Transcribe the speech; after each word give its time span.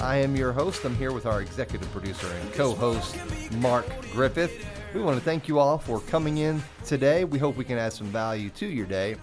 I 0.00 0.18
am 0.18 0.36
your 0.36 0.52
host. 0.52 0.84
I'm 0.84 0.94
here 0.94 1.10
with 1.12 1.26
our 1.26 1.42
executive 1.42 1.90
producer 1.90 2.28
and 2.40 2.52
co 2.52 2.72
host, 2.72 3.16
Mark 3.54 3.84
Griffith. 4.12 4.64
We 4.94 5.02
want 5.02 5.18
to 5.18 5.24
thank 5.24 5.48
you 5.48 5.58
all 5.58 5.76
for 5.76 5.98
coming 6.02 6.38
in 6.38 6.62
today. 6.84 7.24
We 7.24 7.40
hope 7.40 7.56
we 7.56 7.64
can 7.64 7.78
add 7.78 7.92
some 7.92 8.06
value 8.06 8.48
to 8.50 8.66
your 8.66 8.86
day. 8.86 9.16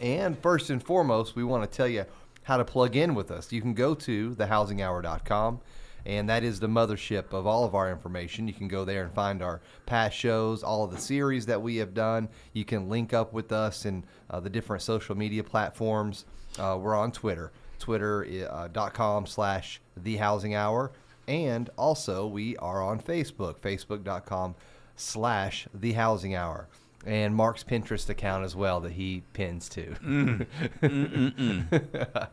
And 0.00 0.38
first 0.38 0.70
and 0.70 0.80
foremost, 0.80 1.34
we 1.34 1.42
want 1.42 1.68
to 1.68 1.76
tell 1.76 1.88
you 1.88 2.04
how 2.44 2.56
to 2.56 2.64
plug 2.64 2.94
in 2.94 3.16
with 3.16 3.32
us. 3.32 3.50
You 3.50 3.60
can 3.60 3.74
go 3.74 3.96
to 3.96 4.36
thehousinghour.com, 4.36 5.60
and 6.04 6.28
that 6.28 6.44
is 6.44 6.60
the 6.60 6.68
mothership 6.68 7.32
of 7.32 7.44
all 7.44 7.64
of 7.64 7.74
our 7.74 7.90
information. 7.90 8.46
You 8.46 8.54
can 8.54 8.68
go 8.68 8.84
there 8.84 9.02
and 9.02 9.12
find 9.12 9.42
our 9.42 9.60
past 9.86 10.16
shows, 10.16 10.62
all 10.62 10.84
of 10.84 10.92
the 10.92 10.98
series 10.98 11.46
that 11.46 11.60
we 11.60 11.76
have 11.76 11.94
done. 11.94 12.28
You 12.52 12.64
can 12.64 12.88
link 12.88 13.12
up 13.12 13.32
with 13.32 13.50
us 13.50 13.84
in 13.84 14.04
uh, 14.30 14.38
the 14.38 14.50
different 14.50 14.84
social 14.84 15.16
media 15.16 15.42
platforms. 15.42 16.26
Uh, 16.60 16.78
we're 16.80 16.94
on 16.96 17.10
Twitter, 17.10 17.50
twitter.com 17.78 19.24
uh, 19.24 19.26
slash 19.26 19.80
the 19.96 20.16
housing 20.16 20.54
hour. 20.54 20.92
And 21.28 21.70
also, 21.76 22.26
we 22.26 22.56
are 22.58 22.82
on 22.82 23.00
Facebook, 23.00 23.58
facebook.com 23.58 24.54
slash 24.96 25.66
the 25.74 25.92
housing 25.92 26.34
hour 26.34 26.68
and 27.06 27.34
Mark's 27.34 27.62
Pinterest 27.62 28.08
account 28.08 28.44
as 28.44 28.56
well 28.56 28.80
that 28.80 28.92
he 28.92 29.22
pins 29.32 29.68
to. 29.70 29.86
Mm. 30.04 30.46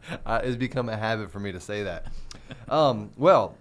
uh, 0.26 0.42
it's 0.44 0.58
become 0.58 0.90
a 0.90 0.98
habit 0.98 1.32
for 1.32 1.40
me 1.40 1.52
to 1.52 1.60
say 1.60 1.84
that. 1.84 2.08
Um, 2.68 3.12
well, 3.16 3.56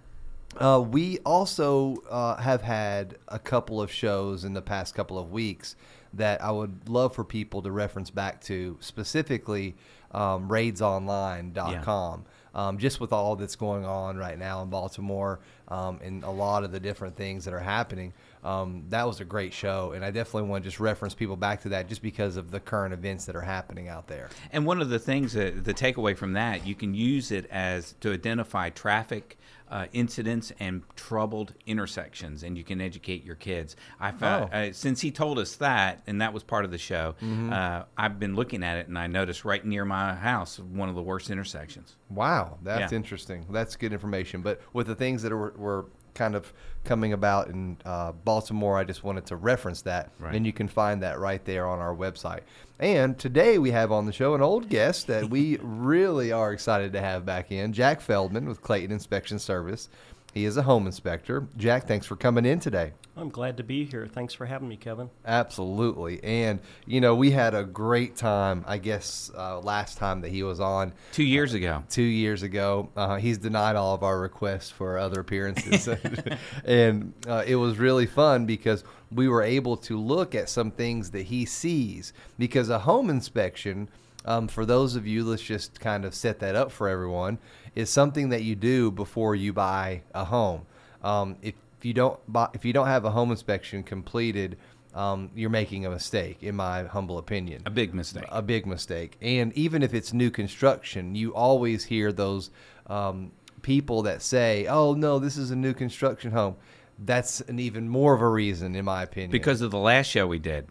uh, 0.58 0.81
we 0.81 1.19
also 1.20 1.97
uh, 2.11 2.36
have 2.36 2.62
had 2.62 3.17
a 3.28 3.39
couple 3.39 3.81
of 3.81 3.91
shows 3.91 4.45
in 4.45 4.53
the 4.53 4.62
past 4.62 4.94
couple 4.94 5.19
of 5.19 5.33
weeks 5.33 5.77
that 6.14 6.42
I 6.42 6.50
would 6.50 6.89
love 6.89 7.14
for 7.14 7.25
people 7.25 7.62
to 7.62 7.70
reference 7.70 8.11
back 8.11 8.41
to, 8.42 8.77
specifically 8.81 9.75
um, 10.12 10.48
raidsonline.com. 10.48 12.25
Um, 12.55 12.77
just 12.77 13.00
with 13.00 13.14
all 13.14 13.34
that's 13.34 13.56
going 13.56 13.86
on 13.86 14.19
right 14.19 14.39
now 14.39 14.62
in 14.62 14.69
Baltimore 14.69 15.41
um, 15.69 15.98
and 16.05 16.22
a 16.22 16.28
lot 16.31 16.64
of 16.64 16.70
the 16.70 16.81
different 16.81 17.16
things 17.16 17.47
that 17.47 17.55
are 17.55 17.61
happening, 17.61 18.12
um, 18.45 18.85
that 18.89 19.07
was 19.07 19.21
a 19.21 19.25
great 19.25 19.53
show. 19.53 19.93
And 19.93 20.05
I 20.05 20.11
definitely 20.11 20.48
want 20.48 20.65
to 20.65 20.69
just 20.71 20.81
reference 20.81 21.15
people 21.15 21.37
back 21.37 21.61
to 21.62 21.69
that 21.71 21.89
just 21.89 22.03
because 22.03 22.37
of 22.37 22.51
the 22.51 22.61
current 22.61 22.93
events 22.93 23.25
that 23.27 23.37
are 23.37 23.41
happening 23.43 23.89
out 23.89 24.09
there. 24.09 24.29
And 24.53 24.67
one 24.67 24.81
of 24.81 24.89
the 24.91 24.99
things, 24.99 25.33
that, 25.34 25.65
the 25.65 25.75
takeaway 25.75 26.17
from 26.17 26.33
that, 26.34 26.67
you 26.67 26.75
can 26.75 26.95
use 26.95 27.31
it 27.31 27.47
as 27.51 27.95
to 28.01 28.12
identify 28.12 28.71
traffic 28.71 29.39
uh, 29.71 29.87
incidents 29.95 30.53
and 30.61 30.83
troubled 30.97 31.55
intersections, 31.67 32.43
and 32.43 32.59
you 32.59 32.62
can 32.65 32.79
educate 32.79 33.25
your 33.25 33.37
kids. 33.37 33.75
I 33.99 34.11
found 34.11 34.51
Oh. 34.53 34.56
uh, 34.56 34.73
since 34.73 35.01
he 35.01 35.11
told 35.11 35.39
us 35.39 35.56
that, 35.56 36.03
and 36.06 36.21
that 36.21 36.34
was 36.34 36.43
part 36.43 36.67
of 36.67 36.71
the 36.71 36.77
show. 36.77 37.15
Uh, 37.23 37.84
I've 37.97 38.19
been 38.19 38.34
looking 38.34 38.62
at 38.62 38.77
it, 38.77 38.89
and 38.89 38.99
I 38.99 39.06
noticed 39.06 39.47
right 39.47 39.65
near 39.65 39.87
my 39.87 40.15
house 40.15 40.59
one 40.59 40.91
of 40.91 40.95
the 40.95 41.01
worst 41.03 41.31
intersections. 41.31 41.97
Wow, 42.11 42.59
that's 42.62 42.93
Yeah. 42.93 42.97
interesting. 42.97 43.47
That's 43.51 43.77
good 43.77 43.95
information. 43.95 44.43
But 44.43 44.61
with 44.75 44.89
the 44.89 44.95
things 44.95 45.23
that 45.23 45.33
were, 45.33 45.55
were 45.56 45.87
kind 46.15 46.35
of 46.35 46.53
coming 46.85 47.13
about 47.13 47.49
in 47.49 47.77
uh, 47.85 48.13
Baltimore, 48.13 48.77
I 48.77 48.85
just 48.85 49.05
wanted 49.05 49.27
to 49.27 49.37
reference 49.37 49.83
that. 49.83 50.11
Right. 50.19 50.35
And 50.35 50.45
you 50.45 50.53
can 50.53 50.69
find 50.69 51.03
that 51.03 51.19
right 51.19 51.45
there 51.45 51.67
on 51.67 51.79
our 51.79 51.95
website. 51.95 52.41
And 52.79 53.19
today 53.19 53.59
we 53.59 53.71
have 53.71 53.93
on 53.93 54.07
the 54.07 54.13
show 54.13 54.34
an 54.34 54.43
old 54.43 54.69
guest 54.69 55.06
that 55.06 55.31
we 55.31 55.59
really 55.62 56.33
are 56.33 56.53
excited 56.53 56.93
to 56.95 57.01
have 57.01 57.25
back 57.25 57.53
in, 57.53 57.72
Jack 57.72 58.01
Feldman 58.01 58.49
with 58.49 58.61
Clayton 58.61 58.91
Inspection 58.91 59.39
Service. 59.39 59.89
He 60.32 60.47
is 60.47 60.56
a 60.56 60.62
home 60.62 60.87
inspector. 60.87 61.47
Jack, 61.59 61.87
thanks 61.87 62.06
for 62.06 62.16
coming 62.16 62.47
in 62.47 62.59
today. 62.59 62.93
I'm 63.16 63.28
glad 63.28 63.59
to 63.59 63.62
be 63.62 63.84
here. 63.84 64.06
Thanks 64.06 64.32
for 64.32 64.47
having 64.47 64.69
me, 64.69 64.76
Kevin. 64.76 65.10
Absolutely. 65.26 66.25
And, 66.25 66.60
you 66.87 67.03
know, 67.03 67.15
we 67.15 67.31
had 67.31 67.54
a 67.54 67.65
great 67.65 68.16
time, 68.16 68.65
I 68.66 68.78
guess, 68.78 69.31
uh, 69.37 69.60
last 69.60 69.98
time 69.98 70.22
that 70.22 70.31
he 70.31 70.42
was 70.42 70.60
on. 70.60 70.94
Two 71.12 71.22
years 71.22 71.53
ago. 71.53 71.84
two 71.91 72.03
years 72.03 72.42
ago. 72.42 72.88
Uh, 72.97 73.16
he's 73.16 73.37
denied 73.37 73.76
all 73.76 73.94
of 73.94 74.03
our 74.03 74.19
requests 74.19 74.71
for 74.71 74.97
other 74.97 75.21
appearances, 75.21 75.87
and 76.65 77.12
uh, 77.28 77.44
it 77.47 77.56
was 77.56 77.78
really 77.78 78.06
fun 78.06 78.47
because 78.47 78.82
we 79.10 79.28
were 79.28 79.42
able 79.42 79.76
to 79.76 80.00
look 80.00 80.34
at 80.34 80.48
some 80.48 80.71
things 80.71 81.10
that 81.10 81.25
he 81.25 81.44
sees. 81.44 82.15
Because 82.38 82.71
a 82.71 82.78
home 82.78 83.10
inspection, 83.10 83.91
um, 84.25 84.49
for 84.49 84.65
those 84.65 84.97
of 84.97 85.06
you, 85.06 85.25
let's 85.25 85.43
just 85.43 85.81
kind 85.81 86.05
of 86.05 86.15
set 86.15 86.38
that 86.41 86.55
up 86.55 86.71
for 86.71 86.88
everyone, 86.88 87.38
is 87.75 87.91
something 87.91 88.28
that 88.31 88.43
you 88.43 88.55
do 88.55 88.91
before 88.91 89.34
you 89.34 89.53
buy 89.53 90.03
a 90.15 90.25
home. 90.25 90.62
Um, 91.03 91.37
if 91.43 91.55
you 91.83 91.93
don't 91.93 92.19
buy, 92.33 92.49
if 92.55 92.65
you 92.65 92.72
don't 92.72 92.87
have 92.87 93.05
a 93.05 93.10
home 93.10 93.31
inspection 93.31 93.83
completed, 93.83 94.56
um, 94.94 95.31
you're 95.34 95.50
making 95.50 95.87
a 95.87 95.91
mistake, 95.91 96.43
in 96.43 96.55
my 96.55 96.84
humble 96.84 97.19
opinion 97.19 97.62
A 97.66 97.71
big 97.71 97.94
mistake. 97.94 98.25
a 98.28 98.43
big 98.43 98.66
mistake. 98.66 99.16
And 99.22 99.53
even 99.55 99.83
if 99.83 99.94
it's 99.94 100.12
new 100.12 100.31
construction, 100.31 101.15
you 101.15 101.34
always 101.34 101.84
hear 101.84 102.12
those 102.12 102.50
um, 102.89 103.33
people 103.62 104.03
that 104.03 104.22
say, 104.22 104.66
"Oh 104.66 104.94
no, 104.94 105.19
this 105.19 105.37
is 105.37 105.50
a 105.50 105.56
new 105.56 105.72
construction 105.72 106.31
home." 106.31 106.56
That's 106.99 107.41
an 107.41 107.59
even 107.59 107.89
more 107.89 108.15
of 108.15 108.21
a 108.21 108.28
reason, 108.28 108.77
in 108.77 108.84
my 108.84 109.03
opinion. 109.03 109.31
because 109.33 109.60
of 109.62 109.71
the 109.71 109.78
last 109.78 110.06
show 110.06 110.27
we 110.27 110.39
did. 110.39 110.69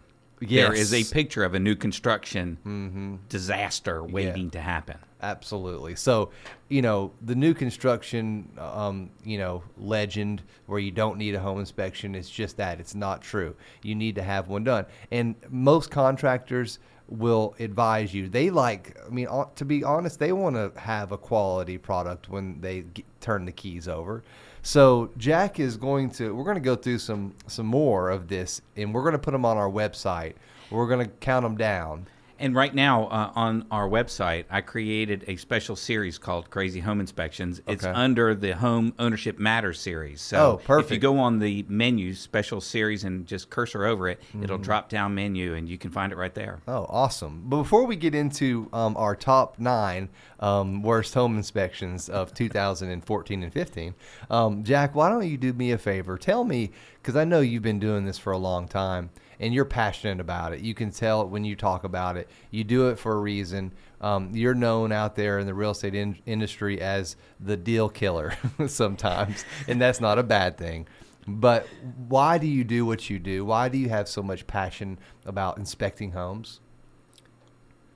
There 0.48 0.72
is 0.72 0.92
a 0.92 1.04
picture 1.04 1.44
of 1.44 1.54
a 1.54 1.58
new 1.58 1.76
construction 1.76 3.20
disaster 3.28 4.02
waiting 4.04 4.50
to 4.50 4.60
happen. 4.60 4.98
Absolutely. 5.22 5.94
So, 5.94 6.30
you 6.68 6.82
know, 6.82 7.12
the 7.22 7.36
new 7.36 7.54
construction, 7.54 8.48
um, 8.58 9.10
you 9.24 9.38
know, 9.38 9.62
legend 9.78 10.42
where 10.66 10.80
you 10.80 10.90
don't 10.90 11.16
need 11.16 11.36
a 11.36 11.40
home 11.40 11.60
inspection 11.60 12.16
is 12.16 12.28
just 12.28 12.56
that. 12.56 12.80
It's 12.80 12.96
not 12.96 13.22
true. 13.22 13.54
You 13.82 13.94
need 13.94 14.16
to 14.16 14.22
have 14.22 14.48
one 14.48 14.64
done. 14.64 14.84
And 15.12 15.36
most 15.48 15.92
contractors 15.92 16.80
will 17.08 17.54
advise 17.60 18.12
you. 18.12 18.28
They 18.28 18.50
like, 18.50 18.96
I 19.06 19.10
mean, 19.10 19.28
to 19.54 19.64
be 19.64 19.84
honest, 19.84 20.18
they 20.18 20.32
want 20.32 20.56
to 20.56 20.72
have 20.80 21.12
a 21.12 21.18
quality 21.18 21.78
product 21.78 22.28
when 22.28 22.60
they 22.60 22.82
g 22.94 23.04
turn 23.20 23.44
the 23.44 23.52
keys 23.52 23.86
over. 23.86 24.24
So 24.62 25.10
Jack 25.18 25.58
is 25.58 25.76
going 25.76 26.10
to. 26.12 26.34
We're 26.34 26.44
going 26.44 26.56
to 26.56 26.60
go 26.60 26.76
through 26.76 26.98
some 26.98 27.34
some 27.48 27.66
more 27.66 28.10
of 28.10 28.28
this, 28.28 28.62
and 28.76 28.94
we're 28.94 29.02
going 29.02 29.12
to 29.12 29.18
put 29.18 29.32
them 29.32 29.44
on 29.44 29.56
our 29.56 29.68
website. 29.68 30.34
We're 30.70 30.88
going 30.88 31.04
to 31.06 31.12
count 31.16 31.42
them 31.42 31.56
down. 31.56 32.06
And 32.42 32.56
right 32.56 32.74
now 32.74 33.04
uh, 33.04 33.30
on 33.36 33.66
our 33.70 33.88
website, 33.88 34.46
I 34.50 34.62
created 34.62 35.24
a 35.28 35.36
special 35.36 35.76
series 35.76 36.18
called 36.18 36.50
Crazy 36.50 36.80
Home 36.80 36.98
Inspections. 36.98 37.62
It's 37.68 37.84
Okay. 37.84 37.92
under 37.94 38.34
the 38.34 38.56
Home 38.56 38.94
Ownership 38.98 39.38
Matters 39.38 39.78
series. 39.80 40.20
So 40.20 40.60
Oh, 40.68 40.78
if 40.80 40.90
you 40.90 40.98
go 40.98 41.20
on 41.20 41.38
the 41.38 41.64
menu, 41.68 42.14
special 42.14 42.60
series, 42.60 43.04
and 43.04 43.26
just 43.28 43.48
cursor 43.48 43.84
over 43.84 44.08
it, 44.08 44.20
it'll 44.42 44.56
Mm-hmm. 44.56 44.64
drop 44.64 44.88
down 44.88 45.14
menu 45.14 45.54
and 45.54 45.68
you 45.68 45.78
can 45.78 45.92
find 45.92 46.10
it 46.10 46.16
right 46.16 46.34
there. 46.34 46.58
Oh, 46.66 46.84
awesome. 46.88 47.42
But 47.46 47.58
before 47.58 47.84
we 47.86 47.94
get 47.94 48.12
into 48.12 48.68
um, 48.72 48.96
our 48.96 49.14
top 49.14 49.60
nine 49.60 50.08
um, 50.40 50.82
worst 50.82 51.14
home 51.14 51.36
inspections 51.36 52.08
of 52.08 52.34
2014 52.34 53.42
and 53.44 53.52
15, 53.52 53.94
um, 54.30 54.64
Jack, 54.64 54.96
why 54.96 55.08
don't 55.10 55.28
you 55.28 55.36
do 55.36 55.52
me 55.52 55.70
a 55.70 55.78
favor? 55.78 56.18
Tell 56.18 56.42
me, 56.42 56.72
because 56.94 57.14
I 57.14 57.22
know 57.22 57.38
you've 57.38 57.62
been 57.62 57.78
doing 57.78 58.04
this 58.04 58.18
for 58.18 58.32
a 58.32 58.38
long 58.38 58.66
time 58.66 59.10
and 59.42 59.52
you're 59.52 59.64
passionate 59.64 60.20
about 60.20 60.52
it. 60.52 60.60
You 60.60 60.72
can 60.72 60.92
tell 60.92 61.20
it 61.22 61.28
when 61.28 61.44
you 61.44 61.56
talk 61.56 61.82
about 61.82 62.16
it. 62.16 62.28
You 62.52 62.62
do 62.62 62.88
it 62.90 62.98
for 62.98 63.12
a 63.12 63.18
reason. 63.18 63.72
Um, 64.00 64.30
you're 64.32 64.54
known 64.54 64.92
out 64.92 65.16
there 65.16 65.40
in 65.40 65.46
the 65.46 65.52
real 65.52 65.72
estate 65.72 65.96
in- 65.96 66.18
industry 66.26 66.80
as 66.80 67.16
the 67.40 67.56
deal 67.56 67.88
killer 67.88 68.34
sometimes, 68.68 69.44
and 69.66 69.80
that's 69.80 70.00
not 70.00 70.18
a 70.18 70.22
bad 70.22 70.56
thing. 70.56 70.86
But 71.26 71.66
why 72.08 72.38
do 72.38 72.46
you 72.46 72.62
do 72.62 72.86
what 72.86 73.10
you 73.10 73.18
do? 73.18 73.44
Why 73.44 73.68
do 73.68 73.78
you 73.78 73.88
have 73.88 74.08
so 74.08 74.22
much 74.22 74.46
passion 74.46 74.98
about 75.26 75.58
inspecting 75.58 76.12
homes? 76.12 76.60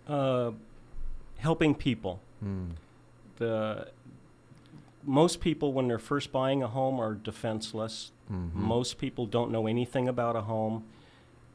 Uh, 0.09 0.51
helping 1.39 1.75
people. 1.77 2.21
The 3.39 3.89
most 5.05 5.41
people, 5.41 5.73
when 5.73 5.87
they're 5.89 5.99
first 5.99 6.33
buying 6.33 6.63
a 6.63 6.69
home, 6.69 7.01
are 7.01 7.15
defenseless. 7.15 8.11
Most 8.29 8.99
people 8.99 9.27
don't 9.27 9.53
know 9.53 9.69
anything 9.69 10.09
about 10.09 10.35
a 10.35 10.43
home, 10.43 10.85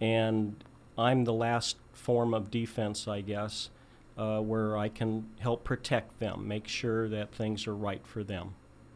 and 0.02 0.56
I'm 0.98 1.24
the 1.24 1.34
last 1.34 1.78
form 1.94 2.34
of 2.34 2.52
defense, 2.52 3.08
I 3.08 3.22
guess, 3.22 3.70
uh, 4.18 4.40
where 4.40 4.76
I 4.78 4.90
can 4.90 5.28
help 5.40 5.64
protect 5.64 6.20
them, 6.20 6.48
make 6.48 6.68
sure 6.68 7.08
that 7.08 7.34
things 7.34 7.68
are 7.68 7.76
right 7.76 8.06
for 8.06 8.24
them. 8.24 8.56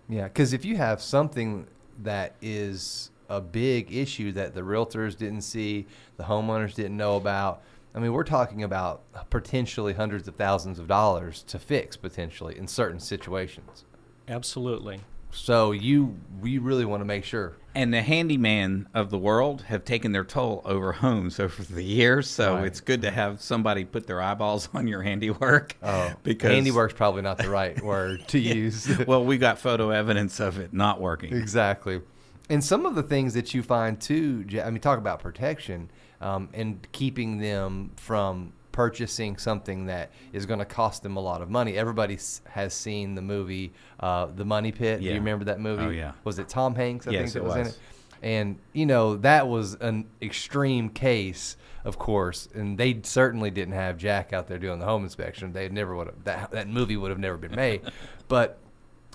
Yeah, 0.09 0.23
because 0.23 0.51
if 0.51 0.65
you 0.65 0.75
have 0.77 1.01
something 1.01 1.67
that 2.03 2.35
is 2.41 3.11
a 3.29 3.39
big 3.39 3.93
issue 3.93 4.31
that 4.33 4.53
the 4.53 4.61
realtors 4.61 5.17
didn't 5.17 5.41
see, 5.41 5.87
the 6.17 6.23
homeowners 6.23 6.73
didn't 6.73 6.97
know 6.97 7.15
about, 7.15 7.63
I 7.93 7.99
mean, 7.99 8.11
we're 8.11 8.23
talking 8.23 8.63
about 8.63 9.01
potentially 9.29 9.93
hundreds 9.93 10.27
of 10.27 10.35
thousands 10.35 10.79
of 10.79 10.87
dollars 10.87 11.43
to 11.43 11.57
fix 11.57 11.95
potentially 11.95 12.57
in 12.57 12.67
certain 12.67 12.99
situations. 12.99 13.85
Absolutely. 14.27 14.99
So 15.35 15.71
you 15.71 16.17
we 16.41 16.57
really 16.57 16.85
want 16.85 17.01
to 17.01 17.05
make 17.05 17.23
sure. 17.23 17.53
And 17.73 17.93
the 17.93 18.01
handyman 18.01 18.87
of 18.93 19.09
the 19.09 19.17
world 19.17 19.63
have 19.63 19.83
taken 19.83 20.13
their 20.13 20.23
toll 20.23 20.61
over 20.63 20.93
homes 20.93 21.39
over 21.41 21.61
the 21.63 21.83
years, 21.83 22.29
so 22.29 22.55
Right. 22.55 22.65
it's 22.67 22.79
good 22.79 23.01
to 23.01 23.11
have 23.11 23.41
somebody 23.41 23.83
put 23.83 24.07
their 24.07 24.21
eyeballs 24.21 24.69
on 24.73 24.87
your 24.87 25.01
handiwork. 25.01 25.75
Oh, 25.83 26.13
because 26.23 26.51
handiwork's 26.51 26.93
probably 26.93 27.21
not 27.21 27.37
the 27.37 27.49
right 27.49 27.81
word 27.83 28.27
to 28.29 28.39
use. 28.57 28.87
well, 29.05 29.23
we 29.25 29.37
got 29.37 29.59
photo 29.59 29.89
evidence 29.89 30.39
of 30.39 30.57
it 30.57 30.73
not 30.73 31.01
working. 31.01 31.33
Exactly. 31.35 32.01
And 32.49 32.63
some 32.63 32.85
of 32.85 32.95
the 32.95 33.03
things 33.03 33.33
that 33.33 33.53
you 33.53 33.61
find 33.63 33.99
too, 33.99 34.45
I 34.63 34.69
mean, 34.69 34.79
talk 34.79 34.99
about 34.99 35.19
protection 35.19 35.89
um, 36.21 36.49
and 36.53 36.87
keeping 36.91 37.39
them 37.39 37.91
from 37.97 38.53
purchasing 38.75 39.37
something 39.37 39.85
that 39.85 40.11
is 40.33 40.45
going 40.45 40.59
to 40.59 40.65
cost 40.65 41.01
them 41.01 41.15
a 41.15 41.19
lot 41.21 41.41
of 41.41 41.49
money. 41.49 41.77
Everybody 41.77 42.19
has 42.49 42.73
seen 42.73 43.15
the 43.15 43.21
movie 43.21 43.71
uh, 44.01 44.25
The 44.25 44.43
Money 44.43 44.73
Pit. 44.73 44.99
Do 44.99 45.05
you 45.05 45.13
remember 45.13 45.45
that 45.45 45.61
movie? 45.61 45.83
Oh, 45.83 45.89
yeah. 45.89 46.11
Was 46.25 46.39
it 46.39 46.49
Tom 46.49 46.75
Hanks? 46.75 47.07
I 47.07 47.11
Yes, 47.11 47.31
think 47.31 47.33
that 47.33 47.39
it 47.39 47.45
was, 47.45 47.55
in 47.55 47.67
it. 47.67 47.79
And 48.21 48.59
you 48.73 48.85
know 48.85 49.15
that 49.17 49.47
was 49.47 49.75
an 49.75 50.09
extreme 50.21 50.89
case, 50.89 51.55
of 51.85 51.97
course, 51.97 52.49
and 52.53 52.77
they 52.77 52.99
certainly 53.03 53.49
didn't 53.49 53.75
have 53.75 53.97
Jack 53.97 54.33
out 54.33 54.47
there 54.49 54.57
doing 54.57 54.79
the 54.79 54.85
home 54.85 55.05
inspection. 55.05 55.53
They 55.53 55.69
never 55.69 55.95
would 55.95 56.07
have 56.07 56.23
that 56.25 56.51
that 56.51 56.67
movie 56.67 56.97
would 56.97 57.11
have 57.11 57.19
never 57.19 57.37
been 57.37 57.55
made. 57.55 57.81
but 58.27 58.57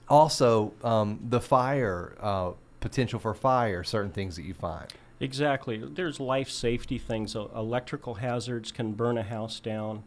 also 0.09 0.73
um, 0.83 1.21
the 1.29 1.41
fire 1.41 2.17
uh, 2.21 2.53
potential 2.81 3.19
for 3.19 3.35
fire, 3.35 3.85
certain 3.85 4.11
things 4.11 4.37
that 4.37 4.45
you 4.45 4.55
find. 4.55 4.87
Exactly. 5.21 5.77
There's 5.79 6.19
life 6.19 6.49
safety 6.51 6.99
things. 6.99 7.37
Uh, 7.37 7.47
electrical 7.55 8.15
hazards 8.15 8.73
can 8.73 8.93
burn 8.93 9.19
a 9.19 9.23
house 9.23 9.61
down. 9.61 10.03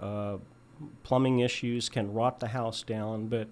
Uh, 0.00 0.36
plumbing 1.02 1.40
issues 1.40 1.88
can 1.88 2.12
rot 2.12 2.40
the 2.40 2.48
house 2.48 2.82
down. 2.82 3.26
But 3.26 3.48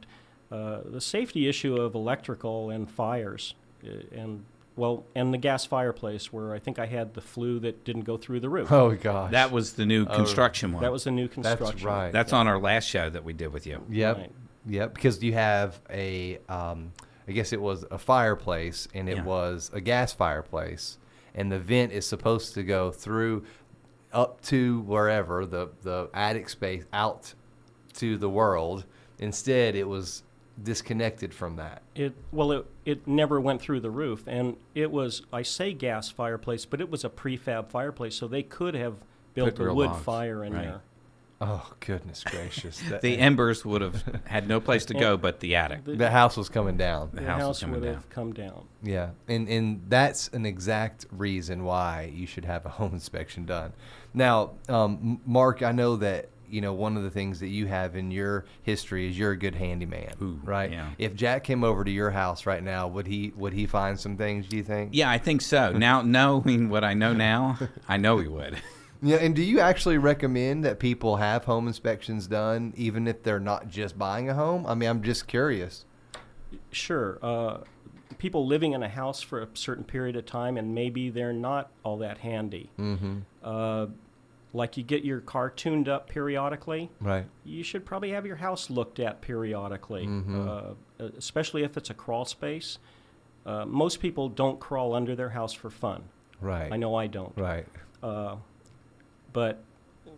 uh, 0.50 0.80
the 0.84 1.00
safety 1.00 1.48
issue 1.48 1.76
of 1.76 1.94
electrical 1.94 2.70
and 2.70 2.88
fires, 2.88 3.54
uh, 3.84 3.90
and 4.12 4.44
well, 4.76 5.04
and 5.14 5.34
the 5.34 5.38
gas 5.38 5.66
fireplace, 5.66 6.32
where 6.32 6.54
I 6.54 6.58
think 6.58 6.78
I 6.78 6.86
had 6.86 7.14
the 7.14 7.20
flue 7.20 7.58
that 7.60 7.84
didn't 7.84 8.02
go 8.04 8.16
through 8.16 8.40
the 8.40 8.48
roof. 8.48 8.70
Oh 8.70 8.94
gosh, 8.94 9.32
That 9.32 9.50
was 9.50 9.72
the 9.74 9.84
new 9.84 10.06
Oh, 10.08 10.14
construction 10.14 10.72
one. 10.72 10.82
That 10.82 10.92
was 10.92 11.06
a 11.06 11.10
new 11.10 11.28
construction. 11.28 11.66
that's 11.66 11.82
right. 11.84 12.12
That's 12.12 12.32
on 12.32 12.46
our 12.46 12.58
last 12.58 12.86
show 12.86 13.10
that 13.10 13.24
we 13.24 13.32
did 13.32 13.52
with 13.52 13.66
you. 13.66 13.82
Yep. 13.90 14.16
Right. 14.16 14.32
Yep. 14.66 14.94
Because 14.94 15.22
you 15.22 15.32
have 15.34 15.80
a, 15.90 16.38
um, 16.48 16.92
I 17.28 17.32
guess 17.32 17.52
it 17.52 17.60
was 17.60 17.84
a 17.90 17.98
fireplace, 17.98 18.88
and 18.94 19.08
it 19.08 19.18
Yeah. 19.18 19.24
was 19.24 19.70
a 19.72 19.80
gas 19.80 20.12
fireplace, 20.12 20.98
and 21.34 21.50
the 21.50 21.58
vent 21.58 21.92
is 21.92 22.06
supposed 22.06 22.54
to 22.54 22.62
go 22.62 22.90
through 22.90 23.44
up 24.12 24.42
to 24.42 24.80
wherever 24.80 25.46
the 25.46 25.68
the 25.82 26.10
attic 26.12 26.48
space 26.48 26.84
out 26.92 27.34
to 27.94 28.18
the 28.18 28.28
world. 28.28 28.84
Instead, 29.18 29.74
it 29.74 29.88
was 29.88 30.22
disconnected 30.62 31.32
from 31.32 31.56
that. 31.56 31.82
It 31.94 32.14
well, 32.30 32.52
it 32.52 32.66
it 32.84 33.06
never 33.06 33.40
went 33.40 33.60
through 33.60 33.80
the 33.80 33.90
roof, 33.90 34.24
and 34.26 34.56
it 34.74 34.90
was 34.90 35.22
I 35.32 35.42
say 35.42 35.72
gas 35.72 36.10
fireplace, 36.10 36.64
but 36.66 36.80
it 36.80 36.90
was 36.90 37.04
a 37.04 37.08
prefab 37.08 37.70
fireplace, 37.70 38.16
so 38.16 38.26
they 38.28 38.42
could 38.42 38.74
have 38.74 38.96
built 39.34 39.58
a 39.58 39.72
wood 39.72 39.90
logs, 39.90 40.04
fire 40.04 40.44
in 40.44 40.52
right. 40.52 40.62
there. 40.62 40.80
Oh 41.44 41.72
goodness 41.80 42.22
gracious! 42.22 42.80
That- 42.88 43.00
The 43.02 43.18
embers 43.18 43.64
would 43.64 43.80
have 43.82 44.20
had 44.26 44.46
no 44.46 44.60
place 44.60 44.84
to 44.86 44.94
go 44.94 45.16
but 45.16 45.40
the 45.40 45.56
attic. 45.56 45.84
The, 45.84 45.96
the 45.96 46.10
house 46.10 46.36
was 46.36 46.48
coming 46.48 46.76
down. 46.76 47.10
The 47.12 47.20
the 47.22 47.26
house 47.26 47.38
was 47.38 47.46
house 47.46 47.60
coming 47.60 47.80
would 47.80 47.86
down. 47.86 47.94
have 47.94 48.08
come 48.10 48.32
down. 48.32 48.68
Yeah, 48.82 49.10
and 49.26 49.48
and 49.48 49.82
that's 49.88 50.28
an 50.28 50.46
exact 50.46 51.06
reason 51.10 51.64
why 51.64 52.12
you 52.14 52.26
should 52.26 52.44
have 52.44 52.64
a 52.64 52.68
home 52.78 52.92
inspection 52.94 53.44
done. 53.44 53.72
Now, 54.14 54.52
um, 54.68 55.20
Mark, 55.26 55.62
I 55.62 55.72
know 55.72 55.96
that 55.96 56.28
you 56.48 56.60
know 56.60 56.74
one 56.74 56.96
of 56.96 57.02
the 57.02 57.10
things 57.10 57.40
that 57.40 57.48
you 57.48 57.66
have 57.66 57.96
in 57.96 58.10
your 58.12 58.44
history 58.62 59.08
is 59.08 59.18
you're 59.18 59.32
a 59.32 59.36
good 59.36 59.54
handyman, 59.56 60.12
Ooh, 60.22 60.38
right? 60.44 60.70
yeah. 60.70 60.90
If 60.98 61.14
Jack 61.16 61.42
came 61.44 61.64
over 61.64 61.82
to 61.82 61.90
your 61.90 62.10
house 62.10 62.46
right 62.46 62.62
now, 62.62 62.86
would 62.88 63.06
he 63.08 63.32
would 63.34 63.52
he 63.54 63.66
find 63.66 63.98
some 63.98 64.16
things? 64.16 64.46
Do 64.46 64.56
you 64.58 64.62
think? 64.62 64.90
Yeah, 64.92 65.10
I 65.10 65.18
think 65.18 65.40
so. 65.40 65.72
Now, 65.72 66.02
knowing 66.02 66.68
what 66.68 66.84
I 66.84 66.94
know 66.94 67.12
now, 67.14 67.58
I 67.88 67.96
know 67.96 68.18
he 68.18 68.28
would. 68.28 68.58
Yeah, 69.02 69.16
and 69.16 69.34
do 69.34 69.42
you 69.42 69.58
actually 69.58 69.98
recommend 69.98 70.64
that 70.64 70.78
people 70.78 71.16
have 71.16 71.44
home 71.44 71.66
inspections 71.66 72.28
done, 72.28 72.72
even 72.76 73.08
if 73.08 73.22
they're 73.24 73.40
not 73.40 73.68
just 73.68 73.98
buying 73.98 74.28
a 74.30 74.34
home? 74.34 74.64
I 74.66 74.74
mean, 74.74 74.88
I'm 74.88 75.02
just 75.02 75.26
curious. 75.26 75.84
Sure, 76.70 77.18
uh, 77.22 77.58
people 78.18 78.46
living 78.46 78.72
in 78.72 78.82
a 78.82 78.88
house 78.88 79.20
for 79.20 79.42
a 79.42 79.48
certain 79.54 79.82
period 79.84 80.14
of 80.14 80.24
time, 80.26 80.56
and 80.56 80.74
maybe 80.74 81.10
they're 81.10 81.32
not 81.32 81.70
all 81.82 81.98
that 81.98 82.18
handy. 82.18 82.70
Mm-hmm. 82.78 83.18
Uh, 83.42 83.86
like 84.54 84.76
you 84.76 84.82
get 84.84 85.02
your 85.04 85.20
car 85.20 85.48
tuned 85.50 85.88
up 85.88 86.08
periodically. 86.08 86.90
Right. 87.00 87.24
You 87.44 87.62
should 87.64 87.84
probably 87.86 88.10
have 88.10 88.26
your 88.26 88.36
house 88.36 88.68
looked 88.70 89.00
at 89.00 89.22
periodically, 89.22 90.06
Mhm. 90.06 90.76
uh, 91.00 91.04
especially 91.16 91.64
if 91.64 91.76
it's 91.78 91.88
a 91.90 91.94
crawl 91.94 92.26
space. 92.26 92.78
Uh, 93.46 93.64
most 93.64 93.98
people 93.98 94.28
don't 94.28 94.60
crawl 94.60 94.94
under 94.94 95.16
their 95.16 95.30
house 95.30 95.54
for 95.54 95.70
fun. 95.70 96.04
Right. 96.40 96.70
I 96.70 96.76
know 96.76 96.94
I 96.94 97.06
don't. 97.06 97.32
Right. 97.36 97.66
But 99.32 99.62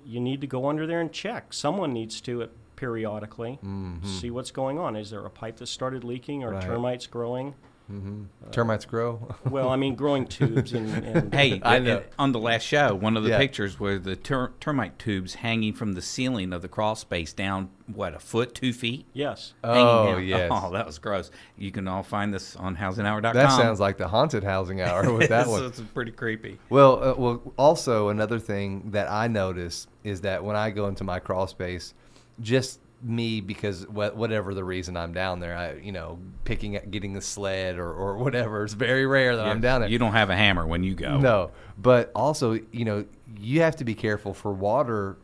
you 0.04 0.20
need 0.20 0.40
to 0.40 0.46
go 0.46 0.68
under 0.68 0.86
there 0.86 1.00
and 1.00 1.12
check. 1.12 1.52
Someone 1.52 1.92
needs 1.92 2.20
to 2.22 2.40
it 2.42 2.50
periodically. 2.76 3.58
Mm-hmm. 3.64 4.06
See 4.06 4.30
what's 4.30 4.50
going 4.50 4.78
on. 4.78 4.96
Is 4.96 5.10
there 5.10 5.24
a 5.24 5.30
pipe 5.30 5.56
that 5.58 5.66
started 5.66 6.04
leaking 6.04 6.42
or 6.44 6.50
Right. 6.50 6.62
termites 6.62 7.06
growing? 7.06 7.54
Mm-hmm. 7.92 8.50
Termites 8.50 8.86
grow. 8.86 9.36
Well, 9.50 9.68
I 9.68 9.76
mean, 9.76 9.94
growing 9.94 10.26
tubes 10.26 10.72
and, 10.72 10.88
and 11.04 11.34
Hey, 11.34 11.60
I 11.62 11.76
uh, 11.76 11.78
know. 11.80 11.96
uh, 11.98 12.02
on 12.18 12.32
the 12.32 12.38
last 12.38 12.62
show, 12.62 12.94
one 12.94 13.14
of 13.16 13.24
the 13.24 13.28
Yeah. 13.30 13.38
pictures 13.38 13.78
were 13.78 13.98
the 13.98 14.16
ter- 14.16 14.52
termite 14.58 14.98
tubes 14.98 15.34
hanging 15.34 15.74
from 15.74 15.92
the 15.92 16.00
ceiling 16.00 16.54
of 16.54 16.62
the 16.62 16.68
crawl 16.68 16.94
space 16.94 17.34
down, 17.34 17.68
what, 17.92 18.14
a 18.14 18.18
foot, 18.18 18.54
two 18.54 18.72
feet? 18.72 19.04
yes, 19.12 19.52
Oh 19.62 20.16
yes. 20.16 20.50
Oh, 20.50 20.72
that 20.72 20.86
was 20.86 20.98
gross. 20.98 21.30
You 21.58 21.70
can 21.72 21.86
all 21.86 22.02
find 22.02 22.32
this 22.32 22.56
on 22.56 22.74
housinghour.com. 22.76 23.34
That 23.34 23.50
sounds 23.52 23.80
like 23.80 23.98
the 23.98 24.08
haunted 24.08 24.44
housing 24.44 24.80
hour 24.80 25.12
with 25.12 25.28
that 25.28 25.42
it's, 25.42 25.50
one. 25.50 25.64
it's 25.66 25.80
pretty 25.80 26.12
creepy. 26.12 26.58
Well, 26.70 27.04
uh, 27.04 27.14
well. 27.18 27.52
Also, 27.58 28.08
another 28.08 28.38
thing 28.38 28.92
that 28.92 29.10
I 29.10 29.28
notice 29.28 29.86
is 30.04 30.22
that 30.22 30.42
when 30.42 30.56
I 30.56 30.70
go 30.70 30.86
into 30.88 31.04
my 31.04 31.18
crawl 31.18 31.46
space, 31.46 31.92
just 32.40 32.80
me 33.04 33.40
because 33.40 33.86
wha- 33.86 34.10
whatever 34.10 34.54
the 34.54 34.64
reason 34.64 34.96
I'm 34.96 35.12
down 35.12 35.38
there, 35.40 35.56
I 35.56 35.74
you 35.74 35.92
know 35.92 36.18
picking 36.44 36.76
up, 36.76 36.90
getting 36.90 37.12
the 37.12 37.20
sled 37.20 37.78
or, 37.78 37.92
or 37.92 38.16
whatever. 38.16 38.64
It's 38.64 38.74
very 38.74 39.06
rare 39.06 39.36
that 39.36 39.46
I'm 39.46 39.60
down 39.60 39.82
there. 39.82 39.90
You 39.90 39.98
don't 39.98 40.12
have 40.12 40.30
a 40.30 40.36
hammer 40.36 40.66
when 40.66 40.82
you 40.82 40.94
go. 40.94 41.18
No, 41.18 41.50
but 41.78 42.10
also 42.14 42.52
you 42.72 42.84
know 42.84 43.04
you 43.38 43.60
have 43.60 43.76
to 43.76 43.84
be 43.84 43.94
careful 43.94 44.32
for 44.34 44.52
water 44.52 45.16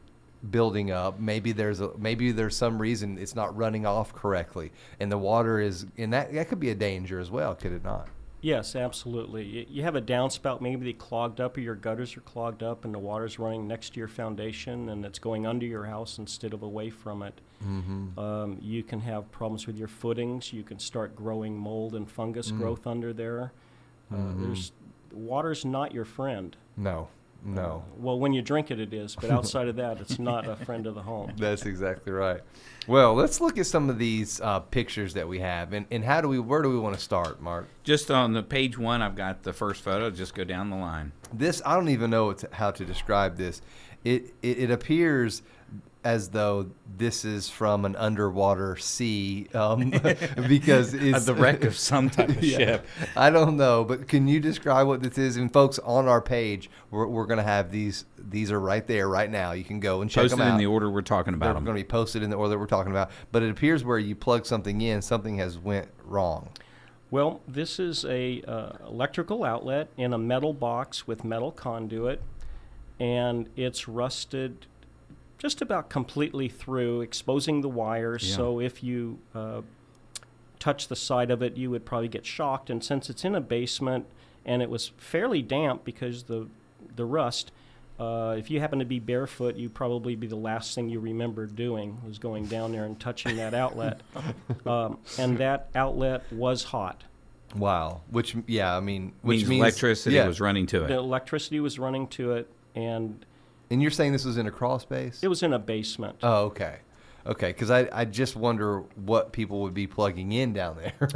building 0.51 0.91
up. 0.91 1.19
Maybe 1.19 1.53
there's 1.53 1.81
a 1.81 1.91
maybe 1.99 2.33
there's 2.33 2.57
some 2.57 2.81
reason 2.81 3.19
it's 3.19 3.35
not 3.35 3.57
running 3.57 3.87
off 3.87 4.15
correctly, 4.15 4.73
and 4.99 5.11
the 5.11 5.19
water 5.19 5.59
is 5.61 5.87
and 5.97 6.13
that 6.13 6.33
that 6.33 6.49
could 6.49 6.61
be 6.61 6.71
a 6.71 6.75
danger 6.75 7.19
as 7.19 7.31
well, 7.31 7.55
could 7.55 7.73
it 7.73 7.85
not? 7.85 8.09
Yes, 8.41 8.77
absolutely. 8.77 9.67
You 9.71 9.83
have 9.83 9.97
a 9.97 10.03
downspout, 10.03 10.61
maybe 10.61 10.85
they 10.85 10.93
clogged 10.93 11.41
up 11.41 11.57
or 11.57 11.61
your 11.61 11.75
gutters 11.75 12.17
are 12.17 12.23
clogged 12.23 12.63
up 12.63 12.85
and 12.85 12.95
the 12.95 12.99
water's 12.99 13.39
running 13.39 13.67
next 13.67 13.95
to 13.95 13.99
your 13.99 14.09
foundation 14.09 14.89
and 14.89 15.05
it's 15.05 15.19
going 15.19 15.47
under 15.47 15.67
your 15.67 15.85
house 15.85 16.19
instead 16.19 16.53
of 16.53 16.63
away 16.63 16.91
from 16.91 17.23
it. 17.23 17.41
Mm-hmm. 17.65 18.19
Um, 18.19 18.59
you 18.61 18.83
can 18.83 19.01
have 19.01 19.31
problems 19.31 19.67
with 19.67 19.77
your 19.77 19.89
footings. 19.89 20.53
You 20.53 20.63
can 20.63 20.79
start 20.79 21.15
growing 21.15 21.57
mold 21.57 21.95
and 21.95 22.11
fungus 22.11 22.51
growth 22.51 22.87
under 22.87 23.13
there. 23.13 23.53
Uh, 24.13 24.33
There's 24.37 24.73
water's 25.13 25.65
not 25.65 25.93
your 25.93 26.05
friend. 26.05 26.57
No, 26.77 27.09
no. 27.45 27.85
Well, 27.97 28.19
when 28.19 28.33
you 28.33 28.43
drink 28.43 28.71
it, 28.71 28.81
it 28.81 28.93
is, 28.93 29.17
but 29.17 29.31
outside 29.31 29.69
of 29.69 29.77
that, 29.77 30.01
it's 30.01 30.19
not 30.19 30.49
a 30.49 30.57
friend 30.57 30.87
of 30.87 30.95
the 30.95 31.03
home. 31.03 31.33
That's 31.39 31.67
exactly 31.67 32.13
right. 32.13 32.41
Well, 32.87 33.15
let's 33.15 33.41
look 33.41 33.59
at 33.59 33.67
some 33.67 33.89
of 33.91 33.99
these 33.99 34.41
uh, 34.41 34.61
pictures 34.61 35.15
that 35.15 35.29
we 35.29 35.41
have, 35.41 35.73
and, 35.73 35.87
and 35.91 36.05
how 36.05 36.21
do 36.21 36.29
we? 36.29 36.39
Where 36.39 36.63
do 36.63 36.69
we 36.71 36.79
want 36.79 36.95
to 36.97 37.01
start, 37.01 37.41
Mark? 37.41 37.69
Just 37.85 38.11
on 38.11 38.33
the 38.33 38.43
page 38.43 38.79
one, 38.79 39.03
I've 39.03 39.17
got 39.17 39.43
the 39.43 39.53
first 39.53 39.83
photo. 39.83 40.11
Just 40.11 40.35
go 40.35 40.45
down 40.45 40.71
the 40.71 40.77
line. 40.77 41.13
This 41.33 41.63
I 41.65 41.75
don't 41.75 41.89
even 41.89 42.11
know 42.11 42.35
how 42.53 42.71
to 42.71 42.85
describe 42.85 43.37
this. 43.37 43.63
It, 44.05 44.35
it 44.43 44.59
it 44.59 44.71
appears 44.71 45.43
as 46.03 46.31
though 46.31 46.71
this 46.97 47.25
is 47.25 47.51
from 47.51 47.85
an 47.85 47.95
underwater 47.97 48.77
sea, 48.77 49.47
um, 49.55 49.91
because 50.49 50.95
it's 50.95 51.27
the 51.27 51.35
wreck 51.35 51.65
of 51.65 51.77
some 51.77 52.09
type 52.09 52.31
of 52.31 52.43
Yeah. 52.43 52.57
ship. 52.57 52.87
I 53.17 53.31
don't 53.31 53.57
know, 53.57 53.85
but 53.85 54.09
can 54.09 54.27
you 54.27 54.41
describe 54.41 54.87
what 54.87 55.03
this 55.03 55.19
is? 55.19 55.37
And 55.37 55.53
folks, 55.53 55.79
on 55.81 56.09
our 56.09 56.23
page, 56.23 56.71
we're, 56.91 57.07
we're 57.07 57.27
going 57.27 57.39
to 57.39 57.43
have 57.45 57.71
these. 57.71 58.07
These 58.19 58.51
are 58.53 58.61
right 58.61 58.87
there, 58.87 59.09
right 59.09 59.31
now. 59.31 59.53
You 59.53 59.65
can 59.65 59.81
go 59.81 60.01
and 60.03 60.11
check 60.11 60.23
Posted 60.23 60.39
them 60.39 60.49
out. 60.49 60.53
in 60.53 60.59
the 60.59 60.67
order 60.67 60.91
we're 60.91 61.03
talking 61.03 61.35
about. 61.35 61.47
They're 61.47 61.55
them. 61.55 61.65
going 61.65 61.77
to 61.77 61.83
be 61.85 61.89
posted 61.89 62.23
in 62.23 62.31
the 62.31 62.37
order 62.37 62.51
that 62.51 62.59
we're 62.59 62.67
talking 62.67 62.93
about. 62.93 63.11
But 63.33 63.43
it 63.43 63.51
appears 63.51 63.85
where 63.85 63.99
you 63.99 64.15
plug 64.15 64.47
something 64.47 64.81
in, 64.81 65.03
something 65.03 65.37
has 65.39 65.59
went 65.59 65.89
wrong. 66.05 66.51
Well, 67.11 67.41
this 67.49 67.79
is 67.81 68.05
a 68.05 68.41
uh, 68.47 68.87
electrical 68.87 69.43
outlet 69.45 69.89
in 69.97 70.13
a 70.13 70.19
metal 70.19 70.53
box 70.53 71.07
with 71.09 71.25
metal 71.25 71.51
conduit, 71.51 72.23
and 73.01 73.49
it's 73.57 73.89
rusted 73.89 74.67
just 75.41 75.63
about 75.63 75.89
completely 75.89 76.49
through, 76.49 77.01
exposing 77.01 77.63
the 77.63 77.69
wires. 77.69 78.29
Yeah. 78.29 78.37
So 78.37 78.61
if 78.61 78.85
you 78.85 79.19
uh, 79.35 79.63
touch 80.59 80.89
the 80.89 80.95
side 80.95 81.31
of 81.31 81.43
it, 81.43 81.57
you 81.57 81.71
would 81.71 81.87
probably 81.87 82.09
get 82.09 82.27
shocked. 82.27 82.69
And 82.69 82.85
since 82.85 83.09
it's 83.09 83.25
in 83.25 83.35
a 83.35 83.41
basement 83.41 84.05
and 84.45 84.61
it 84.61 84.69
was 84.69 84.93
fairly 84.99 85.43
damp 85.43 85.83
because 85.83 86.25
the 86.25 86.47
the 86.95 87.07
rust, 87.07 87.53
uh, 87.99 88.35
if 88.39 88.51
you 88.51 88.61
happen 88.61 88.81
to 88.81 88.85
be 88.85 88.99
barefoot, 88.99 89.57
you'd 89.57 89.73
probably 89.73 90.15
be 90.15 90.27
the 90.27 90.37
last 90.37 90.75
thing 90.75 90.91
you 90.91 91.01
remember 91.01 91.47
doing 91.47 91.99
was 92.07 92.19
going 92.19 92.45
down 92.45 92.73
there 92.73 92.85
and 92.85 93.01
touching 93.01 93.37
that 93.37 93.55
outlet. 93.55 94.01
Um, 94.67 94.99
and 95.19 95.39
that 95.39 95.71
outlet 95.75 96.31
was 96.31 96.65
hot. 96.65 97.03
Wow. 97.57 98.03
Which 98.11 98.37
yeah, 98.47 98.77
I 98.77 98.81
mean, 98.81 99.13
which 99.23 99.39
means, 99.39 99.49
means 99.49 99.61
electricity 99.63 100.17
yeah. 100.17 100.27
was 100.27 100.39
running 100.39 100.67
to 100.67 100.85
it. 100.85 100.89
The 100.89 100.95
it. 100.95 100.99
electricity 100.99 101.61
was 101.61 101.79
running 101.79 102.09
to 102.09 102.33
it, 102.33 102.51
and 102.75 103.25
And 103.71 103.81
you're 103.81 103.91
saying 103.91 104.13
this 104.13 104.25
was 104.25 104.37
in 104.37 104.47
a 104.47 104.51
crawl 104.51 104.79
space? 104.79 105.23
it 105.23 105.29
was 105.29 105.43
in 105.43 105.53
a 105.53 105.59
basement. 105.59 106.17
Oh, 106.23 106.47
okay. 106.47 106.79
Okay, 107.27 107.49
because 107.49 107.71
I, 107.71 107.87
I 107.93 108.07
just 108.07 108.35
wonder 108.35 108.81
what 108.97 109.33
people 109.33 109.61
would 109.61 109.75
be 109.75 109.87
plugging 109.87 110.33
in 110.33 110.53
down 110.55 110.77
there. 110.79 111.09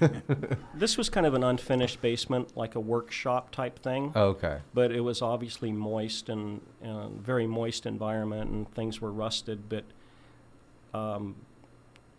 This 0.74 0.98
was 0.98 1.08
kind 1.08 1.24
of 1.26 1.32
an 1.32 1.42
unfinished 1.42 2.02
basement, 2.02 2.54
like 2.54 2.74
a 2.74 2.80
workshop 2.80 3.50
type 3.50 3.78
thing. 3.78 4.12
okay. 4.14 4.58
but 4.74 4.92
it 4.92 5.00
was 5.00 5.22
obviously 5.22 5.72
moist 5.72 6.28
and 6.28 6.60
uh, 6.84 7.08
very 7.08 7.46
moist 7.46 7.86
environment, 7.86 8.50
and 8.50 8.70
things 8.74 9.00
were 9.00 9.10
rusted. 9.10 9.70
But 9.70 9.84
um, 10.92 11.36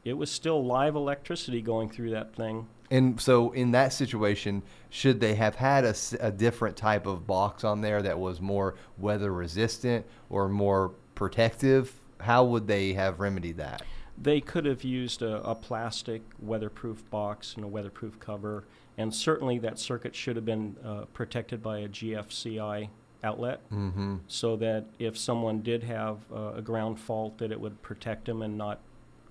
it 0.07 0.17
was 0.17 0.31
still 0.31 0.63
live 0.65 0.95
electricity 0.95 1.61
going 1.61 1.89
through 1.89 2.11
that 2.11 2.33
thing. 2.35 2.67
And 2.89 3.19
so, 3.19 3.51
in 3.51 3.71
that 3.71 3.91
situation, 3.91 4.63
should 4.89 5.19
they 5.19 5.35
have 5.35 5.55
had 5.55 5.83
a 6.19 6.31
different 6.31 6.77
type 6.77 7.05
of 7.05 7.27
box 7.27 7.65
on 7.65 7.81
there 7.81 8.01
that 8.01 8.17
was 8.17 8.39
more 8.39 8.75
weather 8.97 9.33
resistant 9.33 10.05
or 10.29 10.47
more 10.47 10.93
protective? 11.13 11.93
How 12.21 12.45
would 12.45 12.67
they 12.67 12.93
have 12.93 13.19
remedied 13.19 13.57
that? 13.57 13.81
They 14.17 14.39
could 14.39 14.65
have 14.65 14.83
used 14.83 15.21
a, 15.21 15.41
a 15.43 15.53
plastic 15.53 16.21
weatherproof 16.39 17.07
box 17.09 17.55
and 17.55 17.65
a 17.65 17.67
weatherproof 17.67 18.19
cover, 18.19 18.63
and 18.97 19.13
certainly 19.13 19.59
that 19.59 19.77
circuit 19.77 20.15
should 20.15 20.37
have 20.37 20.45
been 20.45 20.77
uh, 20.83 21.01
protected 21.13 21.61
by 21.61 21.79
a 21.79 21.89
GFCI 21.89 22.89
outlet, 23.23 23.69
Mm-hmm. 23.69 24.17
so 24.27 24.55
that 24.55 24.85
if 24.97 25.17
someone 25.17 25.61
did 25.61 25.83
have 25.83 26.19
uh, 26.33 26.53
a 26.55 26.61
ground 26.61 26.99
fault, 26.99 27.37
that 27.39 27.51
it 27.51 27.59
would 27.59 27.81
protect 27.81 28.25
them 28.25 28.41
and 28.41 28.57
not 28.57 28.79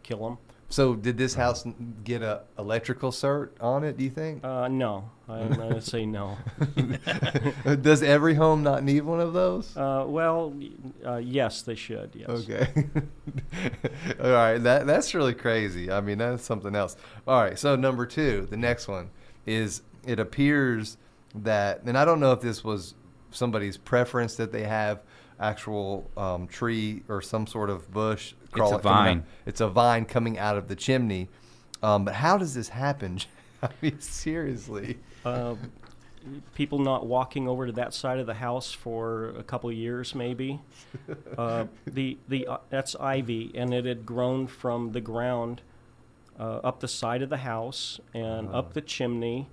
kill 0.03 0.19
them. 0.25 0.39
So, 0.69 0.97
did 0.97 1.17
this 1.17 1.35
house 1.35 1.65
n- 1.65 1.95
get 2.03 2.23
a 2.23 2.43
electrical 2.59 3.13
cert 3.13 3.51
on 3.61 3.85
it? 3.85 3.97
Do 3.97 4.03
you 4.03 4.11
think? 4.11 4.45
Uh, 4.45 4.67
no, 4.67 5.09
I, 5.29 5.39
I 5.43 5.67
would 5.69 5.85
say 5.85 6.05
no. 6.05 6.37
Does 7.83 8.03
every 8.03 8.35
home 8.35 8.65
not 8.65 8.83
need 8.83 9.03
one 9.03 9.21
of 9.21 9.33
those? 9.33 9.77
Uh, 9.77 10.05
well, 10.09 10.51
y- 10.51 10.71
uh, 11.05 11.17
yes, 11.19 11.63
they 11.63 11.77
should. 11.77 12.11
Yes. 12.15 12.29
Okay. 12.29 12.67
All 14.21 14.31
right. 14.33 14.59
That 14.59 14.87
that's 14.87 15.15
really 15.15 15.35
crazy. 15.35 15.91
I 15.91 16.01
mean, 16.01 16.19
that's 16.19 16.45
something 16.45 16.75
else. 16.75 16.97
All 17.29 17.41
right. 17.41 17.59
So 17.59 17.77
number 17.77 18.05
two, 18.07 18.47
the 18.51 18.57
next 18.57 18.89
one 18.89 19.11
is 19.47 19.83
it 20.05 20.19
appears 20.19 20.97
that, 21.37 21.83
and 21.85 21.97
I 21.97 22.05
don't 22.05 22.19
know 22.21 22.33
if 22.33 22.41
this 22.41 22.65
was 22.65 22.95
somebody's 23.31 23.77
preference 23.77 24.35
that 24.37 24.51
they 24.53 24.65
have 24.65 25.01
actual 25.41 26.11
um, 26.17 26.47
tree 26.47 27.03
or 27.09 27.21
some 27.23 27.47
sort 27.47 27.71
of 27.71 27.93
bush. 27.93 28.33
a 28.33 28.49
crawling- 28.51 28.81
coming 28.81 28.95
vine. 29.05 29.19
out- 29.19 29.25
It's 29.47 29.61
a 29.61 29.69
vine 29.69 30.05
coming 30.05 30.39
out 30.39 30.57
of 30.57 30.69
the 30.69 30.77
chimney. 30.77 31.29
Um, 31.83 32.05
but 32.05 32.15
how 32.15 32.39
does 32.39 32.55
this 32.55 32.69
happen? 32.71 33.19
I 33.63 33.69
mean, 33.83 34.01
seriously. 34.01 34.99
Uh, 35.25 35.57
people 36.55 36.79
not 36.79 37.07
walking 37.07 37.47
over 37.49 37.67
to 37.67 37.73
that 37.73 37.95
side 37.95 38.19
of 38.19 38.27
the 38.27 38.35
house 38.35 38.73
for 38.73 39.31
a 39.39 39.43
couple 39.43 39.71
of 39.71 39.77
years, 39.77 40.15
maybe. 40.15 40.61
Uh, 41.39 41.67
the 41.87 42.17
the 42.29 42.47
uh, 42.47 42.57
that's 42.71 42.97
ivy, 42.97 43.53
and 43.55 43.73
it 43.75 43.85
had 43.85 44.07
grown 44.07 44.47
from 44.47 44.93
the 44.93 45.01
ground 45.03 45.61
uh, 46.41 46.61
up 46.65 46.81
the 46.81 46.89
side 46.89 47.21
of 47.21 47.29
the 47.29 47.37
house 47.39 48.01
and 48.15 48.49
up 48.49 48.73
the 48.73 48.81
chimney, 48.81 49.49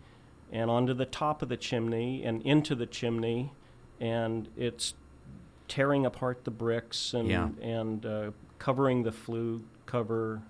and 0.52 0.72
onto 0.72 0.94
the 0.94 1.06
top 1.06 1.42
of 1.42 1.50
the 1.50 1.58
chimney 1.58 2.24
and 2.24 2.42
into 2.44 2.74
the 2.74 2.86
chimney, 2.86 3.52
and 4.00 4.48
it's 4.56 4.94
tearing 5.67 6.05
apart 6.05 6.43
the 6.43 6.51
bricks 6.51 7.13
and 7.13 7.27
Yeah. 7.29 7.50
and 7.62 8.05
uh, 8.05 8.32
covering 8.60 9.03
the 9.03 9.12
flue 9.12 9.63
cover. 9.86 10.41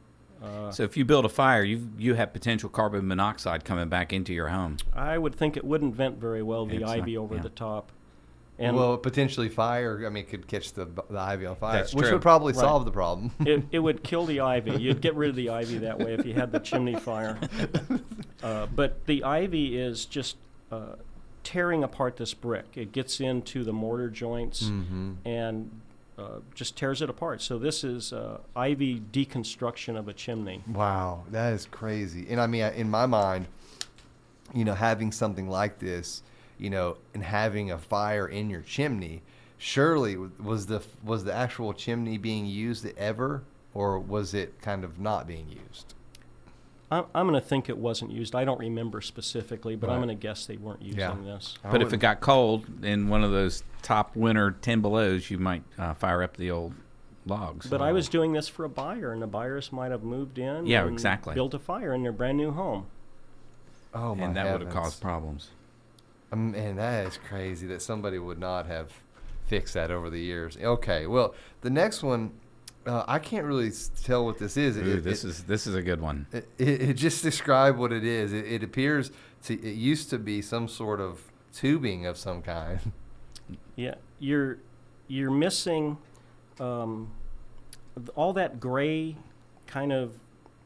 Uh, 0.43 0.71
So 0.71 0.83
if 0.83 0.97
you 0.97 1.05
build 1.05 1.25
a 1.25 1.29
fire, 1.29 1.63
you 1.63 1.89
you 1.97 2.15
have 2.15 2.33
potential 2.33 2.69
carbon 2.69 3.07
monoxide 3.07 3.63
coming 3.65 3.89
back 3.89 4.11
into 4.13 4.33
your 4.33 4.49
home. 4.49 4.77
I 4.93 5.17
would 5.17 5.35
think 5.35 5.55
it 5.57 5.63
wouldn't 5.63 5.95
vent 5.95 6.17
very 6.19 6.43
well, 6.43 6.65
the 6.65 6.75
It's 6.75 6.81
not- 6.81 6.89
ivy 6.97 7.17
over 7.17 7.35
yeah. 7.35 7.41
the 7.41 7.49
top. 7.49 7.91
And 8.59 8.75
well, 8.77 8.97
potentially 8.97 9.49
fire. 9.49 10.03
I 10.05 10.09
mean, 10.09 10.25
it 10.25 10.29
could 10.29 10.45
catch 10.47 10.73
the, 10.73 10.85
the 11.09 11.17
ivy 11.17 11.47
on 11.47 11.55
fire, 11.55 11.73
That's 11.77 11.95
which 11.95 12.03
true. 12.05 12.13
would 12.13 12.21
probably 12.21 12.53
Right. 12.53 12.59
solve 12.61 12.85
the 12.85 12.91
problem. 12.91 13.31
it, 13.39 13.63
it 13.71 13.79
would 13.85 14.03
kill 14.03 14.27
the 14.27 14.41
ivy. 14.41 14.79
You'd 14.79 15.01
get 15.01 15.15
rid 15.15 15.31
of 15.31 15.35
the 15.35 15.49
ivy 15.49 15.79
that 15.79 15.97
way 15.97 16.13
if 16.13 16.23
you 16.25 16.35
had 16.35 16.51
the 16.51 16.59
chimney 16.59 16.95
fire. 16.95 17.39
Uh, 18.43 18.65
but 18.75 19.05
the 19.05 19.23
ivy 19.23 19.77
is 19.77 20.05
just 20.05 20.35
uh, 20.69 20.95
tearing 21.43 21.83
apart 21.83 22.17
this 22.17 22.33
brick. 22.33 22.65
It 22.75 22.91
gets 22.91 23.19
into 23.19 23.63
the 23.63 23.73
mortar 23.73 24.09
joints 24.09 24.63
mm-hmm. 24.63 25.13
and 25.25 25.69
uh, 26.17 26.39
just 26.53 26.77
tears 26.77 27.01
it 27.01 27.09
apart. 27.09 27.41
So 27.41 27.57
this 27.57 27.83
is 27.83 28.13
uh, 28.13 28.39
ivy 28.55 28.99
deconstruction 28.99 29.97
of 29.97 30.07
a 30.07 30.13
chimney. 30.13 30.63
Wow, 30.67 31.23
that 31.31 31.53
is 31.53 31.67
crazy. 31.71 32.27
And 32.29 32.39
I 32.39 32.47
mean, 32.47 32.63
in 32.73 32.89
my 32.89 33.05
mind, 33.05 33.47
you 34.53 34.63
know, 34.63 34.75
having 34.75 35.11
something 35.11 35.49
like 35.49 35.79
this, 35.79 36.21
you 36.57 36.69
know, 36.69 36.97
and 37.13 37.23
having 37.23 37.71
a 37.71 37.77
fire 37.77 38.27
in 38.27 38.49
your 38.49 38.61
chimney, 38.61 39.23
surely 39.57 40.15
was 40.17 40.67
the 40.67 40.83
was 41.03 41.23
the 41.23 41.33
actual 41.33 41.73
chimney 41.73 42.17
being 42.17 42.45
used 42.45 42.85
ever, 42.97 43.43
or 43.73 43.99
was 43.99 44.33
it 44.33 44.61
kind 44.61 44.83
of 44.83 44.99
not 44.99 45.27
being 45.27 45.47
used? 45.49 45.92
I'm, 46.91 47.05
I'm 47.15 47.27
going 47.27 47.41
to 47.41 47.47
think 47.47 47.69
it 47.69 47.77
wasn't 47.77 48.11
used. 48.11 48.35
I 48.35 48.45
don't 48.45 48.59
remember 48.59 49.01
specifically, 49.01 49.75
but 49.75 49.89
I'm 49.89 49.97
going 49.97 50.09
to 50.09 50.15
guess 50.15 50.45
they 50.45 50.57
weren't 50.57 50.81
using 50.81 50.99
Yeah. 50.99 51.15
this. 51.23 51.57
But 51.69 51.81
if 51.81 51.91
it 51.93 51.97
got 51.97 52.19
cold 52.21 52.65
in 52.85 53.07
one 53.09 53.23
of 53.23 53.31
those 53.31 53.63
top 53.81 54.15
winter 54.15 54.51
10 54.51 54.81
belows, 54.81 55.31
you 55.31 55.37
might 55.39 55.63
uh, 55.79 55.93
fire 55.95 56.21
up 56.21 56.37
the 56.37 56.51
old 56.51 56.73
logs. 57.25 57.67
But 57.67 57.81
I 57.81 57.91
was 57.93 58.09
doing 58.09 58.33
this 58.33 58.47
for 58.47 58.63
a 58.65 58.69
buyer, 58.69 59.11
and 59.11 59.21
the 59.21 59.27
buyers 59.27 59.71
might 59.71 59.91
have 59.91 60.03
moved 60.03 60.37
in. 60.37 60.67
Yeah, 60.67 60.83
and 60.83 60.91
exactly. 60.93 61.33
Built 61.33 61.53
a 61.53 61.59
fire 61.59 61.93
in 61.93 62.03
their 62.03 62.11
brand 62.11 62.37
new 62.37 62.51
home. 62.51 62.85
oh 63.93 64.13
my 64.13 64.19
god. 64.21 64.25
and 64.27 64.35
that 64.37 64.51
would 64.51 64.61
have 64.61 64.73
caused 64.73 65.01
problems. 65.01 65.49
Um, 66.31 66.51
Man, 66.51 66.75
that 66.75 67.07
is 67.07 67.17
crazy 67.27 67.65
that 67.67 67.81
somebody 67.81 68.19
would 68.19 68.39
not 68.39 68.65
have 68.67 68.91
fixed 69.47 69.73
that 69.75 69.89
over 69.91 70.09
the 70.09 70.19
years. 70.19 70.57
Okay, 70.57 71.05
well, 71.07 71.33
the 71.61 71.69
next 71.69 72.03
one, 72.03 72.31
uh, 72.85 73.03
I 73.07 73.19
can't 73.19 73.45
really 73.45 73.71
tell 74.03 74.25
what 74.25 74.37
this 74.39 74.57
is. 74.57 74.77
It- 74.77 74.85
Ooh, 74.85 74.97
it- 74.97 75.03
this 75.03 75.23
it- 75.23 75.29
is 75.29 75.43
this 75.43 75.67
is 75.67 75.75
a 75.75 75.81
good 75.81 76.01
one. 76.01 76.27
It, 76.31 76.47
it, 76.57 76.81
it 76.81 76.93
just 76.93 77.23
describe 77.29 77.77
what 77.77 77.91
it 77.93 78.03
is. 78.03 78.33
It, 78.33 78.45
it 78.45 78.63
appears 78.63 79.11
to. 79.45 79.53
It 79.53 79.75
used 79.75 80.09
to 80.11 80.17
be 80.19 80.41
some 80.41 80.67
sort 80.67 80.99
of 80.99 81.21
tubing 81.53 82.05
of 82.05 82.17
some 82.17 82.41
kind. 82.41 82.79
Yeah, 83.75 83.95
you're 84.19 84.59
you're 85.07 85.31
missing 85.31 85.97
um, 86.59 87.11
all 88.15 88.33
that 88.33 88.59
gray, 88.59 89.15
kind 89.67 89.91
of 89.91 90.13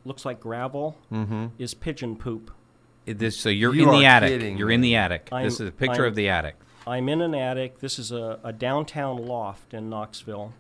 looks 0.06 0.26
like 0.26 0.40
gravel 0.40 0.98
Mm-hmm. 1.12 1.48
is 1.58 1.74
pigeon 1.74 2.16
poop. 2.18 2.52
It- 3.06 3.18
this, 3.20 3.38
so 3.38 3.50
you're 3.50 3.74
You 3.74 3.92
in 3.94 4.00
the 4.00 4.06
attic. 4.06 4.30
kidding 4.30 4.58
You're 4.58 4.68
me. 4.68 4.76
in 4.76 4.82
the 4.82 4.96
attic. 4.96 5.30
I'm- 5.32 5.46
this 5.46 5.60
is 5.60 5.70
a 5.70 5.72
picture 5.72 6.04
I'm- 6.04 6.10
of 6.10 6.16
the 6.16 6.28
attic. 6.30 6.56
I'm 6.86 7.10
in 7.10 7.22
an 7.22 7.34
attic. 7.36 7.80
This 7.80 7.98
is 8.00 8.12
a, 8.12 8.40
a 8.44 8.54
downtown 8.54 9.26
loft 9.26 9.74
in 9.74 9.90
Knoxville. 9.90 10.54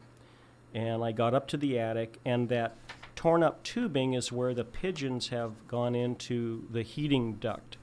And 0.74 1.04
I 1.04 1.12
got 1.12 1.34
up 1.34 1.48
to 1.50 1.58
the 1.58 1.80
attic, 1.80 2.18
and 2.26 2.50
that 2.50 2.76
torn 3.16 3.42
up 3.42 3.64
tubing 3.64 4.14
is 4.14 4.32
where 4.32 4.54
the 4.54 4.64
pigeons 4.64 5.30
have 5.30 5.52
gone 5.68 5.96
into 5.96 6.68
the 6.72 6.84
heating 6.84 7.34
duct 7.34 7.78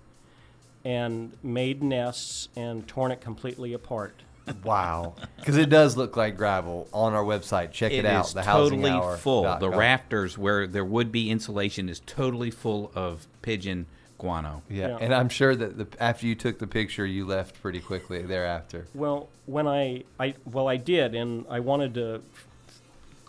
and 0.85 1.33
made 1.43 1.83
nests 1.83 2.49
and 2.57 2.87
torn 2.87 3.11
it 3.11 3.21
completely 3.21 3.73
apart. 3.73 4.23
Wow, 4.63 5.15
because 5.39 5.57
it 5.57 5.71
does 5.71 5.97
look 5.97 6.17
like 6.17 6.37
gravel 6.37 6.87
on 6.93 7.15
our 7.15 7.25
website. 7.25 7.73
Check 7.73 7.93
it, 7.93 8.01
It 8.01 8.07
out. 8.07 8.27
is 8.27 8.35
The 8.35 8.43
totally 8.43 8.91
Housing 8.91 9.03
Hour 9.03 9.17
full. 9.17 9.43
dot 9.45 9.61
The 9.61 9.71
com. 9.71 9.79
rafters 9.79 10.37
where 10.37 10.67
there 10.67 10.85
would 10.85 11.11
be 11.11 11.31
insulation 11.31 11.89
is 11.89 12.01
totally 12.01 12.51
full 12.51 12.93
of 12.95 13.27
pigeon 13.41 13.87
guano. 14.19 14.63
Yeah. 14.69 14.89
Yeah. 14.89 14.99
and 15.01 15.15
I'm 15.15 15.31
sure 15.31 15.57
that 15.57 15.79
the, 15.79 15.87
after 15.99 16.27
you 16.27 16.35
took 16.35 16.59
the 16.59 16.67
picture, 16.67 17.07
you 17.07 17.27
left 17.27 17.61
pretty 17.63 17.81
quickly 17.81 18.21
thereafter. 18.23 18.87
Well, 18.95 19.31
when 19.47 19.67
I, 19.67 20.05
I 20.21 20.35
well, 20.45 20.69
I 20.69 20.77
did, 20.77 21.15
and 21.15 21.47
I 21.49 21.61
wanted 21.61 21.95
to 21.95 22.21
f- 22.35 22.44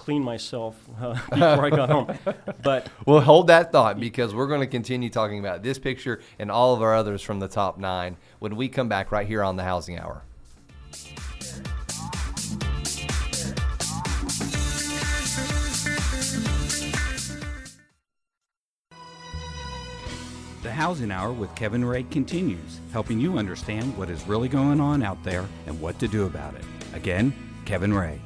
clean 0.06 0.24
myself 0.24 0.76
uh, 1.02 1.14
before 1.32 1.66
I 1.66 1.70
got 1.72 1.90
home. 1.90 2.16
But 2.62 2.90
Well, 3.08 3.22
hold 3.22 3.48
that 3.48 3.72
thought 3.72 4.00
because 4.00 4.36
we're 4.36 4.46
going 4.46 4.60
to 4.60 4.68
continue 4.68 5.10
talking 5.10 5.40
about 5.40 5.64
this 5.64 5.80
picture 5.80 6.22
and 6.38 6.52
all 6.52 6.76
of 6.76 6.84
our 6.84 6.94
others 6.94 7.24
from 7.24 7.40
the 7.40 7.48
top 7.48 7.80
nine 7.80 8.16
when 8.38 8.56
we 8.56 8.70
come 8.70 8.88
back 8.88 9.12
right 9.12 9.28
here 9.28 9.44
on 9.44 9.56
the 9.56 9.64
Housing 9.64 9.98
Hour. 9.98 10.22
The 20.62 20.72
Housing 20.72 21.12
Hour 21.12 21.32
with 21.32 21.54
Kevin 21.56 21.84
Ray 21.84 22.04
continues, 22.04 22.80
helping 22.92 23.20
you 23.20 23.40
understand 23.40 23.98
what 23.98 24.12
is 24.12 24.28
really 24.28 24.50
going 24.50 24.80
on 24.80 25.02
out 25.02 25.24
there 25.24 25.48
and 25.66 25.82
what 25.82 25.98
to 25.98 26.08
do 26.08 26.28
about 26.28 26.54
it. 26.54 26.64
Again, 26.94 27.34
Kevin 27.66 27.92
Ray. 27.92 28.22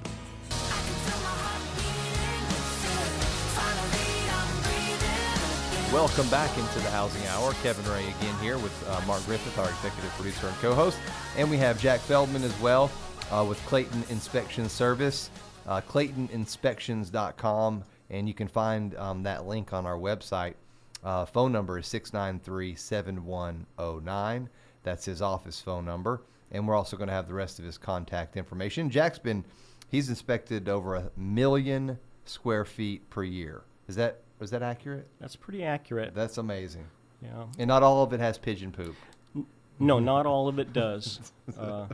Welcome 5.91 6.29
back 6.29 6.55
into 6.55 6.79
the 6.79 6.91
Housing 6.91 7.25
Hour. 7.27 7.51
Kevin 7.63 7.91
Ray 7.91 8.07
again 8.07 8.35
here 8.41 8.59
with 8.59 8.89
uh, 8.89 9.01
Mark 9.07 9.25
Griffith, 9.25 9.57
our 9.57 9.69
executive 9.69 10.11
producer 10.11 10.47
and 10.47 10.55
co-host, 10.57 10.99
and 11.35 11.49
we 11.49 11.57
have 11.57 11.81
Jack 11.81 11.99
Feldman 12.01 12.43
as 12.43 12.57
well. 12.59 12.91
uh, 13.31 13.45
with 13.47 13.57
Clayton 13.65 14.03
Inspection 14.09 14.67
Service, 14.69 15.29
uh, 15.67 15.81
ClaytonInspections.com, 15.81 17.83
and 18.09 18.27
you 18.27 18.33
can 18.33 18.47
find 18.47 18.95
um, 18.97 19.21
that 19.23 19.45
link 19.45 19.73
on 19.73 19.85
our 19.85 19.97
website. 19.97 20.55
Uh, 21.03 21.25
phone 21.25 21.51
number 21.51 21.77
is 21.77 21.85
693 21.87 22.75
7109. 22.75 24.49
That's 24.83 25.05
his 25.05 25.21
office 25.21 25.61
phone 25.61 25.85
number. 25.85 26.23
And 26.51 26.67
we're 26.67 26.75
also 26.75 26.97
going 26.97 27.07
to 27.07 27.13
have 27.13 27.27
the 27.27 27.35
rest 27.35 27.59
of 27.59 27.65
his 27.65 27.77
contact 27.77 28.35
information. 28.35 28.89
Jack's 28.89 29.19
been, 29.19 29.45
he's 29.89 30.09
inspected 30.09 30.67
over 30.67 30.95
a 30.95 31.11
million 31.15 31.99
square 32.25 32.65
feet 32.65 33.07
per 33.09 33.23
year. 33.23 33.61
Is 33.87 33.95
that 33.95 34.21
is 34.41 34.51
that 34.51 34.63
accurate? 34.63 35.07
That's 35.19 35.35
pretty 35.35 35.63
accurate. 35.63 36.13
That's 36.15 36.37
amazing. 36.37 36.85
yeah. 37.21 37.45
And 37.57 37.67
not 37.67 37.83
all 37.83 38.03
of 38.03 38.13
it 38.13 38.19
has 38.19 38.37
pigeon 38.37 38.71
poop. 38.71 38.95
No, 39.79 39.99
not 39.99 40.25
all 40.25 40.47
of 40.47 40.59
it 40.59 40.73
does. 40.73 41.19
Uh, 41.59 41.87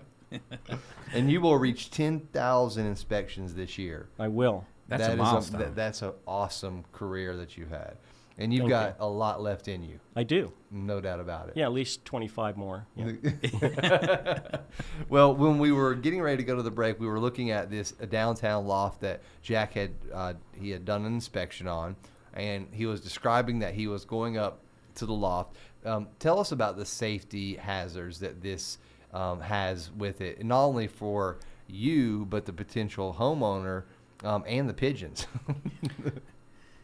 And 1.13 1.31
you 1.31 1.39
will 1.39 1.57
reach 1.57 1.91
10,000 1.91 2.85
inspections 2.85 3.53
this 3.53 3.77
year. 3.77 4.09
I 4.19 4.27
will. 4.27 4.65
That's 4.89 5.03
a 5.03 5.07
That 5.07 5.13
is 5.13 5.17
milestone. 5.19 5.61
that- 5.61 5.75
that's 5.75 6.01
an 6.01 6.11
awesome 6.27 6.83
career 6.91 7.37
that 7.37 7.57
you've 7.57 7.69
had. 7.69 7.97
And 8.37 8.51
you've 8.53 8.63
Thank 8.63 8.69
got 8.71 8.89
you. 8.99 9.05
a 9.05 9.07
lot 9.07 9.41
left 9.41 9.69
in 9.69 9.81
you. 9.81 9.97
I 10.13 10.23
do. 10.23 10.51
No 10.71 10.99
doubt 10.99 11.21
about 11.21 11.47
it. 11.47 11.53
Yeah, 11.55 11.65
at 11.65 11.71
least 11.71 12.03
25 12.03 12.57
more. 12.57 12.85
Yeah. 12.97 14.47
well, 15.09 15.33
when 15.33 15.57
we 15.57 15.71
were 15.71 15.95
getting 15.95 16.21
ready 16.21 16.37
to 16.37 16.43
go 16.43 16.55
to 16.57 16.63
the 16.63 16.71
break, 16.71 16.99
we 16.99 17.07
were 17.07 17.19
looking 17.19 17.51
at 17.51 17.69
this 17.69 17.91
downtown 17.93 18.65
loft 18.67 18.99
that 19.01 19.21
Jack 19.41 19.73
had 19.73 19.91
uh, 20.13 20.33
he 20.59 20.69
had 20.71 20.83
done 20.83 21.05
an 21.05 21.13
inspection 21.13 21.67
on, 21.67 21.95
and 22.35 22.67
he 22.71 22.85
was 22.85 23.01
describing 23.01 23.59
that 23.59 23.73
he 23.73 23.87
was 23.87 24.05
going 24.05 24.37
up 24.37 24.59
to 24.95 25.05
the 25.05 25.13
loft. 25.13 25.55
Um, 25.85 26.07
tell 26.19 26.39
us 26.39 26.51
about 26.51 26.77
the 26.77 26.85
safety 26.85 27.55
hazards 27.55 28.19
that 28.19 28.41
this 28.41 28.77
um, 29.13 29.39
has 29.41 29.91
with 29.91 30.21
it, 30.21 30.43
not 30.43 30.63
only 30.65 30.87
for 30.87 31.37
you 31.67 32.25
but 32.25 32.45
the 32.45 32.53
potential 32.53 33.15
homeowner 33.17 33.83
um, 34.23 34.43
and 34.47 34.69
the 34.69 34.73
pigeons. 34.73 35.27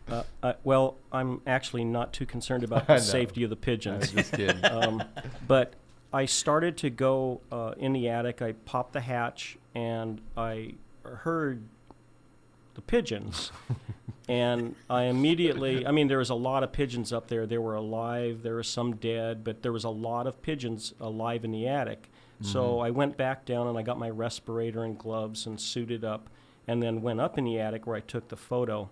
Uh, 0.09 0.23
uh, 0.43 0.53
well, 0.65 0.97
I'm 1.11 1.41
actually 1.47 1.85
not 1.85 2.11
too 2.11 2.25
concerned 2.25 2.63
about 2.65 2.87
the 2.87 2.99
safety 2.99 3.43
of 3.43 3.49
the 3.49 3.55
pigeons. 3.55 4.11
Just 4.11 4.33
kidding. 4.33 4.63
um, 4.71 5.03
but 5.47 5.73
I 6.11 6.25
started 6.25 6.75
to 6.77 6.89
go 6.89 7.39
uh, 7.51 7.73
in 7.77 7.93
the 7.93 8.09
attic. 8.09 8.41
I 8.41 8.51
popped 8.51 8.93
the 8.93 8.99
hatch 8.99 9.57
and 9.73 10.19
I 10.35 10.73
heard 11.03 11.63
the 12.73 12.81
pigeons. 12.81 13.51
And 14.31 14.75
I 14.89 15.03
immediately, 15.03 15.85
I 15.85 15.91
mean, 15.91 16.07
there 16.07 16.19
was 16.19 16.29
a 16.29 16.35
lot 16.35 16.63
of 16.63 16.71
pigeons 16.71 17.11
up 17.11 17.27
there. 17.27 17.45
They 17.45 17.57
were 17.57 17.75
alive, 17.75 18.43
there 18.43 18.55
were 18.55 18.63
some 18.63 18.95
dead, 18.95 19.43
but 19.43 19.61
there 19.61 19.73
was 19.73 19.83
a 19.83 19.89
lot 19.89 20.25
of 20.25 20.41
pigeons 20.41 20.93
alive 21.01 21.43
in 21.43 21.51
the 21.51 21.67
attic. 21.67 22.09
So 22.43 22.79
I 22.79 22.91
went 22.91 23.17
back 23.17 23.43
down 23.43 23.67
and 23.67 23.77
I 23.77 23.81
got 23.81 23.99
my 23.99 24.09
respirator 24.09 24.85
and 24.85 24.97
gloves 24.97 25.45
and 25.45 25.59
suited 25.59 26.05
up 26.05 26.29
and 26.65 26.81
then 26.81 27.01
went 27.01 27.19
up 27.19 27.37
in 27.37 27.43
the 27.43 27.59
attic 27.59 27.85
where 27.85 27.97
I 27.97 27.99
took 27.99 28.29
the 28.29 28.37
photo. 28.37 28.89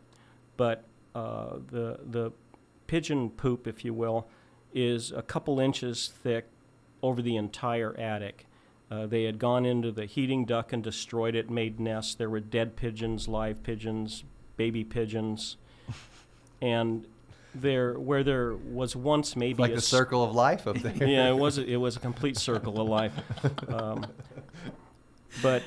But 0.58 0.84
uh, 1.15 1.60
the, 1.72 2.00
the 2.05 2.31
pigeon 2.88 3.29
poop, 3.29 3.65
if 3.65 3.86
you 3.86 3.93
will, 3.93 4.27
is 4.74 5.12
a 5.13 5.22
couple 5.22 5.60
inches 5.60 6.12
thick 6.22 6.50
over 7.01 7.22
the 7.22 7.38
entire 7.38 7.98
attic. 7.98 8.46
Uh, 8.91 9.08
they 9.08 9.24
had 9.24 9.39
gone 9.39 9.65
into 9.65 9.91
the 9.91 10.05
heating 10.05 10.43
duct 10.43 10.74
and 10.74 10.84
destroyed 10.84 11.34
it, 11.34 11.50
made 11.50 11.79
nests. 11.79 12.13
There 12.13 12.29
were 12.29 12.41
dead 12.41 12.75
pigeons, 12.75 13.29
live 13.29 13.63
pigeons, 13.63 14.25
baby 14.60 14.84
pigeons, 14.84 15.56
and 16.62 17.08
there 17.56 17.98
where 17.98 18.24
there 18.24 18.54
was 18.56 18.94
once 18.94 19.38
maybe 19.38 19.63
like 19.63 19.72
a 19.72 19.75
the 19.75 19.82
circle 19.82 20.22
of 20.22 20.36
life 20.36 20.68
up 20.68 20.78
there. 20.80 20.94
yeah, 21.08 21.30
it 21.30 21.38
was 21.38 21.58
a, 21.58 21.66
it 21.75 21.78
was 21.78 21.96
a 21.96 22.00
complete 22.00 22.38
circle 22.38 22.80
of 22.80 22.88
life. 22.88 23.13
Um, 23.70 24.06
but 25.42 25.63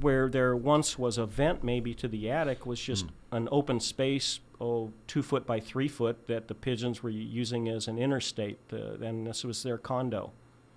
where 0.00 0.28
there 0.28 0.54
once 0.54 0.96
was 0.96 1.18
a 1.18 1.26
vent, 1.26 1.64
maybe 1.64 1.92
to 1.94 2.06
the 2.06 2.30
attic, 2.30 2.64
was 2.64 2.80
just 2.80 3.06
an 3.32 3.48
open 3.50 3.80
space, 3.80 4.38
oh, 4.60 4.92
two 5.08 5.22
foot 5.22 5.44
by 5.44 5.58
three 5.58 5.88
foot, 5.88 6.28
that 6.28 6.46
the 6.46 6.54
pigeons 6.54 7.02
were 7.02 7.10
using 7.10 7.68
as 7.68 7.88
an 7.88 7.98
interstate. 7.98 8.60
Uh, 8.72 9.04
and 9.04 9.26
this 9.26 9.42
was 9.42 9.64
their 9.64 9.76
condo. 9.76 10.32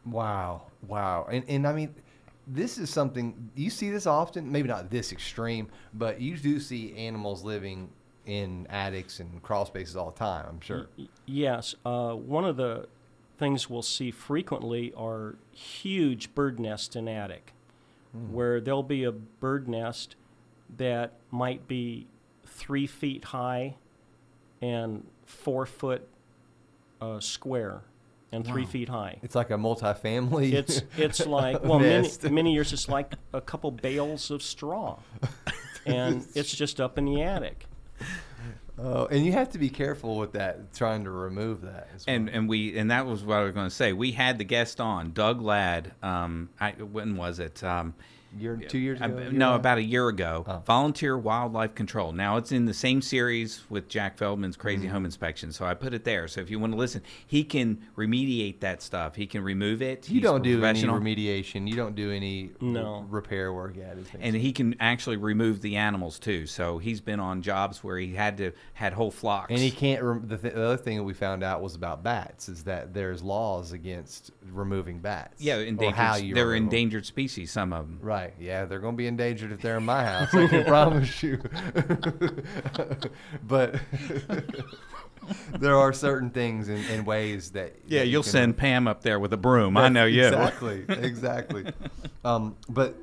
Wow, 0.06 0.64
wow, 0.88 1.28
and 1.32 1.44
and 1.48 1.68
I 1.68 1.74
mean, 1.74 1.94
this 2.48 2.78
is 2.78 2.90
something 2.90 3.50
you 3.56 3.70
see 3.70 3.90
this 3.90 4.08
often. 4.08 4.52
Maybe 4.52 4.68
not 4.68 4.90
this 4.90 5.12
extreme, 5.12 5.68
but 5.94 6.22
you 6.22 6.38
do 6.38 6.60
see 6.60 6.96
animals 6.96 7.44
living 7.44 7.90
in 8.26 8.68
attics 8.70 9.20
and 9.20 9.42
crawl 9.44 9.66
spaces 9.66 9.96
all 9.96 10.12
the 10.12 10.18
time. 10.18 10.46
I'm 10.50 10.62
sure. 10.62 10.88
Y- 10.98 11.08
yes, 11.26 11.76
uh, 11.86 12.14
one 12.14 12.46
of 12.46 12.58
the 12.58 12.88
things 13.38 13.70
we'll 13.70 13.82
see 13.82 14.12
frequently 14.12 14.94
are 14.96 15.36
huge 15.52 16.34
bird 16.34 16.60
nests 16.60 16.96
in 16.96 17.08
attic, 17.08 17.54
where 18.32 18.60
there'll 18.60 18.82
be 18.82 19.04
a 19.04 19.12
bird 19.12 19.68
nest 19.68 20.16
that 20.78 21.14
might 21.30 21.68
be 21.68 22.08
three 22.46 22.88
feet 22.88 23.26
high 23.26 23.76
and 24.62 25.06
four 25.26 25.66
foot 25.68 26.08
uh, 27.00 27.20
square 27.20 27.84
and 28.32 28.46
three 28.46 28.64
Wow. 28.64 28.68
feet 28.70 28.90
high. 28.90 29.20
It's 29.22 29.36
like 29.36 29.50
a 29.50 29.56
multifamily. 29.58 30.52
It's 30.54 30.82
it's 30.98 31.26
like 31.26 31.64
well 31.64 31.80
many 31.80 32.10
many 32.30 32.54
years 32.54 32.74
it's 32.74 32.88
like 32.90 33.14
a 33.34 33.42
couple 33.42 33.72
bales 33.72 34.32
of 34.32 34.42
straw, 34.44 35.00
and 35.86 36.26
it's 36.36 36.54
just 36.56 36.80
up 36.82 36.98
in 36.98 37.06
the 37.06 37.22
attic. 37.22 37.66
Oh, 38.80 39.08
and 39.08 39.26
you 39.26 39.32
have 39.32 39.50
to 39.52 39.58
be 39.58 39.70
careful 39.70 40.18
with 40.18 40.34
that, 40.34 40.72
trying 40.76 41.04
to 41.06 41.10
remove 41.10 41.62
that. 41.62 41.90
As 41.96 42.06
well. 42.06 42.16
And 42.16 42.30
and 42.30 42.48
we 42.48 42.78
and 42.78 42.92
that 42.92 43.08
was 43.08 43.24
what 43.24 43.38
I 43.38 43.44
was 43.44 43.54
going 43.54 43.68
to 43.68 43.74
say. 43.74 43.92
We 43.92 44.12
had 44.12 44.38
the 44.38 44.44
guest 44.44 44.80
on, 44.80 45.14
Doug 45.14 45.42
Ladd. 45.42 45.94
Um, 46.04 46.50
I, 46.60 46.72
when 46.74 47.18
was 47.18 47.40
it? 47.40 47.64
Um, 47.64 47.96
year, 48.38 48.56
two 48.68 48.78
years 48.78 49.02
ago. 49.02 49.18
year 49.18 49.32
no, 49.32 49.52
and 49.54 49.60
about 49.60 49.78
a 49.78 49.84
year 49.84 50.08
ago. 50.10 50.44
Oh. 50.48 50.62
Volunteer 50.66 51.18
Wildlife 51.18 51.76
Control. 51.76 52.12
Now 52.12 52.38
it's 52.38 52.52
in 52.52 52.66
the 52.66 52.74
same 52.74 53.02
series 53.02 53.62
with 53.70 53.88
Jack 53.90 54.18
Feldman's 54.18 54.56
Crazy 54.58 54.84
Mm-hmm. 54.86 54.94
Home 54.94 55.06
Inspection. 55.06 55.52
So 55.52 55.66
I 55.66 55.74
put 55.74 55.94
it 55.94 56.04
there. 56.04 56.28
So 56.28 56.42
if 56.42 56.50
you 56.50 56.60
want 56.60 56.74
to 56.74 56.78
listen, 56.78 57.02
he 57.26 57.44
can 57.44 57.82
remediate 57.98 58.60
that 58.62 58.82
stuff. 58.82 59.16
He 59.16 59.28
can 59.28 59.44
remove 59.44 59.82
it. 59.82 60.08
You 60.10 60.16
He's 60.16 60.24
don't 60.24 60.42
do 60.44 60.64
any 60.64 60.82
remediation. 60.84 61.68
You 61.68 61.76
don't 61.76 61.96
do 61.96 62.12
any 62.12 62.52
No. 62.62 63.06
repair 63.10 63.52
work 63.54 63.78
at 63.78 63.98
it. 63.98 64.06
and 64.20 64.36
he 64.36 64.52
can 64.52 64.76
actually 64.80 65.18
remove 65.18 65.62
the 65.62 65.76
animals 65.78 66.20
too. 66.20 66.46
So 66.46 66.78
he's 66.78 67.02
been 67.02 67.20
on 67.20 67.42
jobs 67.42 67.84
where 67.84 67.98
he 67.98 68.14
had 68.16 68.38
to 68.38 68.52
had 68.74 68.94
whole 68.94 69.12
flocks. 69.12 69.52
And 69.52 69.60
he 69.60 69.72
can't. 69.72 70.02
Rem- 70.04 70.28
the, 70.28 70.38
th- 70.38 70.54
the 70.54 70.64
other 70.66 70.78
thing 70.78 70.98
that 70.98 71.04
we 71.04 71.14
found 71.14 71.44
out 71.44 71.62
was 71.62 71.76
about 71.76 72.04
bats 72.04 72.50
is 72.50 72.64
that 72.64 72.94
there's 72.94 73.22
laws 73.24 73.72
against 73.72 74.32
removing 74.52 75.00
bats. 75.00 75.42
yeah, 75.42 75.58
or 75.58 75.62
endangered. 75.64 75.96
how 75.96 76.16
you 76.16 76.34
they're 76.36 76.46
remove 76.48 76.58
'em. 76.58 76.64
endangered 76.66 77.06
species. 77.06 77.52
Some 77.52 77.74
of 77.74 77.88
them. 77.88 78.00
Right. 78.02 78.27
Yeah, 78.40 78.66
they're 78.66 78.80
going 78.80 78.94
to 78.94 78.98
be 78.98 79.08
endangered 79.08 79.52
if 79.52 79.62
they're 79.62 79.78
in 79.78 79.86
my 79.86 80.04
house. 80.04 80.34
I 80.34 80.48
can 80.48 80.66
promise 80.66 81.24
you. 81.24 81.38
but 83.48 83.76
there 85.60 85.76
are 85.76 85.94
certain 85.94 86.30
things 86.30 86.70
and, 86.70 86.84
and 86.90 87.06
ways 87.06 87.52
that. 87.52 87.76
Yeah, 87.88 88.00
that 88.00 88.06
you 88.08 88.14
you'll 88.14 88.24
can- 88.24 88.32
send 88.32 88.58
Pam 88.58 88.88
up 88.88 89.02
there 89.02 89.20
with 89.20 89.34
a 89.34 89.38
broom. 89.38 89.78
I 89.78 89.90
know 89.90 90.06
you. 90.06 90.26
Exactly. 90.26 90.86
Exactly. 90.90 91.66
um, 92.26 92.56
but 92.70 92.96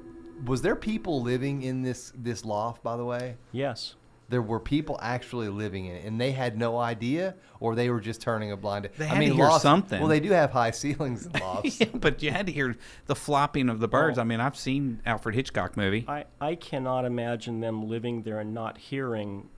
was 0.45 0.63
there 0.63 0.77
people 0.77 1.23
living 1.23 1.63
in 1.63 1.83
this 1.83 2.13
this 2.17 2.45
loft? 2.45 2.83
By 2.83 2.97
the 2.97 3.05
way, 3.05 3.37
Yes. 3.53 3.95
There 4.29 4.43
were 4.43 4.59
people 4.61 4.99
actually 5.03 5.49
living 5.49 5.87
in 5.87 5.97
it, 5.97 6.05
and 6.07 6.21
they 6.21 6.33
had 6.33 6.57
no 6.59 6.79
idea, 6.79 7.35
or 7.61 7.75
they 7.75 7.91
were 7.91 8.01
just 8.01 8.21
turning 8.23 8.51
a 8.53 8.57
blind. 8.57 8.89
They 8.97 9.07
I 9.09 9.19
mean, 9.19 9.31
to 9.31 9.35
hear 9.37 9.45
lofts- 9.45 9.63
something. 9.63 10.01
Well, 10.01 10.09
they 10.09 10.21
do 10.21 10.31
have 10.31 10.51
high 10.51 10.71
ceilings 10.71 11.27
in 11.27 11.33
lofts. 11.41 11.81
Yeah, 11.81 11.89
but 11.93 12.23
you 12.23 12.31
had 12.31 12.47
to 12.47 12.53
hear 12.53 12.77
the 13.07 13.15
flopping 13.15 13.69
of 13.69 13.81
the 13.81 13.89
birds. 13.89 14.17
Oh. 14.19 14.23
I 14.23 14.25
mean, 14.25 14.41
I've 14.41 14.57
seen 14.57 15.01
Alfred 15.05 15.35
Hitchcock 15.35 15.77
movie. 15.77 16.05
I, 16.09 16.25
I 16.41 16.55
cannot 16.55 17.05
imagine 17.05 17.61
them 17.61 17.89
living 17.89 18.23
there 18.23 18.41
and 18.41 18.55
not 18.55 18.79
hearing 18.79 19.49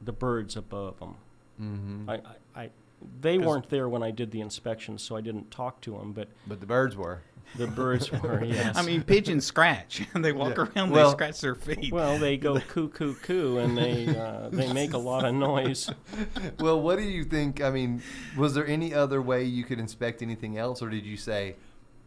the 0.00 0.12
birds 0.12 0.56
above 0.56 0.98
them. 1.00 1.16
hmm 1.58 2.08
I, 2.08 2.14
I, 2.14 2.20
I, 2.62 2.70
they 3.20 3.38
weren't 3.38 3.68
there 3.68 3.88
when 3.88 4.02
I 4.02 4.10
did 4.12 4.30
the 4.30 4.40
inspection, 4.40 4.96
so 4.98 5.16
I 5.16 5.20
didn't 5.20 5.50
talk 5.50 5.80
to 5.82 5.98
them, 5.98 6.12
but 6.12 6.28
But 6.46 6.60
the 6.60 6.66
birds 6.66 6.96
were. 6.96 7.22
The 7.56 7.66
birds 7.66 8.10
were, 8.22 8.44
yes. 8.44 8.76
I 8.76 8.82
mean, 8.82 9.02
pigeons 9.02 9.44
scratch. 9.46 10.02
they 10.14 10.32
walk 10.32 10.56
Yeah. 10.56 10.64
around. 10.64 10.90
Well- 10.90 11.08
they 11.10 11.12
scratch 11.16 11.40
their 11.40 11.54
feet. 11.54 11.92
well, 11.92 12.18
they 12.18 12.36
go 12.36 12.58
coo, 12.68 12.88
coo, 12.88 13.14
coo, 13.22 13.58
and 13.58 13.76
they, 13.76 14.08
uh, 14.08 14.48
they 14.50 14.72
make 14.72 14.92
a 14.92 14.98
lot 14.98 15.24
of 15.24 15.34
noise. 15.34 15.90
Well, 16.60 16.80
what 16.80 16.96
do 16.98 17.04
you 17.04 17.24
think? 17.24 17.62
I 17.62 17.70
mean, 17.70 18.02
was 18.36 18.54
there 18.54 18.66
any 18.66 18.94
other 18.94 19.20
way 19.20 19.44
you 19.44 19.64
could 19.64 19.78
inspect 19.78 20.22
anything 20.22 20.58
else, 20.58 20.82
or 20.82 20.88
did 20.88 21.04
you 21.04 21.16
say? 21.16 21.56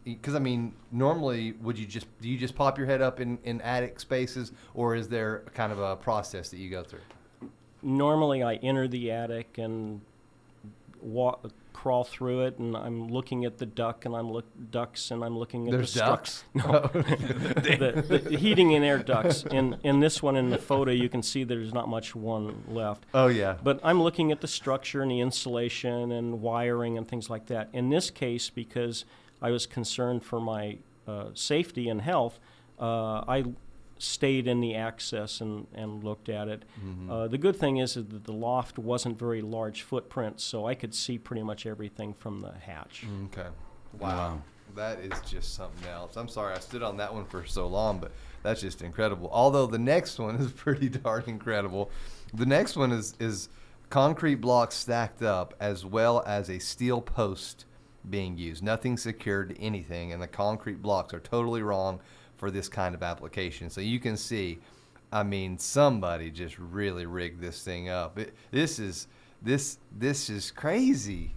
Because 0.04 0.36
I 0.36 0.38
mean, 0.38 0.72
normally, 0.92 1.52
would 1.60 1.76
you 1.78 1.84
just 1.86 2.06
do 2.20 2.28
you 2.28 2.38
just 2.38 2.54
pop 2.54 2.78
your 2.78 2.86
head 2.86 3.02
up 3.02 3.18
in, 3.20 3.38
in 3.42 3.60
attic 3.60 3.98
spaces, 3.98 4.52
or 4.74 4.94
is 4.94 5.08
there 5.08 5.42
kind 5.54 5.72
of 5.72 5.80
a 5.80 5.96
process 5.96 6.48
that 6.50 6.58
you 6.58 6.70
go 6.70 6.84
through? 6.84 7.00
Normally, 7.82 8.42
I 8.42 8.54
enter 8.56 8.86
the 8.86 9.10
attic 9.10 9.58
and 9.58 10.00
walk, 11.00 11.50
crawl 11.76 12.04
through 12.04 12.46
it, 12.46 12.58
and 12.58 12.74
I'm 12.74 13.08
looking 13.08 13.44
at 13.44 13.58
the 13.58 13.66
duck, 13.66 14.06
and 14.06 14.16
I'm 14.16 14.30
look 14.32 14.46
ducks, 14.70 15.10
and 15.10 15.22
I'm 15.22 15.38
looking 15.38 15.68
at 15.68 15.72
There's 15.72 15.92
the 15.92 16.00
ducks. 16.00 16.42
the, 16.54 18.20
the 18.24 18.36
heating 18.38 18.74
and 18.74 18.82
air 18.82 18.98
ducts. 18.98 19.44
In 19.50 19.76
in 19.82 20.00
this 20.00 20.22
one 20.22 20.36
in 20.36 20.48
the 20.48 20.58
photo, 20.58 20.90
you 20.90 21.10
can 21.10 21.22
see 21.22 21.44
there's 21.44 21.74
not 21.74 21.88
much 21.88 22.16
one 22.16 22.64
left. 22.66 23.04
oh 23.12 23.26
yeah. 23.26 23.56
But 23.62 23.78
I'm 23.84 24.02
looking 24.02 24.32
at 24.32 24.40
the 24.40 24.48
structure 24.48 25.02
and 25.02 25.10
the 25.10 25.20
insulation 25.20 26.12
and 26.12 26.40
wiring 26.40 26.96
and 26.96 27.06
things 27.06 27.28
like 27.28 27.46
that. 27.46 27.68
In 27.72 27.90
this 27.90 28.10
case, 28.10 28.48
because 28.48 29.04
I 29.42 29.50
was 29.50 29.66
concerned 29.66 30.24
for 30.24 30.40
my 30.40 30.78
uh, 31.06 31.26
safety 31.34 31.88
and 31.88 32.00
health, 32.00 32.38
Uh, 32.78 33.24
I 33.36 33.44
stayed 33.98 34.46
in 34.46 34.60
the 34.60 34.74
access 34.74 35.40
and, 35.40 35.66
and 35.74 36.04
looked 36.04 36.28
at 36.28 36.48
it. 36.48 36.64
Uh, 37.10 37.28
the 37.28 37.38
good 37.38 37.56
thing 37.56 37.78
is, 37.78 37.96
is 37.96 38.06
that 38.06 38.24
the 38.24 38.32
loft 38.32 38.78
wasn't 38.78 39.18
very 39.18 39.42
large 39.42 39.82
footprint, 39.82 40.40
so 40.40 40.66
I 40.66 40.74
could 40.74 40.94
see 40.94 41.18
pretty 41.18 41.42
much 41.42 41.66
everything 41.66 42.12
from 42.14 42.40
the 42.40 42.52
hatch. 42.52 43.04
Okay. 43.26 43.48
Wow. 43.98 44.42
That 44.74 44.98
is 45.00 45.12
just 45.28 45.54
something 45.54 45.88
else. 45.88 46.16
I'm 46.16 46.28
sorry 46.28 46.54
I 46.54 46.58
stood 46.58 46.82
on 46.82 46.96
that 46.98 47.12
one 47.12 47.24
for 47.24 47.46
so 47.46 47.66
long, 47.66 47.98
but 47.98 48.12
that's 48.42 48.60
just 48.60 48.82
incredible. 48.82 49.30
Although 49.32 49.66
the 49.66 49.78
next 49.78 50.18
one 50.18 50.36
is 50.36 50.52
pretty 50.52 50.88
darn 50.88 51.24
incredible. 51.26 51.90
The 52.34 52.46
next 52.46 52.76
one 52.76 52.92
is 52.92 53.14
is 53.18 53.48
concrete 53.88 54.36
blocks 54.36 54.74
stacked 54.74 55.22
up 55.22 55.54
as 55.60 55.86
well 55.86 56.22
as 56.26 56.50
a 56.50 56.58
steel 56.58 57.00
post 57.00 57.64
being 58.08 58.36
used. 58.36 58.62
Nothing 58.62 58.96
secured 58.96 59.50
to 59.50 59.60
anything, 59.60 60.12
and 60.12 60.20
the 60.20 60.26
concrete 60.26 60.82
blocks 60.82 61.14
are 61.14 61.20
totally 61.20 61.62
wrong 61.62 62.00
for 62.36 62.50
this 62.50 62.68
kind 62.68 62.94
of 62.94 63.02
application. 63.02 63.70
So 63.70 63.80
you 63.80 63.98
can 63.98 64.16
see, 64.16 64.58
I 65.12 65.22
mean, 65.22 65.58
somebody 65.58 66.30
just 66.30 66.58
really 66.58 67.06
rigged 67.06 67.40
this 67.40 67.62
thing 67.62 67.88
up. 67.88 68.18
It, 68.18 68.34
this 68.50 68.78
is 68.78 69.08
this 69.42 69.78
this 69.96 70.30
is 70.30 70.50
crazy. 70.50 71.32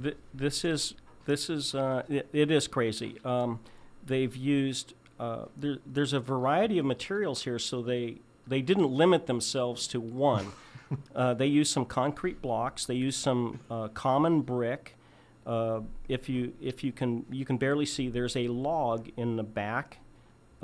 Th- 0.00 0.16
this 0.32 0.64
is 0.64 0.94
this 1.26 1.48
is 1.48 1.74
uh, 1.74 2.02
it, 2.08 2.28
it 2.32 2.50
is 2.50 2.68
crazy. 2.68 3.16
Um, 3.24 3.60
they've 4.06 4.34
used 4.34 4.94
uh, 5.18 5.46
there, 5.56 5.78
there's 5.86 6.12
a 6.12 6.20
variety 6.20 6.78
of 6.78 6.84
materials 6.84 7.44
here, 7.44 7.58
so 7.58 7.82
they 7.82 8.18
they 8.46 8.60
didn't 8.60 8.90
limit 8.90 9.26
themselves 9.26 9.86
to 9.88 10.00
one. 10.00 10.52
uh, 11.14 11.34
they 11.34 11.46
use 11.46 11.70
some 11.70 11.84
concrete 11.84 12.42
blocks. 12.42 12.84
They 12.84 12.94
use 12.94 13.16
some 13.16 13.60
uh, 13.70 13.88
common 13.88 14.42
brick. 14.42 14.96
Uh, 15.46 15.80
if 16.08 16.28
you 16.28 16.52
if 16.60 16.82
you 16.82 16.90
can 16.90 17.24
you 17.30 17.44
can 17.44 17.58
barely 17.58 17.86
see 17.86 18.08
there's 18.08 18.36
a 18.36 18.48
log 18.48 19.10
in 19.16 19.36
the 19.36 19.42
back 19.42 19.98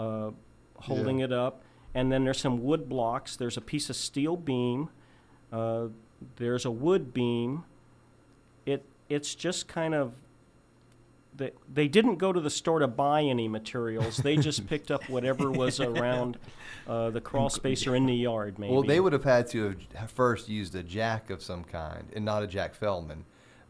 uh, 0.01 0.31
holding 0.79 1.19
Yeah. 1.19 1.27
it 1.27 1.33
up, 1.33 1.63
and 1.95 2.11
then 2.11 2.25
there's 2.25 2.41
some 2.41 2.63
wood 2.65 2.89
blocks. 2.89 3.37
There's 3.37 3.57
a 3.57 3.61
piece 3.61 3.91
of 3.91 3.97
steel 3.97 4.37
beam. 4.37 4.89
Uh, 5.53 5.89
there's 6.37 6.65
a 6.65 6.71
wood 6.71 7.13
beam. 7.13 7.65
It 8.67 8.85
it's 9.09 9.35
just 9.35 9.69
kind 9.69 9.95
of 9.95 10.13
they, 11.37 11.53
they 11.73 11.89
didn't 11.89 12.17
go 12.17 12.33
to 12.33 12.41
the 12.41 12.51
store 12.51 12.81
to 12.81 12.89
buy 12.89 13.23
any 13.23 13.49
materials. 13.49 14.19
They 14.19 14.37
just 14.37 14.67
picked 14.73 14.91
up 14.91 15.09
whatever 15.09 15.51
was 15.51 15.81
around 15.81 16.39
uh, 16.87 17.11
the 17.11 17.21
crawl 17.21 17.49
space 17.51 17.87
or 17.87 17.95
in 17.95 18.05
the 18.07 18.15
yard, 18.15 18.59
maybe. 18.59 18.73
Well, 18.73 18.83
they 18.83 19.01
would 19.01 19.13
have 19.13 19.25
had 19.25 19.47
to 19.51 19.77
have 19.95 20.11
first 20.11 20.49
used 20.49 20.75
a 20.75 20.83
jack 20.83 21.31
of 21.31 21.43
some 21.43 21.65
kind, 21.65 22.09
and 22.15 22.25
not 22.25 22.43
a 22.43 22.47
Jack 22.47 22.75
Feldman, 22.75 23.25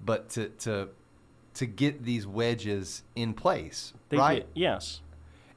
but 0.05 0.29
to 0.31 0.49
to 0.61 0.89
to 1.55 1.67
get 1.67 2.05
these 2.05 2.27
wedges 2.27 3.03
in 3.17 3.35
place, 3.35 3.93
They 4.09 4.17
right? 4.17 4.47
did- 4.55 4.61
yes, 4.61 5.01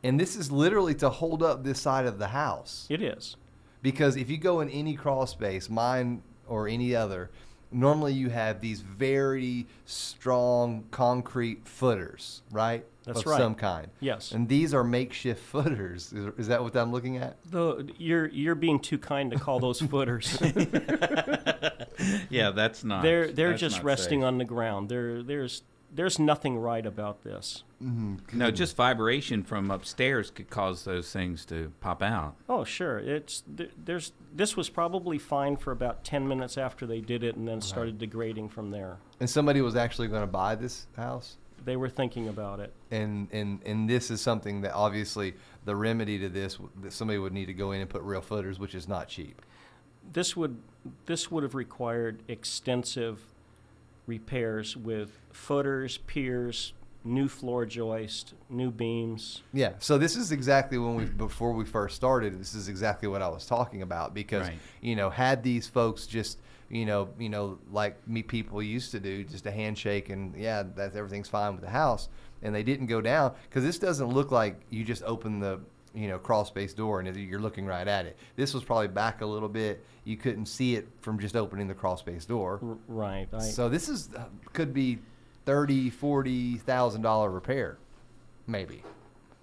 And 0.04 0.20
this 0.20 0.36
is 0.36 0.52
literally 0.52 0.94
to 0.96 1.10
hold 1.10 1.42
up 1.42 1.64
this 1.64 1.80
side 1.80 2.06
of 2.06 2.20
the 2.20 2.28
house, 2.28 2.88
it 2.90 3.02
is. 3.02 3.38
because 3.82 4.18
if 4.18 4.30
you 4.30 4.38
go 4.38 4.60
in 4.62 4.70
any 4.70 4.96
crawl 4.96 5.26
space, 5.26 5.70
mine 5.70 6.22
or 6.48 6.68
any 6.68 6.94
other, 6.96 7.30
normally 7.72 8.14
you 8.14 8.30
have 8.30 8.60
these 8.60 8.82
very 8.82 9.66
strong 9.86 10.84
concrete 10.92 11.68
footers, 11.68 12.42
right? 12.52 12.86
That's 13.06 13.20
of 13.20 13.26
right. 13.28 13.38
some 13.38 13.56
kind. 13.56 13.88
Yes. 14.00 14.32
And 14.32 14.48
these 14.48 14.74
are 14.74 14.84
makeshift 14.84 15.42
footers. 15.52 16.14
Is, 16.14 16.32
is 16.38 16.48
that 16.48 16.62
what 16.64 16.76
I'm 16.76 16.92
looking 16.92 17.18
at? 17.18 17.38
Though 17.50 17.84
you're 17.98 18.28
you're 18.28 18.56
being 18.56 18.80
too 18.80 18.98
kind 18.98 19.32
to 19.32 19.40
call 19.40 19.60
those 19.60 19.82
footers. 19.82 20.38
Yeah, 22.30 22.52
that's 22.52 22.84
not. 22.84 23.04
they're 23.04 23.32
they're 23.32 23.54
just 23.54 23.84
resting 23.84 24.22
safe. 24.22 24.26
on 24.28 24.38
the 24.38 24.46
ground. 24.46 24.90
There 24.90 25.22
there's 25.24 25.62
there's 25.94 26.18
nothing 26.20 26.58
right 26.58 26.86
about 26.86 27.24
this. 27.24 27.64
Mm-hmm. 27.84 28.38
No, 28.38 28.50
just 28.52 28.76
vibration 28.76 29.44
from 29.44 29.70
upstairs 29.70 30.32
could 30.32 30.50
cause 30.50 30.84
those 30.86 31.12
things 31.12 31.46
to 31.46 31.72
pop 31.82 32.02
out. 32.02 32.36
Oh 32.50 32.64
sure, 32.64 32.98
it's 33.00 33.44
th- 33.58 33.72
there's 33.86 34.12
this 34.34 34.56
was 34.58 34.70
probably 34.70 35.18
fine 35.18 35.58
for 35.58 35.72
about 35.72 36.04
ten 36.04 36.28
minutes 36.28 36.58
after 36.58 36.86
they 36.86 37.02
did 37.02 37.24
it, 37.24 37.36
and 37.36 37.48
then 37.48 37.62
started 37.62 37.98
degrading 38.00 38.50
from 38.50 38.72
there. 38.72 38.98
And 39.20 39.30
somebody 39.30 39.62
was 39.62 39.76
actually 39.76 40.08
going 40.08 40.22
to 40.22 40.28
buy 40.28 40.56
this 40.56 40.88
house? 40.98 41.38
They 41.66 41.76
were 41.78 41.90
thinking 41.90 42.28
about 42.28 42.60
it. 42.60 42.74
and 42.92 43.28
and 43.32 43.60
and 43.66 43.90
this 43.90 44.10
is 44.12 44.20
something 44.22 44.62
that 44.62 44.74
obviously 44.74 45.34
the 45.66 45.76
remedy 45.76 46.20
to 46.20 46.30
this 46.30 46.58
that 46.82 46.92
somebody 46.94 47.20
would 47.20 47.34
need 47.34 47.46
to 47.46 47.54
go 47.54 47.72
in 47.72 47.82
and 47.82 47.90
put 47.90 48.02
real 48.02 48.22
footers, 48.22 48.60
which 48.60 48.76
is 48.76 48.88
not 48.88 49.08
cheap. 49.08 49.42
this 50.12 50.36
would 50.36 50.58
this 51.06 51.32
would 51.32 51.44
have 51.44 51.56
required 51.56 52.24
extensive 52.28 53.33
repairs 54.06 54.76
with 54.78 55.18
footers, 55.32 55.98
piers, 56.08 56.74
new 57.04 57.28
floor 57.28 57.66
joist, 57.66 58.34
new 58.50 58.72
beams. 58.72 59.42
Yeah. 59.54 59.74
So 59.80 59.98
this 59.98 60.16
is 60.16 60.32
exactly 60.32 60.78
when 60.78 60.96
we 60.96 61.06
before 61.06 61.52
we 61.54 61.66
first 61.66 61.96
started. 61.96 62.40
This 62.40 62.54
is 62.54 62.68
exactly 62.70 63.08
what 63.08 63.22
I 63.22 63.28
was 63.28 63.46
talking 63.46 63.82
about 63.82 64.14
because 64.14 64.48
Right. 64.48 64.60
you 64.82 64.96
know 64.96 65.10
had 65.10 65.44
these 65.44 65.68
folks 65.68 66.08
just 66.08 66.40
you 66.70 66.86
know 66.86 67.10
you 67.20 67.30
know 67.30 67.60
like 67.72 68.08
me 68.08 68.24
people 68.24 68.64
used 68.64 68.92
to 68.92 69.00
do 69.00 69.24
just 69.26 69.46
a 69.46 69.52
handshake 69.52 70.10
and 70.10 70.34
yeah 70.36 70.64
that 70.76 70.96
everything's 70.96 71.28
fine 71.30 71.52
with 71.54 71.62
the 71.62 71.70
house 71.70 72.08
and 72.42 72.56
they 72.56 72.64
didn't 72.64 72.88
go 72.88 73.02
down 73.02 73.34
because 73.50 73.64
this 73.64 73.78
doesn't 73.78 74.08
look 74.08 74.32
like 74.32 74.60
you 74.70 74.84
just 74.86 75.04
open 75.04 75.40
the 75.40 75.60
you 75.94 76.08
know 76.08 76.18
crawl 76.18 76.46
space 76.46 76.74
door 76.74 77.00
and 77.00 77.16
you're 77.16 77.40
looking 77.40 77.66
right 77.66 77.88
at 77.88 78.06
it. 78.06 78.18
This 78.36 78.54
was 78.54 78.64
probably 78.64 78.88
back 78.88 79.22
a 79.22 79.26
little 79.26 79.50
bit. 79.50 79.84
You 80.06 80.18
couldn't 80.18 80.48
see 80.48 80.76
it 80.76 80.88
from 81.02 81.20
just 81.20 81.36
opening 81.36 81.68
the 81.68 81.74
crawl 81.74 81.98
space 81.98 82.26
door. 82.26 82.60
R- 82.62 82.78
right. 82.88 83.28
I, 83.34 83.40
So 83.40 83.70
this 83.70 83.88
is 83.90 84.10
uh, 84.16 84.26
could 84.54 84.74
be 84.74 85.00
thirty, 85.46 85.90
forty 85.90 86.58
thousand 86.58 87.02
dollar 87.02 87.30
repair, 87.30 87.78
maybe. 88.48 88.84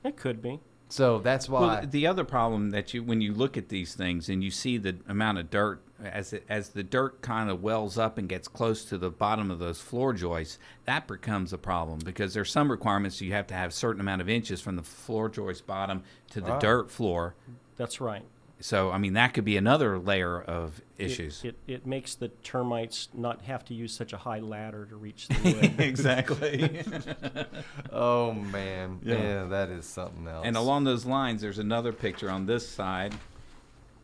it 0.04 0.16
could 0.16 0.42
be. 0.42 0.60
So 0.88 1.18
that's 1.20 1.48
why. 1.48 1.60
Well, 1.60 1.86
the 1.86 2.06
other 2.08 2.24
problem 2.24 2.70
that 2.70 2.92
you, 2.92 3.02
when 3.04 3.20
you 3.20 3.32
look 3.32 3.56
at 3.56 3.68
these 3.68 3.94
things 3.94 4.28
and 4.28 4.42
you 4.42 4.50
see 4.50 4.76
the 4.76 4.96
amount 5.08 5.38
of 5.38 5.48
dirt 5.48 5.80
as 6.04 6.32
it, 6.32 6.44
as 6.48 6.70
the 6.70 6.82
dirt 6.82 7.22
kind 7.22 7.50
of 7.50 7.62
wells 7.62 7.98
up 7.98 8.18
and 8.18 8.28
gets 8.28 8.48
close 8.48 8.84
to 8.86 8.98
the 8.98 9.10
bottom 9.10 9.50
of 9.50 9.58
those 9.58 9.80
floor 9.80 10.12
joists, 10.12 10.58
that 10.84 11.06
becomes 11.06 11.52
a 11.52 11.58
problem 11.58 11.98
because 12.04 12.34
there's 12.34 12.50
some 12.50 12.70
requirements 12.70 13.20
you 13.20 13.32
have 13.32 13.46
to 13.48 13.54
have 13.54 13.70
a 13.70 13.72
certain 13.74 14.00
amount 14.00 14.20
of 14.20 14.28
inches 14.28 14.60
from 14.60 14.76
the 14.76 14.82
floor 14.82 15.28
joist 15.28 15.66
bottom 15.66 16.02
to 16.30 16.40
the 16.40 16.50
Wow. 16.50 16.58
dirt 16.58 16.90
floor. 16.90 17.34
That's 17.76 18.00
right. 18.00 18.22
So 18.62 18.90
I 18.90 18.98
mean 18.98 19.14
that 19.14 19.32
could 19.32 19.46
be 19.46 19.56
another 19.56 19.98
layer 19.98 20.38
of 20.38 20.82
issues. 20.98 21.42
It, 21.44 21.56
it, 21.66 21.86
makes 21.86 22.14
the 22.14 22.28
termites 22.28 23.08
not 23.14 23.40
have 23.42 23.64
to 23.66 23.74
use 23.74 23.90
such 23.94 24.12
a 24.12 24.18
high 24.18 24.40
ladder 24.40 24.84
to 24.84 24.96
reach 24.96 25.28
the 25.28 25.52
wood. 25.62 25.80
exactly. 25.80 26.82
oh 27.92 28.32
man, 28.32 29.00
yeah. 29.02 29.14
Yeah. 29.14 29.44
that 29.44 29.70
is 29.70 29.86
something 29.86 30.26
else. 30.28 30.44
and 30.44 30.58
along 30.58 30.84
those 30.84 31.06
lines, 31.06 31.40
there's 31.40 31.58
another 31.58 31.90
picture 31.92 32.30
on 32.30 32.44
this 32.44 32.68
side, 32.68 33.14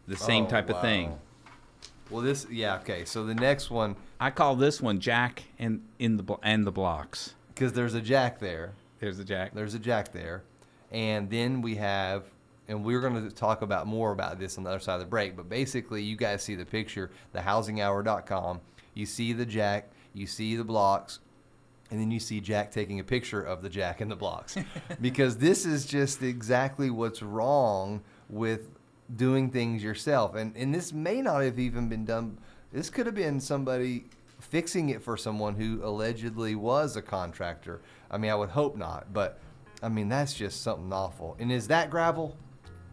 the 0.09 0.15
oh, 0.15 0.17
same 0.27 0.47
Oh, 0.47 0.49
type 0.49 0.71
of 0.71 0.81
thing. 0.81 1.19
Well, 2.11 2.23
this 2.23 2.47
yeah 2.51 2.77
okay. 2.77 3.05
So 3.05 3.25
the 3.25 3.35
next 3.35 3.71
one 3.71 3.97
I 4.21 4.31
call 4.31 4.57
this 4.57 4.81
one 4.81 5.01
Jack 5.01 5.45
and 5.59 5.83
in 5.99 6.17
the 6.17 6.37
and 6.43 6.67
the 6.67 6.73
blocks. 6.73 7.35
because 7.55 7.73
there's 7.73 7.95
a 7.95 8.01
jack 8.01 8.39
there. 8.39 8.75
There's 8.99 9.19
the 9.19 9.25
Jack. 9.25 9.53
There's 9.55 9.75
a 9.75 9.79
jack 9.79 10.13
there, 10.13 10.43
and 10.91 11.29
then 11.29 11.61
we 11.63 11.75
have. 11.77 12.25
And 12.69 12.83
we're 12.85 13.01
going 13.01 13.29
to 13.29 13.33
talk 13.33 13.63
about 13.63 13.87
more 13.87 14.11
about 14.11 14.41
this 14.41 14.59
on 14.59 14.65
the 14.65 14.71
other 14.71 14.81
side 14.81 14.95
of 14.95 15.01
the 15.01 15.07
break. 15.07 15.37
But 15.37 15.49
basically, 15.49 16.03
you 16.03 16.17
guys 16.17 16.43
see 16.43 16.57
the 16.57 16.65
picture, 16.65 17.13
thehousinghour.com. 17.33 18.61
You 18.95 19.07
see 19.07 19.33
the 19.33 19.47
jack, 19.47 19.91
you 20.15 20.27
see 20.27 20.57
the 20.57 20.65
blocks, 20.65 21.21
and 21.91 22.01
then 22.01 22.11
you 22.11 22.19
see 22.19 22.41
Jack 22.41 22.73
taking 22.73 22.99
a 22.99 23.05
picture 23.05 23.41
of 23.43 23.63
the 23.63 23.69
Jack 23.69 24.01
and 24.01 24.11
the 24.11 24.17
blocks. 24.17 24.57
because 25.01 25.37
this 25.37 25.65
is 25.65 25.87
just 25.87 26.23
exactly 26.23 26.91
what's 26.91 27.23
wrong 27.23 28.03
with 28.29 28.71
doing 29.15 29.51
things 29.51 29.83
yourself. 29.83 30.35
And 30.35 30.57
and 30.57 30.75
this 30.75 30.93
may 30.93 31.21
not 31.21 31.43
have 31.43 31.59
even 31.59 31.89
been 31.89 32.05
done 32.05 32.39
this 32.73 32.91
could 32.91 33.07
have 33.07 33.15
been 33.15 33.41
somebody 33.41 34.05
fixing 34.39 34.91
it 34.91 35.03
for 35.03 35.17
someone 35.17 35.55
who 35.55 35.81
allegedly 35.83 36.55
was 36.55 36.97
a 36.97 37.03
contractor. 37.03 37.81
I 38.11 38.19
mean, 38.19 38.31
I 38.31 38.35
would 38.35 38.51
hope 38.51 38.77
not, 38.77 39.13
but 39.13 39.39
I 39.83 39.89
mean 39.89 40.09
that's 40.09 40.35
just 40.35 40.63
something 40.63 40.93
awful. 40.93 41.37
And 41.39 41.51
is 41.51 41.69
that 41.69 41.91
gravel? 41.91 42.37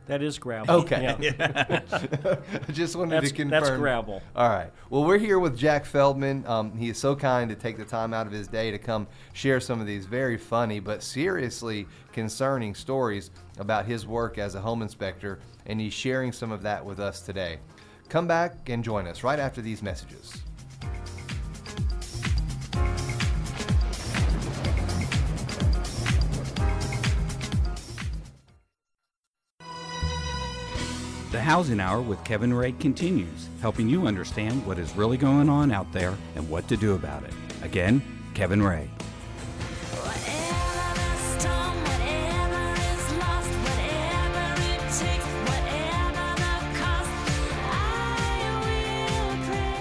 That 0.07 0.21
is 0.21 0.37
gravel. 0.37 0.81
Okay. 0.81 1.15
Yeah. 1.19 1.85
I 2.67 2.71
just 2.71 2.95
wanted 2.95 3.11
That's, 3.11 3.29
to 3.29 3.35
confirm. 3.35 3.63
that's 3.63 3.77
gravel. 3.77 4.21
All 4.35 4.49
right. 4.49 4.69
Well, 4.89 5.05
we're 5.05 5.17
here 5.17 5.39
with 5.39 5.57
Jack 5.57 5.85
Feldman. 5.85 6.45
Um, 6.45 6.75
he 6.77 6.89
is 6.89 6.97
so 6.97 7.15
kind 7.15 7.49
to 7.49 7.55
take 7.55 7.77
the 7.77 7.85
time 7.85 8.13
out 8.13 8.27
of 8.27 8.33
his 8.33 8.47
day 8.47 8.71
to 8.71 8.77
come 8.77 9.07
share 9.33 9.59
some 9.59 9.79
of 9.79 9.87
these 9.87 10.05
very 10.05 10.37
funny 10.37 10.79
but 10.79 11.03
seriously 11.03 11.87
concerning 12.11 12.75
stories 12.75 13.31
about 13.59 13.85
his 13.85 14.05
work 14.05 14.37
as 14.37 14.55
a 14.55 14.61
home 14.61 14.81
inspector, 14.81 15.39
and 15.65 15.79
he's 15.79 15.93
sharing 15.93 16.31
some 16.31 16.51
of 16.51 16.61
that 16.63 16.83
with 16.83 16.99
us 16.99 17.21
today. 17.21 17.59
Come 18.09 18.27
back 18.27 18.69
and 18.69 18.83
join 18.83 19.07
us 19.07 19.23
right 19.23 19.39
after 19.39 19.61
these 19.61 19.81
messages. 19.81 20.41
Housing 31.53 31.79
Hour 31.79 32.01
with 32.01 32.23
Kevin 32.23 32.51
Ray 32.51 32.71
continues, 32.71 33.47
helping 33.61 33.87
you 33.87 34.07
understand 34.07 34.65
what 34.65 34.79
is 34.79 34.95
really 34.95 35.17
going 35.17 35.49
on 35.49 35.71
out 35.71 35.85
there 35.93 36.17
and 36.35 36.49
what 36.49 36.67
to 36.67 36.75
do 36.75 36.95
about 36.95 37.23
it. 37.23 37.33
Again, 37.61 38.01
Kevin 38.33 38.59
Ray. 38.59 38.89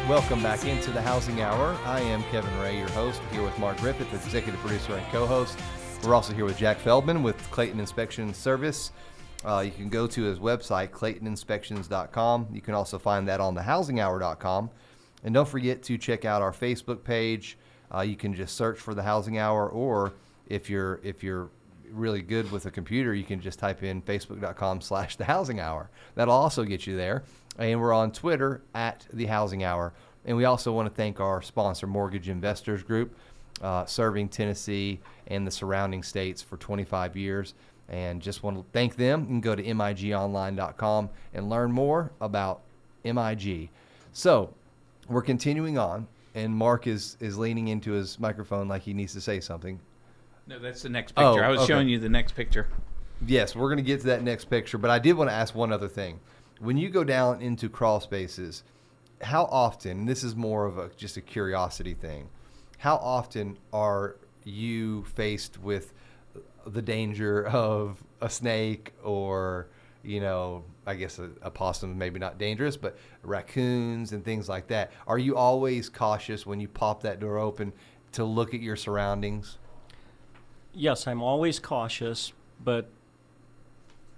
Welcome 0.07 0.43
back 0.43 0.67
into 0.67 0.91
the 0.91 1.01
Housing 1.01 1.41
Hour. 1.41 1.75
I 1.87 2.01
am 2.01 2.23
Kevin 2.25 2.55
Ray, 2.61 2.77
your 2.77 2.91
host, 2.91 3.23
here 3.31 3.43
with 3.43 3.59
Mark 3.59 3.79
Griffith, 3.79 4.13
executive 4.13 4.61
producer 4.61 4.93
and 4.93 5.07
co 5.07 5.25
host. 5.25 5.59
We're 6.05 6.15
also 6.15 6.35
here 6.35 6.45
with 6.45 6.59
Jack 6.59 6.81
Feldman 6.81 7.23
with 7.23 7.39
Clayton 7.51 7.81
Inspection 7.81 8.35
Service. 8.35 8.93
Uh, 9.45 9.61
you 9.61 9.73
can 9.73 9.89
go 9.89 10.07
to 10.07 10.23
his 10.23 10.39
website, 10.39 10.91
claytoninspections.com. 10.91 12.49
You 12.53 12.61
can 12.61 12.75
also 12.75 12.99
find 12.99 13.27
that 13.29 13.41
on 13.41 13.55
thehousinghour.com. 13.57 14.71
And 15.25 15.35
don't 15.35 15.49
forget 15.49 15.83
to 15.85 15.99
check 15.99 16.25
out 16.25 16.43
our 16.43 16.53
Facebook 16.53 17.05
page. 17.05 17.59
Uh, 17.95 18.01
you 18.01 18.17
can 18.17 18.35
just 18.35 18.57
search 18.57 18.79
for 18.79 18.95
the 18.95 19.03
Housing 19.03 19.39
Hour, 19.39 19.69
or 19.69 20.15
if 20.49 20.71
you're 20.71 21.01
if 21.03 21.23
you're 21.23 21.51
really 21.93 22.23
good 22.23 22.51
with 22.51 22.67
a 22.67 22.71
computer, 22.71 23.15
you 23.15 23.25
can 23.25 23.41
just 23.41 23.59
type 23.59 23.83
in 23.83 24.03
facebook.com 24.03 24.81
slash 24.81 25.17
the 25.17 25.25
housing 25.25 25.61
hour. 25.61 25.91
That'll 26.15 26.35
also 26.35 26.65
get 26.65 26.87
you 26.87 26.97
there. 26.97 27.25
And 27.59 27.81
we're 27.81 27.93
on 27.93 28.13
Twitter 28.13 28.63
at 28.75 29.07
the 29.13 29.27
housing 29.27 29.63
hour. 29.63 29.93
And 30.25 30.37
we 30.37 30.45
also 30.45 30.73
want 30.73 30.89
to 30.89 30.95
thank 30.95 31.21
our 31.21 31.43
sponsor, 31.43 31.87
Mortgage 31.87 32.29
Investors 32.29 32.83
Group, 32.83 33.15
uh, 33.61 33.85
serving 33.85 34.29
Tennessee 34.29 35.01
and 35.27 35.47
the 35.47 35.51
surrounding 35.51 36.03
states 36.03 36.41
for 36.41 36.57
25 36.57 37.17
years. 37.17 37.55
And 37.89 38.23
just 38.23 38.43
want 38.43 38.57
to 38.57 38.65
thank 38.73 38.97
them. 38.97 39.23
You 39.23 39.27
can 39.27 39.41
go 39.41 39.55
to 39.55 39.63
migonline.com 39.63 41.11
and 41.35 41.51
learn 41.51 41.73
more 41.73 42.11
about 42.21 42.61
MIG. 43.05 43.69
So 44.13 44.53
we're 45.09 45.23
continuing 45.23 45.79
on, 45.79 46.07
and 46.35 46.55
Mark 46.55 46.87
is, 46.87 47.17
is 47.21 47.37
leaning 47.37 47.69
into 47.69 47.93
his 47.93 48.19
microphone 48.19 48.69
like 48.69 48.83
he 48.83 48.95
needs 48.95 49.13
to 49.15 49.21
say 49.21 49.41
something. 49.41 49.79
No, 50.47 50.59
that's 50.59 50.83
the 50.83 50.89
next 50.89 51.15
Oh, 51.17 51.33
picture. 51.33 51.45
I 51.45 51.49
was 51.51 51.61
okay. 51.61 51.69
showing 51.73 51.89
you 51.89 51.99
the 51.99 52.09
next 52.09 52.33
picture. 52.35 52.69
Yes, 53.27 53.55
we're 53.55 53.69
going 53.69 53.77
to 53.77 53.83
get 53.83 54.01
to 54.01 54.07
that 54.07 54.23
next 54.23 54.47
picture, 54.47 54.79
but 54.79 54.91
I 54.91 54.99
did 54.99 55.13
want 55.15 55.31
to 55.31 55.35
ask 55.35 55.55
one 55.55 55.73
other 55.73 55.89
thing. 55.89 56.19
When 56.61 56.77
you 56.77 56.89
go 56.91 57.05
down 57.05 57.41
into 57.43 57.69
crawl 57.69 58.01
spaces, 58.01 58.63
how 59.21 59.45
often, 59.45 59.91
and 60.01 60.09
this 60.09 60.25
is 60.25 60.35
more 60.35 60.67
of 60.67 60.79
a 60.79 60.91
just 60.97 61.17
a 61.17 61.21
curiosity 61.21 61.95
thing, 61.95 62.29
how 62.79 62.97
often 62.97 63.59
are 63.73 64.17
you 64.45 65.05
faced 65.05 65.61
with 65.61 65.93
the 66.67 66.83
danger 66.83 67.47
of 67.47 68.03
a 68.21 68.29
snake 68.31 68.93
or, 69.03 69.69
you 70.03 70.21
know, 70.21 70.65
I 70.87 70.95
guess 70.95 71.19
a, 71.19 71.31
a 71.43 71.51
possum 71.51 71.97
maybe 71.99 72.19
not 72.19 72.39
dangerous, 72.39 72.77
but 72.77 72.97
raccoons 73.23 74.13
and 74.13 74.25
things 74.25 74.49
like 74.49 74.67
that. 74.69 74.93
Are 75.07 75.19
you 75.19 75.37
always 75.37 75.89
cautious 75.89 76.45
when 76.47 76.61
you 76.61 76.69
pop 76.69 77.03
that 77.03 77.21
door 77.21 77.39
open 77.39 77.73
to 78.13 78.25
look 78.25 78.55
at 78.55 78.61
your 78.61 78.77
surroundings? 78.77 79.59
Yes, 80.75 81.07
I'm 81.07 81.23
always 81.23 81.59
cautious, 81.59 82.33
but 82.65 82.89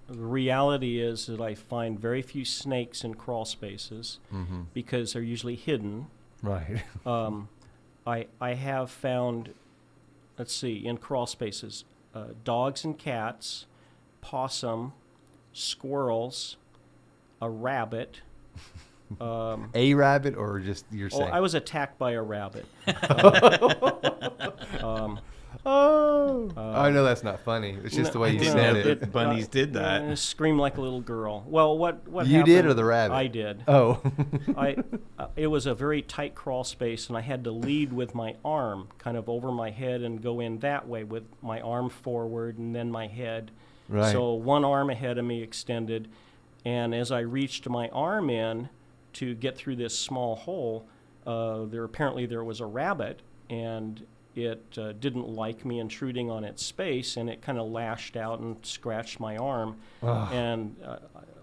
the 0.07 0.17
reality 0.23 0.99
is 0.99 1.25
that 1.27 1.41
I 1.41 1.55
find 1.55 1.99
very 1.99 2.21
few 2.21 2.45
snakes 2.45 3.03
in 3.03 3.15
crawl 3.15 3.45
spaces 3.45 4.19
Mm-hmm. 4.33 4.61
because 4.73 5.13
they're 5.13 5.21
usually 5.21 5.55
hidden. 5.55 6.07
Right. 6.41 6.83
Um, 7.05 7.49
I 8.07 8.27
I 8.39 8.53
have 8.53 8.91
found, 8.91 9.53
let's 10.37 10.53
see, 10.53 10.85
in 10.85 10.97
crawl 10.97 11.25
spaces, 11.25 11.85
uh, 12.15 12.27
dogs 12.43 12.83
and 12.83 12.97
cats, 12.97 13.65
possum, 14.21 14.93
squirrels, 15.53 16.57
a 17.41 17.49
rabbit. 17.49 18.21
Um, 19.21 19.69
a 19.75 19.93
rabbit 19.93 20.35
or 20.35 20.59
just 20.59 20.83
you're 20.91 21.11
oh, 21.13 21.19
saying? 21.19 21.31
I 21.31 21.39
was 21.39 21.53
attacked 21.53 21.99
by 21.99 22.13
a 22.13 22.23
rabbit. 22.23 22.65
Uh, 22.87 24.51
um, 24.83 25.19
Oh, 25.67 26.51
I 26.55 26.91
know 26.91 27.03
that's 27.03 27.23
not 27.23 27.39
funny. 27.39 27.77
It's 27.83 27.95
just 27.95 28.13
the 28.13 28.19
way 28.19 28.31
you 28.33 28.39
no, 28.39 28.51
said 28.51 28.75
it- 28.75 28.85
it. 29.03 29.11
Bunnies 29.11 29.47
did 29.47 29.73
that. 29.73 30.03
uh, 30.03 30.15
scream 30.15 30.59
like 30.59 30.77
a 30.77 30.81
little 30.81 31.01
girl. 31.01 31.43
Well, 31.47 31.77
what 31.77 32.07
what 32.07 32.27
You 32.27 32.43
did 32.43 32.65
or 32.65 32.73
the 32.73 32.85
rabbit? 32.85 33.15
I 33.15 33.27
did. 33.27 33.63
Oh, 33.67 33.99
I 34.57 34.77
uh, 35.17 35.27
it 35.35 35.47
was 35.47 35.65
a 35.65 35.73
very 35.73 36.01
tight 36.01 36.35
crawl 36.35 36.63
space, 36.63 37.07
and 37.07 37.17
I 37.17 37.21
had 37.21 37.43
to 37.45 37.51
lead 37.51 37.91
with 37.93 38.13
my 38.13 38.35
arm 38.45 38.89
kind 38.99 39.17
of 39.17 39.27
over 39.27 39.51
my 39.51 39.71
head 39.71 40.01
and 40.01 40.21
go 40.21 40.39
in 40.39 40.59
that 40.59 40.87
way 40.87 41.03
with 41.03 41.23
my 41.41 41.59
arm 41.61 41.89
forward 41.89 42.57
and 42.59 42.75
then 42.75 42.91
my 42.91 43.07
head. 43.07 43.51
Right. 43.89 44.11
So 44.11 44.33
one 44.33 44.63
arm 44.65 44.89
ahead 44.89 45.17
of 45.17 45.25
me 45.25 45.41
extended, 45.41 46.09
and 46.63 46.93
as 46.93 47.11
I 47.11 47.19
reached 47.21 47.67
my 47.69 47.89
arm 47.89 48.29
in 48.29 48.69
to 49.13 49.33
get 49.33 49.57
through 49.57 49.77
this 49.77 49.97
small 49.97 50.35
hole, 50.35 50.87
uh, 51.25 51.65
there 51.65 51.83
apparently 51.83 52.25
there 52.27 52.43
was 52.43 52.59
a 52.59 52.65
rabbit, 52.65 53.21
and 53.49 54.05
it 54.35 54.77
uh, 54.77 54.91
didn't 54.93 55.27
like 55.27 55.65
me 55.65 55.79
intruding 55.79 56.29
on 56.29 56.43
its 56.43 56.63
space, 56.63 57.17
and 57.17 57.29
it 57.29 57.41
kind 57.41 57.57
of 57.57 57.69
lashed 57.69 58.17
out 58.17 58.39
and 58.39 58.57
scratched 58.63 59.19
my 59.19 59.37
arm, 59.37 59.77
and 60.01 60.75
uh, 60.83 60.97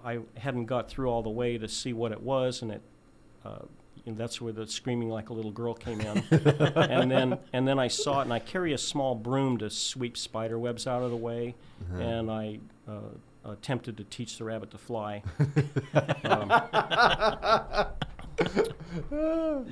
I 0.05 0.21
hadn't 0.37 0.67
got 0.67 0.89
through 0.89 1.09
all 1.09 1.23
the 1.23 1.31
way 1.31 1.59
to 1.59 1.69
see 1.69 1.93
what 1.93 2.13
it 2.13 2.23
was, 2.23 2.63
and 2.63 2.73
it. 2.73 2.83
Uh, 3.45 3.59
and 4.05 4.19
that's 4.19 4.41
where 4.41 4.53
the 4.53 4.67
screaming 4.67 5.11
like 5.11 5.31
a 5.31 5.33
little 5.33 5.53
girl 5.53 5.75
came 5.75 6.01
in, 6.01 6.19
and 6.75 7.09
then 7.09 7.39
and 7.53 7.69
then 7.69 7.79
I 7.79 7.87
saw 7.87 8.19
it, 8.19 8.25
and 8.25 8.33
I 8.33 8.41
carry 8.41 8.73
a 8.73 8.79
small 8.79 9.15
broom 9.15 9.59
to 9.59 9.71
sweep 9.71 10.17
spider 10.17 10.59
webs 10.59 10.89
out 10.89 11.05
of 11.05 11.11
the 11.11 11.17
way, 11.17 11.55
and 11.95 12.29
I 12.29 12.59
uh, 12.89 12.99
attempted 13.45 13.97
to 13.99 14.05
teach 14.05 14.39
the 14.39 14.45
rabbit 14.45 14.73
to 14.73 14.79
fly. 14.79 15.23
Um, 16.25 16.49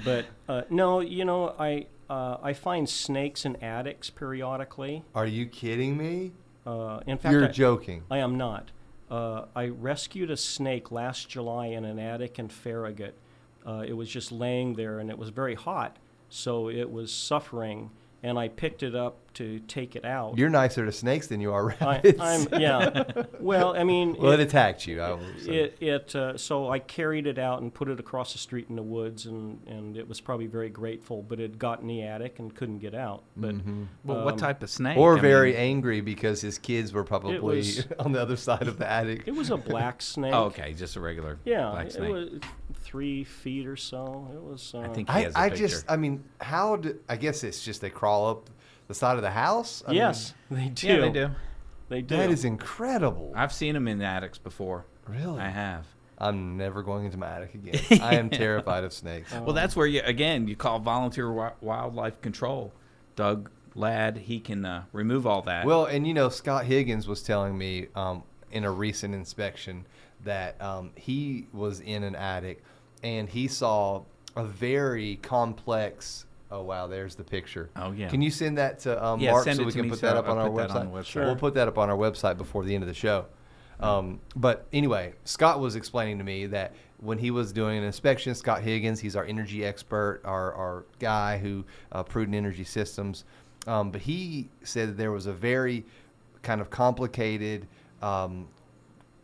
but 0.05 0.27
uh, 0.49 0.63
no, 0.71 1.01
you 1.01 1.25
know, 1.25 1.55
I 1.59 1.87
uh, 2.11 2.39
I 2.43 2.53
find 2.53 2.89
snakes 2.89 3.45
in 3.45 3.57
attics 3.63 4.11
periodically. 4.11 5.05
are 5.15 5.27
you 5.27 5.47
kidding 5.47 5.97
me? 5.97 6.33
Uh, 6.67 7.01
in 7.07 7.17
fact, 7.17 7.33
You're 7.33 7.45
I, 7.45 7.53
joking. 7.53 8.03
I 8.11 8.19
am 8.19 8.37
not. 8.37 8.71
Uh, 9.11 9.47
I 9.55 9.69
rescued 9.69 10.31
a 10.31 10.37
snake 10.37 10.91
last 10.91 11.29
July 11.29 11.67
in 11.67 11.85
an 11.85 11.99
attic 11.99 12.39
in 12.39 12.49
Farragut. 12.49 13.15
Uh, 13.67 13.85
it 13.87 13.93
was 13.93 14.09
just 14.09 14.33
laying 14.33 14.75
there, 14.75 14.99
and 14.99 15.09
it 15.09 15.19
was 15.19 15.31
very 15.31 15.55
hot, 15.55 15.97
so 16.29 16.69
it 16.69 16.91
was 16.91 17.13
suffering. 17.13 17.91
And 18.23 18.39
I 18.39 18.49
picked 18.49 18.83
it 18.83 18.95
up 18.95 19.33
to 19.35 19.61
take 19.61 19.97
it 19.97 20.05
out. 20.05 20.37
You're 20.37 20.51
nicer 20.51 20.85
to 20.85 20.93
snakes 20.93 21.29
than 21.29 21.41
you 21.41 21.53
are 21.55 21.71
I, 21.81 21.85
rabbits. 21.85 22.21
I'm 22.21 22.61
yeah. 22.61 23.05
Well, 23.41 23.75
I 23.75 23.85
mean, 23.85 24.15
well, 24.19 24.33
it 24.33 24.41
it, 24.41 24.49
attacked 24.49 24.87
you. 24.87 25.01
I 25.01 25.13
will 25.13 25.21
say. 25.39 25.53
it, 25.55 25.77
it 25.81 26.15
uh, 26.17 26.37
so 26.37 26.69
I 26.71 26.81
carried 26.81 27.27
it 27.27 27.39
out 27.39 27.63
and 27.63 27.73
put 27.73 27.89
it 27.89 27.99
across 27.99 28.33
the 28.35 28.39
street 28.39 28.67
in 28.69 28.77
the 28.77 28.83
woods, 28.83 29.25
and, 29.27 29.59
and 29.67 29.97
it 29.97 30.07
was 30.07 30.21
probably 30.21 30.47
very 30.49 30.69
grateful. 30.69 31.23
But 31.23 31.41
it 31.41 31.59
got 31.59 31.81
in 31.81 31.87
the 31.87 32.03
attic 32.03 32.39
and 32.41 32.55
couldn't 32.55 32.81
get 32.81 32.95
out. 32.95 33.23
But 33.37 33.55
Well, 34.05 34.25
what 34.25 34.35
um, 34.35 34.39
type 34.39 34.63
of 34.63 34.69
snake? 34.69 34.99
or 34.99 35.17
I 35.17 35.21
very 35.21 35.53
mean- 35.53 35.61
angry 35.61 36.01
because 36.03 36.43
his 36.43 36.59
kids 36.59 36.93
were 36.93 37.05
probably 37.05 37.39
was- 37.39 37.87
on 37.99 38.13
the 38.13 38.21
other 38.21 38.37
side 38.37 38.69
of 38.69 38.79
the 38.79 38.87
attic. 38.91 39.23
it 39.27 39.35
was 39.35 39.49
a 39.51 39.57
black 39.57 40.03
snake. 40.03 40.35
Oh, 40.35 40.45
okay, 40.47 40.75
just 40.75 40.97
a 40.97 41.01
regular 41.01 41.39
Yeah, 41.47 41.71
black 41.71 41.87
it 41.87 41.93
snake. 41.93 42.13
was 42.13 42.29
three 42.83 43.25
feet 43.25 43.67
or 43.67 43.77
so. 43.77 44.29
It 44.35 44.43
was. 44.43 44.73
Uh, 44.75 44.81
I 44.81 44.89
think 44.89 45.09
he 45.09 45.15
I, 45.15 45.21
has 45.23 45.35
a 45.35 45.39
I 45.39 45.49
picture. 45.49 45.69
just, 45.69 45.85
I 45.89 45.97
mean, 45.97 46.25
how 46.41 46.77
do, 46.77 46.99
I 47.09 47.17
guess 47.17 47.45
it's 47.45 47.65
just 47.65 47.81
they 47.81 47.91
crawl 47.91 48.29
up 48.29 48.51
the 48.89 48.95
side 48.95 49.17
of 49.17 49.23
the 49.23 49.31
house? 49.31 49.83
I 49.87 49.91
mean, 49.91 49.97
yes, 49.99 50.35
they 50.51 50.69
do. 50.69 50.87
yeah, 50.87 51.01
they 51.01 51.11
do. 51.11 51.31
They 51.89 52.03
do. 52.03 52.17
that 52.17 52.31
is 52.31 52.45
incredible. 52.45 53.33
I've 53.35 53.53
seen 53.53 53.75
them 53.75 53.89
in 53.89 54.01
attics 54.01 54.39
before. 54.39 54.87
really? 55.07 55.41
I 55.41 55.49
have. 55.49 55.87
I'm 56.19 56.59
never 56.59 56.83
going 56.83 57.07
into 57.07 57.17
my 57.17 57.29
attic 57.29 57.55
again. 57.55 57.81
I 58.03 58.17
am 58.17 58.29
terrified 58.29 58.85
of 58.85 58.93
snakes. 58.93 59.33
Well, 59.33 59.55
that's 59.55 59.75
where 59.75 59.87
you 59.87 60.03
again 60.05 60.47
you 60.49 60.55
call 60.55 60.79
volunteer 60.79 61.27
wi- 61.27 61.55
wildlife 61.63 62.21
control. 62.21 62.73
Doug 63.17 63.51
Ladd, 63.75 64.19
he 64.19 64.39
can 64.39 64.65
uh, 64.65 64.85
remove 64.93 65.27
all 65.27 65.43
that. 65.43 65.65
Well, 65.65 65.87
and 65.87 66.07
you 66.07 66.13
know, 66.15 66.29
Scott 66.29 66.67
Higgins 66.67 67.09
was 67.09 67.23
telling 67.23 67.57
me 67.57 67.87
um, 67.95 68.23
in 68.53 68.65
a 68.65 68.71
recent 68.71 69.15
inspection 69.15 69.87
that 70.25 70.61
um, 70.61 70.91
he 70.97 71.47
was 71.53 71.81
in 71.81 72.03
an 72.03 72.15
attic 72.15 72.63
and 73.03 73.29
he 73.29 73.49
saw 73.49 74.03
a 74.37 74.45
very 74.45 75.17
complex. 75.23 76.27
Oh 76.51 76.63
wow, 76.63 76.87
there's 76.87 77.15
the 77.15 77.25
picture. 77.25 77.71
Oh, 77.77 77.93
yeah. 77.93 78.09
Can 78.09 78.21
you 78.21 78.31
send 78.31 78.59
that 78.59 78.81
to 78.81 79.03
um, 79.05 79.21
Yeah, 79.21 79.33
Mark 79.33 79.45
so 79.45 79.65
we 79.65 79.73
can 79.73 79.89
put 79.89 80.01
so 80.01 80.07
that 80.07 80.17
up 80.17 80.29
on 80.29 80.37
our 80.37 80.51
put 80.51 80.57
that 80.57 80.71
website? 80.71 80.81
on 80.81 80.93
website. 80.93 81.05
Sure. 81.07 81.25
We'll 81.25 81.37
put 81.37 81.55
that 81.55 81.69
up 81.69 81.79
on 81.79 81.89
our 81.89 81.97
website 81.97 82.37
before 82.37 82.65
the 82.65 82.75
end 82.75 82.83
of 82.83 82.89
the 82.89 82.95
show. 82.95 83.27
Um, 83.81 84.21
but 84.37 84.67
anyway, 84.73 85.15
Scott 85.25 85.61
was 85.61 85.75
explaining 85.75 86.19
to 86.19 86.25
me 86.25 86.47
that 86.47 86.75
when 86.99 87.19
he 87.19 87.31
was 87.31 87.53
doing 87.53 87.79
an 87.79 87.85
inspection, 87.85 88.35
Scott 88.35 88.63
Higgins, 88.63 89.01
he's 89.01 89.17
our 89.17 89.25
energy 89.25 89.65
expert, 89.65 90.21
our, 90.25 90.53
our 90.53 90.85
guy 90.99 91.39
who 91.39 91.65
uh, 91.93 92.03
prudent 92.03 92.35
energy 92.37 92.65
systems. 92.65 93.25
Um, 93.67 93.91
but 93.91 94.03
he 94.03 94.49
said 94.63 94.91
that 94.91 94.97
there 94.97 95.13
was 95.13 95.27
a 95.27 95.33
very 95.33 95.85
kind 96.43 96.61
of 96.61 96.69
complicated, 96.71 97.67
um, 98.03 98.49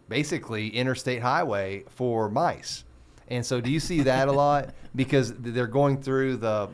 basically 0.08 0.68
interstate 0.68 1.22
highway 1.22 1.84
for 1.88 2.28
mice. 2.30 2.84
And 3.28 3.44
so, 3.44 3.60
do 3.60 3.70
you 3.70 3.80
see 3.80 4.02
that 4.02 4.28
a 4.28 4.32
lot? 4.32 4.70
Because 4.96 5.34
they're 5.34 5.66
going 5.66 6.00
through 6.00 6.38
the, 6.38 6.70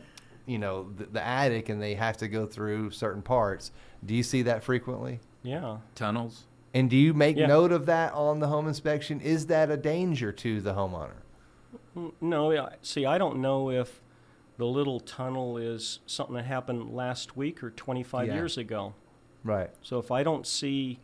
you 0.47 0.61
know, 0.61 0.89
the, 0.97 1.07
the 1.07 1.21
attic, 1.27 1.71
and 1.71 1.83
they 1.83 1.95
have 1.95 2.19
to 2.19 2.29
go 2.29 2.47
through 2.47 2.93
certain 2.93 3.21
parts. 3.21 3.73
Do 4.07 4.15
you 4.15 4.23
see 4.23 4.43
that 4.43 4.63
frequently? 4.63 5.19
Yeah. 5.43 5.79
tunnels. 5.97 6.45
And 6.73 6.89
do 6.89 6.97
you 6.97 7.15
make 7.15 7.37
Yeah. 7.37 7.47
note 7.49 7.73
of 7.73 7.87
that 7.87 8.13
on 8.13 8.39
the 8.39 8.47
home 8.47 8.69
inspection? 8.69 9.21
Is 9.21 9.47
that 9.47 9.73
a 9.73 9.77
danger 9.77 10.31
to 10.31 10.61
the 10.61 10.75
homeowner? 10.75 11.17
No, 12.21 12.53
yeah, 12.53 12.69
see, 12.81 13.05
I 13.05 13.19
don't 13.19 13.39
know 13.41 13.71
if 13.71 14.01
the 14.57 14.67
little 14.67 15.01
tunnel 15.01 15.57
is 15.59 15.99
something 16.07 16.37
that 16.37 16.45
happened 16.45 16.95
last 16.95 17.37
week 17.37 17.63
or 17.65 17.71
25 17.71 18.29
Yeah. 18.29 18.35
years 18.35 18.57
ago. 18.57 18.95
Right. 19.43 19.71
So 19.83 19.99
if 19.99 20.13
I 20.13 20.23
don't 20.23 20.47
see 20.47 21.01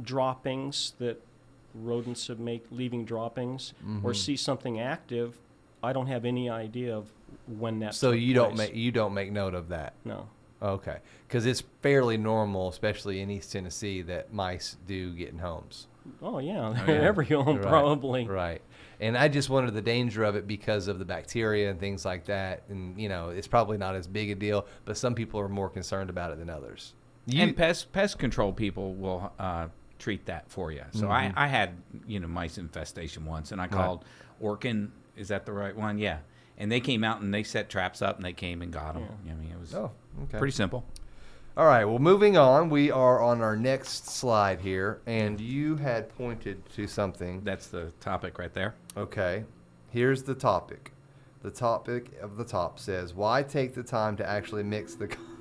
droppings 0.00 0.94
that 0.98 1.20
rodents 1.74 2.26
have 2.28 2.38
make 2.38 2.64
leaving 2.70 3.04
droppings 3.04 3.72
or 4.04 4.12
Mhm. 4.12 4.16
see 4.16 4.36
something 4.36 4.78
active, 4.78 5.38
I 5.82 5.92
don't 5.92 6.06
have 6.06 6.24
any 6.24 6.48
idea 6.50 6.96
of 6.96 7.12
when 7.46 7.78
that. 7.80 7.94
So 7.94 8.12
took 8.12 8.20
you 8.20 8.34
don't 8.34 8.56
make 8.56 8.74
you 8.74 8.92
don't 8.92 9.14
make 9.14 9.32
note 9.32 9.54
of 9.54 9.68
that. 9.68 9.94
no. 10.04 10.28
Okay, 10.60 10.98
because 11.26 11.44
it's 11.44 11.64
fairly 11.80 12.16
normal, 12.16 12.68
especially 12.68 13.20
in 13.20 13.28
East 13.30 13.50
Tennessee, 13.50 14.00
that 14.02 14.32
mice 14.32 14.76
do 14.86 15.12
get 15.12 15.30
in 15.30 15.38
homes. 15.40 15.88
Oh 16.22 16.38
yeah, 16.38 16.68
Oh, 16.68 16.72
yeah. 16.86 17.00
every 17.00 17.26
home 17.26 17.56
Right, 17.56 17.62
probably. 17.66 18.28
Right. 18.28 18.62
And 19.00 19.18
I 19.18 19.26
just 19.26 19.50
wondered 19.50 19.74
the 19.74 19.82
danger 19.82 20.22
of 20.22 20.36
it 20.36 20.46
because 20.46 20.86
of 20.86 21.00
the 21.00 21.04
bacteria 21.04 21.68
and 21.68 21.80
things 21.80 22.04
like 22.04 22.26
that. 22.26 22.62
And 22.68 22.96
you 23.00 23.08
know, 23.08 23.30
it's 23.30 23.48
probably 23.48 23.76
not 23.76 23.96
as 23.96 24.06
big 24.06 24.30
a 24.30 24.36
deal, 24.36 24.64
but 24.84 24.96
some 24.96 25.16
people 25.16 25.40
are 25.40 25.48
more 25.48 25.68
concerned 25.68 26.10
about 26.10 26.30
it 26.30 26.38
than 26.38 26.48
others. 26.48 26.94
You, 27.26 27.42
and 27.42 27.56
pest 27.56 27.90
pest 27.90 28.20
control 28.20 28.52
people 28.52 28.94
will 28.94 29.32
uh, 29.40 29.66
treat 30.02 30.26
that 30.26 30.50
for 30.50 30.72
you. 30.72 30.82
So 30.92 31.08
I, 31.10 31.26
mm-hmm. 31.26 31.38
I 31.38 31.46
had 31.46 31.76
you 32.06 32.20
know 32.20 32.26
mice 32.26 32.58
infestation 32.58 33.24
once, 33.24 33.52
and 33.52 33.60
I 33.60 33.68
called 33.68 34.04
Orkin. 34.42 34.90
Is 35.16 35.28
that 35.28 35.46
the 35.46 35.52
right 35.52 35.76
one? 35.76 35.98
Yeah. 35.98 36.18
And 36.58 36.70
they 36.70 36.80
came 36.80 37.02
out 37.02 37.22
and 37.22 37.32
they 37.32 37.44
set 37.44 37.70
traps 37.70 38.02
up, 38.02 38.16
and 38.16 38.24
they 38.24 38.32
came 38.32 38.62
and 38.62 38.72
got 38.72 38.94
them. 38.94 39.06
I 39.28 39.34
mean, 39.34 39.50
it 39.50 39.58
was 39.58 39.74
oh, 39.74 39.90
okay. 40.24 40.38
pretty 40.38 40.52
simple. 40.52 40.84
All 41.56 41.66
right. 41.66 41.84
Well, 41.84 41.98
moving 41.98 42.36
on, 42.36 42.68
we 42.68 42.90
are 42.90 43.20
on 43.20 43.40
our 43.42 43.56
next 43.56 44.08
slide 44.08 44.60
here, 44.60 45.00
and 45.06 45.40
you 45.40 45.76
had 45.76 46.08
pointed 46.16 46.64
to 46.74 46.86
something. 46.86 47.42
That's 47.44 47.68
the 47.68 47.92
topic 48.00 48.38
right 48.38 48.52
there. 48.52 48.74
Okay. 48.96 49.44
Here's 49.90 50.22
the 50.22 50.34
topic. 50.34 50.92
The 51.42 51.50
topic 51.50 52.12
of 52.20 52.36
the 52.36 52.44
top 52.44 52.78
says, 52.78 53.14
"Why 53.14 53.42
take 53.42 53.74
the 53.74 53.82
time 53.82 54.16
to 54.16 54.28
actually 54.28 54.62
mix 54.62 54.94
the?" 54.94 55.14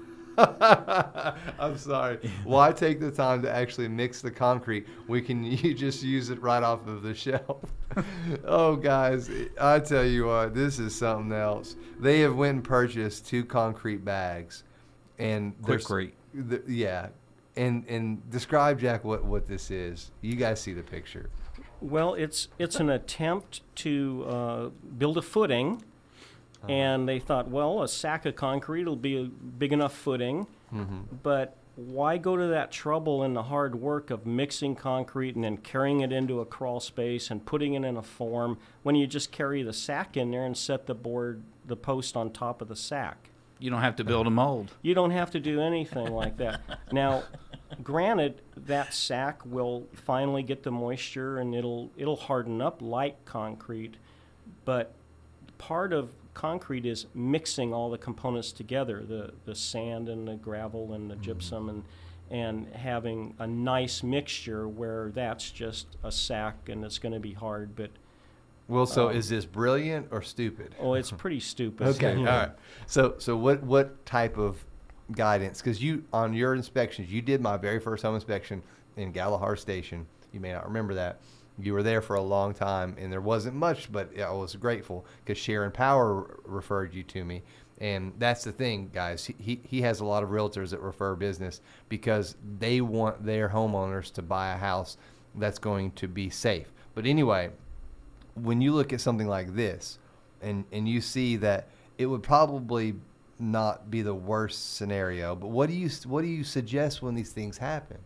Con- 0.45 1.35
I'm 1.59 1.77
sorry. 1.77 2.19
Why 2.43 2.71
take 2.71 2.99
the 2.99 3.11
time 3.11 3.41
to 3.43 3.51
actually 3.51 3.87
mix 3.87 4.21
the 4.21 4.31
concrete? 4.31 4.87
We 5.07 5.21
can 5.21 5.43
you 5.51 5.73
just 5.73 6.03
use 6.03 6.29
it 6.29 6.41
right 6.41 6.63
off 6.63 6.87
of 6.87 7.03
the 7.03 7.13
shelf. 7.13 7.61
oh, 8.45 8.75
guys, 8.75 9.29
I 9.59 9.79
tell 9.79 10.05
you 10.05 10.25
what, 10.27 10.53
this 10.55 10.79
is 10.79 10.95
something 10.95 11.31
else. 11.31 11.75
They 11.99 12.21
have 12.21 12.35
went 12.35 12.55
and 12.55 12.63
purchased 12.63 13.27
two 13.27 13.43
concrete 13.45 14.03
bags, 14.05 14.63
and 15.19 15.53
there's- 15.65 15.85
Quikrete. 15.85 16.13
the- 16.33 16.63
yeah, 16.67 17.09
and 17.57 17.85
and 17.89 18.29
describe 18.29 18.79
Jack 18.79 19.03
what 19.03 19.25
what 19.25 19.47
this 19.47 19.71
is. 19.71 20.11
You 20.21 20.35
guys 20.35 20.61
see 20.61 20.73
the 20.73 20.83
picture. 20.83 21.29
Well, 21.81 22.13
it's 22.13 22.47
it's 22.59 22.79
an 22.79 22.89
attempt 22.89 23.61
to 23.77 24.25
uh, 24.29 24.69
build 24.97 25.17
a 25.17 25.21
footing, 25.21 25.81
Uh-huh. 26.63 26.71
and 26.71 27.07
they 27.09 27.19
thought, 27.19 27.49
well, 27.49 27.81
a 27.81 27.87
sack 27.87 28.25
of 28.25 28.35
concrete 28.35 28.85
will 28.85 28.95
be 28.95 29.17
a 29.19 29.23
big 29.25 29.73
enough 29.73 29.93
footing, 29.93 30.47
Mm-hmm. 30.73 30.99
but 31.23 31.57
why 31.75 32.17
go 32.17 32.37
to 32.37 32.47
that 32.47 32.71
trouble 32.71 33.23
and 33.23 33.35
the 33.35 33.43
hard 33.43 33.75
work 33.75 34.09
of 34.11 34.25
mixing 34.25 34.75
concrete 34.75 35.35
and 35.35 35.43
then 35.43 35.57
carrying 35.57 36.01
it 36.01 36.11
into 36.11 36.39
a 36.39 36.45
crawl 36.45 36.79
space 36.79 37.29
and 37.31 37.45
putting 37.45 37.73
it 37.73 37.83
in 37.83 37.97
a 37.97 38.01
form 38.03 38.57
when 38.83 38.95
you 38.95 39.07
just 39.07 39.31
carry 39.31 39.63
the 39.63 39.73
sack 39.73 40.15
in 40.15 40.31
there 40.31 40.45
and 40.45 40.55
set 40.55 40.85
the 40.85 40.93
board, 40.93 41.41
the 41.65 41.75
post 41.75 42.15
on 42.15 42.29
top 42.31 42.61
of 42.61 42.67
the 42.67 42.75
sack? 42.75 43.29
You 43.59 43.69
don't 43.69 43.81
have 43.81 43.95
to 43.97 44.03
build 44.03 44.27
a 44.27 44.29
mold. 44.29 44.71
You 44.81 44.93
don't 44.93 45.11
have 45.11 45.31
to 45.31 45.39
do 45.39 45.61
anything 45.61 46.11
like 46.11 46.37
that. 46.37 46.61
Now, 46.91 47.23
granted, 47.83 48.41
that 48.57 48.93
sack 48.93 49.41
will 49.45 49.87
finally 49.93 50.43
get 50.43 50.63
the 50.63 50.71
moisture 50.71 51.39
and 51.39 51.53
it'll 51.55 51.89
it'll 51.97 52.15
harden 52.17 52.61
up 52.61 52.81
like 52.81 53.23
concrete, 53.25 53.95
but 54.65 54.93
part 55.57 55.93
of 55.93 56.11
concrete 56.33 56.85
is 56.85 57.05
mixing 57.13 57.73
all 57.73 57.89
the 57.89 57.97
components 57.97 58.51
together, 58.51 59.03
the 59.07 59.33
the 59.45 59.55
sand 59.55 60.09
and 60.09 60.27
the 60.27 60.35
gravel 60.35 60.93
and 60.93 61.09
the 61.09 61.15
gypsum 61.17 61.69
and 61.69 61.83
and 62.29 62.67
having 62.73 63.33
a 63.39 63.47
nice 63.47 64.03
mixture 64.03 64.65
where 64.67 65.11
that's 65.13 65.51
just 65.51 65.87
a 66.03 66.11
sack 66.11 66.69
and 66.69 66.85
it's 66.85 66.97
going 66.97 67.13
to 67.13 67.19
be 67.19 67.33
hard, 67.33 67.75
but 67.75 67.89
Well, 68.69 68.85
so 68.85 69.09
Um, 69.09 69.15
is 69.17 69.27
this 69.27 69.45
brilliant 69.45 70.07
or 70.11 70.21
stupid? 70.21 70.73
oh, 70.79 70.93
it's 70.93 71.11
pretty 71.23 71.41
stupid. 71.41 71.87
Okay, 71.87 72.15
all 72.15 72.23
right. 72.23 72.51
So, 72.87 73.15
so 73.17 73.35
what 73.35 73.61
what 73.63 74.05
type 74.05 74.37
of 74.37 74.63
guidance? 75.11 75.59
Because 75.61 75.83
you 75.83 76.05
on 76.13 76.33
your 76.33 76.53
inspections, 76.55 77.11
you 77.11 77.21
did 77.21 77.41
my 77.41 77.57
very 77.57 77.79
first 77.81 78.03
home 78.03 78.15
inspection 78.15 78.63
in 78.95 79.11
Galahar 79.11 79.57
Station. 79.57 80.05
You 80.31 80.39
may 80.39 80.53
not 80.53 80.65
remember 80.65 80.93
that. 80.93 81.19
You 81.59 81.73
were 81.73 81.83
there 81.83 82.01
for 82.01 82.15
a 82.15 82.21
long 82.21 82.53
time, 82.53 82.95
and 82.97 83.11
there 83.11 83.21
wasn't 83.21 83.55
much, 83.55 83.91
but 83.91 84.17
I 84.19 84.31
was 84.31 84.55
grateful 84.55 85.05
because 85.23 85.37
Sharon 85.37 85.71
Power 85.71 86.39
referred 86.45 86.93
you 86.93 87.03
to 87.03 87.23
me. 87.23 87.43
And 87.79 88.13
that's 88.19 88.43
the 88.43 88.51
thing, 88.51 88.91
guys. 88.93 89.25
He, 89.25 89.59
he, 89.63 89.81
has 89.81 90.01
a 90.01 90.05
lot 90.05 90.21
of 90.21 90.29
realtors 90.29 90.69
that 90.69 90.81
refer 90.81 91.15
business 91.15 91.61
because 91.89 92.35
they 92.59 92.79
want 92.79 93.25
their 93.25 93.49
homeowners 93.49 94.11
to 94.13 94.21
buy 94.21 94.53
a 94.53 94.57
house 94.57 94.97
that's 95.35 95.57
going 95.57 95.91
to 95.93 96.07
be 96.07 96.29
safe. 96.29 96.71
But 96.93 97.07
anyway, 97.07 97.49
when 98.35 98.61
you 98.61 98.73
look 98.73 98.93
at 98.93 99.01
something 99.01 99.27
like 99.27 99.55
this 99.55 99.99
and 100.41 100.65
and 100.71 100.87
you 100.87 101.01
see 101.01 101.35
that 101.37 101.67
it 101.97 102.05
would 102.05 102.23
probably 102.23 102.95
not 103.39 103.89
be 103.89 104.01
the 104.01 104.13
worst 104.13 104.75
scenario 104.75 105.35
but 105.35 105.47
what 105.47 105.69
do 105.69 105.75
you 105.75 105.89
what 106.05 106.21
do 106.21 106.27
you 106.27 106.43
suggest 106.43 107.01
when 107.01 107.15
these 107.15 107.31
things 107.31 107.57
happen 107.57 107.97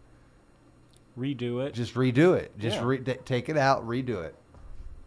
Redo 1.18 1.66
it. 1.66 1.74
just 1.74 1.94
redo 1.94 2.36
it 2.38 2.58
just 2.60 2.78
Yeah. 2.78 2.86
re- 2.86 3.00
take 3.00 3.48
it 3.50 3.58
out 3.58 3.88
redo 3.88 4.24
it 4.24 4.36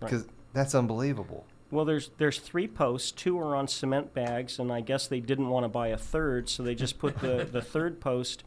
Right. 0.00 0.10
because 0.10 0.26
that's 0.54 0.74
unbelievable 0.74 1.44
Well, 1.70 1.84
there's 1.84 2.10
there's 2.16 2.38
three 2.38 2.66
posts. 2.66 3.10
Two 3.12 3.38
are 3.38 3.54
on 3.54 3.68
cement 3.68 4.14
bags, 4.14 4.58
and 4.58 4.72
I 4.72 4.80
guess 4.80 5.06
they 5.06 5.20
didn't 5.20 5.50
want 5.50 5.64
to 5.64 5.68
buy 5.68 5.88
a 5.88 5.98
third, 5.98 6.48
so 6.48 6.62
they 6.62 6.74
just 6.74 6.98
put 6.98 7.18
the, 7.18 7.46
the 7.52 7.60
third 7.60 8.00
post 8.00 8.42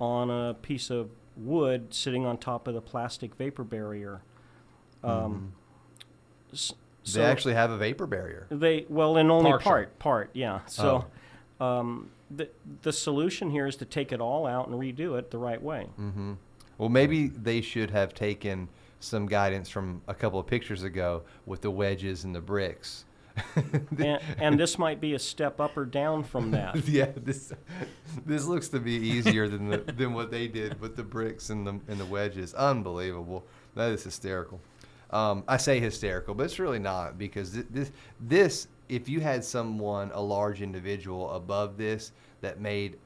on 0.00 0.30
a 0.30 0.54
piece 0.54 0.88
of 0.88 1.10
wood 1.36 1.92
sitting 1.92 2.24
on 2.26 2.38
top 2.38 2.68
of 2.68 2.74
the 2.74 2.80
plastic 2.80 3.34
vapor 3.34 3.64
barrier. 3.64 4.20
Um, 5.02 5.54
s- 6.52 6.72
they 7.04 7.10
so 7.12 7.22
actually 7.22 7.54
have 7.54 7.70
a 7.72 7.76
vapor 7.78 8.06
barrier 8.06 8.46
they 8.50 8.84
well 8.88 9.16
in 9.16 9.30
only 9.32 9.50
Partial. 9.50 9.68
part 9.70 9.98
part 9.98 10.30
yeah. 10.34 10.60
So 10.66 11.06
um, 11.60 12.10
the 12.30 12.50
the 12.82 12.92
solution 12.92 13.50
here 13.50 13.66
is 13.66 13.74
to 13.76 13.84
take 13.84 14.12
it 14.12 14.20
all 14.20 14.46
out 14.46 14.68
and 14.68 14.78
redo 14.78 15.18
it 15.18 15.30
the 15.32 15.38
right 15.38 15.60
way. 15.60 15.88
hmm 15.96 16.34
well 16.80 16.88
maybe 16.88 17.28
they 17.28 17.60
should 17.60 17.90
have 17.90 18.14
taken 18.14 18.68
some 19.00 19.26
guidance 19.26 19.68
from 19.68 20.00
a 20.08 20.14
couple 20.14 20.40
of 20.40 20.46
pictures 20.46 20.82
ago 20.82 21.22
with 21.44 21.60
the 21.60 21.70
wedges 21.70 22.24
and 22.24 22.34
the 22.34 22.40
bricks 22.40 23.04
and, 23.98 24.20
and 24.38 24.58
this 24.58 24.78
might 24.78 25.00
be 25.00 25.14
a 25.14 25.18
step 25.18 25.60
up 25.60 25.76
or 25.76 25.84
down 25.84 26.22
from 26.22 26.50
that. 26.50 26.76
yeah, 26.88 27.10
this 27.16 27.52
this 28.26 28.44
looks 28.44 28.68
to 28.68 28.80
be 28.80 28.92
easier 28.92 29.48
than 29.48 29.68
the, 29.68 29.78
than 29.78 30.12
what 30.12 30.30
they 30.30 30.48
did 30.48 30.78
with 30.80 30.96
the 30.96 31.02
bricks 31.02 31.48
and 31.48 31.66
the 31.66 31.80
and 31.88 31.98
the 31.98 32.04
wedges. 32.06 32.52
Unbelievable. 32.54 33.44
That 33.76 33.92
is 33.92 34.02
hysterical. 34.02 34.60
Um, 35.10 35.44
I 35.48 35.56
say 35.56 35.80
hysterical, 35.80 36.34
but 36.34 36.44
it's 36.44 36.58
really 36.58 36.80
not 36.80 37.18
because 37.18 37.50
thi- 37.50 37.66
this 37.70 37.92
this 38.20 38.68
if 38.88 39.08
you 39.08 39.20
had 39.20 39.44
someone 39.44 40.10
a 40.12 40.20
large 40.20 40.60
individual 40.60 41.30
above 41.30 41.76
this 41.76 42.12
that 42.40 42.60
made 42.60 42.98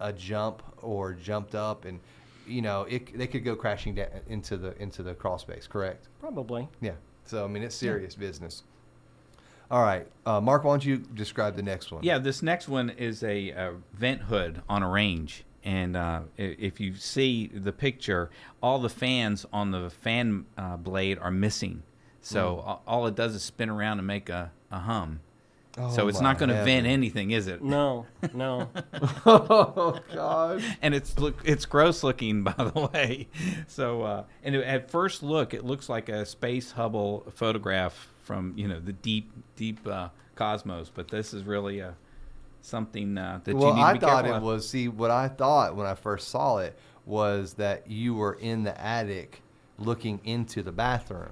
a 0.00 0.12
jump 0.12 0.62
or 0.82 1.12
jumped 1.12 1.54
up 1.54 1.84
and 1.84 2.00
you 2.46 2.62
know 2.62 2.82
it, 2.82 3.16
they 3.16 3.26
could 3.26 3.44
go 3.44 3.54
crashing 3.56 3.94
down 3.94 4.08
into 4.28 4.56
the 4.56 4.80
into 4.80 5.02
the 5.02 5.14
crawl 5.14 5.38
space. 5.38 5.66
Correct. 5.66 6.08
Probably. 6.20 6.68
Yeah. 6.80 6.92
So 7.24 7.44
I 7.44 7.48
mean 7.48 7.62
it's 7.62 7.74
serious 7.74 8.14
business. 8.14 8.62
All 9.68 9.82
right, 9.82 10.06
uh, 10.24 10.40
Mark. 10.40 10.62
Why 10.62 10.72
don't 10.72 10.84
you 10.84 10.98
describe 10.98 11.56
the 11.56 11.62
next 11.62 11.90
one? 11.90 12.04
Yeah, 12.04 12.18
this 12.18 12.40
next 12.40 12.68
one 12.68 12.90
is 12.90 13.22
a, 13.24 13.50
uh 13.52 13.70
vent 13.92 14.22
hood 14.22 14.62
on 14.68 14.82
a 14.82 14.88
range. 14.88 15.44
And 15.64 15.96
uh, 15.96 16.20
if 16.36 16.78
you 16.78 16.94
see 16.94 17.48
the 17.48 17.72
picture, 17.72 18.30
all 18.62 18.78
the 18.78 18.88
fans 18.88 19.44
on 19.52 19.72
the 19.72 19.90
fan 19.90 20.46
uh, 20.56 20.76
blade 20.76 21.18
are 21.18 21.32
missing. 21.32 21.82
So 22.20 22.58
a- 22.64 22.78
all 22.88 23.08
it 23.08 23.16
does 23.16 23.34
is 23.34 23.42
spin 23.42 23.68
around 23.68 23.98
and 23.98 24.06
make 24.06 24.28
a, 24.28 24.52
a 24.70 24.78
hum. 24.78 25.18
So 25.76 26.04
Oh, 26.04 26.08
it's 26.08 26.20
not 26.20 26.38
going 26.38 26.48
to 26.48 26.64
vent 26.64 26.86
anything, 26.86 27.30
is 27.32 27.46
it? 27.48 27.62
No, 27.62 28.06
no. 28.34 28.70
oh 29.26 29.98
God. 30.14 30.62
and 30.82 30.94
it's 30.94 31.18
look 31.18 31.40
it's 31.44 31.66
gross 31.66 32.02
looking 32.02 32.42
by 32.44 32.52
the 32.52 32.88
way 32.92 33.28
so 33.66 34.02
uh, 34.02 34.24
and 34.42 34.54
it- 34.56 34.64
at 34.64 34.90
first 34.90 35.22
look 35.22 35.52
it 35.54 35.64
looks 35.64 35.88
like 35.88 36.08
a 36.08 36.24
space 36.26 36.72
hubble 36.72 37.26
photograph 37.34 38.08
from 38.22 38.52
you 38.56 38.66
know 38.68 38.80
the 38.80 38.92
deep 38.92 39.30
deep 39.56 39.86
uh, 39.86 40.08
cosmos 40.34 40.90
but 40.92 41.08
this 41.08 41.32
is 41.34 41.44
really 41.44 41.80
a 41.80 41.94
something 42.62 43.16
uh, 43.16 43.40
that 43.44 43.54
well, 43.54 43.68
you 43.70 43.74
need 43.76 43.80
to 43.82 43.86
I 43.86 43.92
be 43.92 43.98
thought 44.00 44.24
careful 44.24 44.32
it 44.32 44.36
of. 44.38 44.42
was. 44.42 44.68
See, 44.68 44.88
what 44.88 45.10
I 45.12 45.28
thought 45.28 45.76
when 45.76 45.86
I 45.86 45.94
first 45.94 46.28
saw 46.28 46.58
it 46.58 46.76
was 47.04 47.54
that 47.54 47.88
you 47.88 48.14
were 48.16 48.32
in 48.34 48.64
the 48.64 48.80
attic 48.80 49.40
looking 49.78 50.18
into 50.24 50.64
the 50.64 50.72
bathroom 50.72 51.30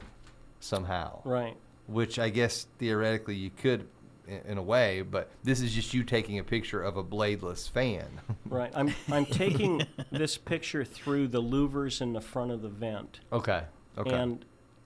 somehow. 0.60 1.20
Right. 1.24 1.56
Which 1.88 2.20
I 2.20 2.28
guess 2.28 2.68
theoretically 2.78 3.34
you 3.34 3.50
could, 3.50 3.88
in, 4.26 4.58
a 4.58 4.62
way, 4.62 5.02
but 5.02 5.30
this 5.42 5.60
is 5.60 5.72
just 5.72 5.92
you 5.94 6.02
taking 6.02 6.38
a 6.38 6.44
picture 6.44 6.82
of 6.82 6.96
a 6.96 7.04
bladeless 7.04 7.68
fan. 7.70 8.20
Right. 8.46 8.70
I'm 8.74 8.94
I'm 9.10 9.24
taking 9.26 9.82
this 10.12 10.36
picture 10.36 10.84
through 10.84 11.28
the 11.28 11.42
louvers 11.42 12.00
in 12.00 12.12
the 12.12 12.20
front 12.20 12.52
of 12.52 12.62
the 12.62 12.68
vent, 12.68 13.20
okay. 13.32 13.62
Okay. 13.98 14.10
and 14.14 14.44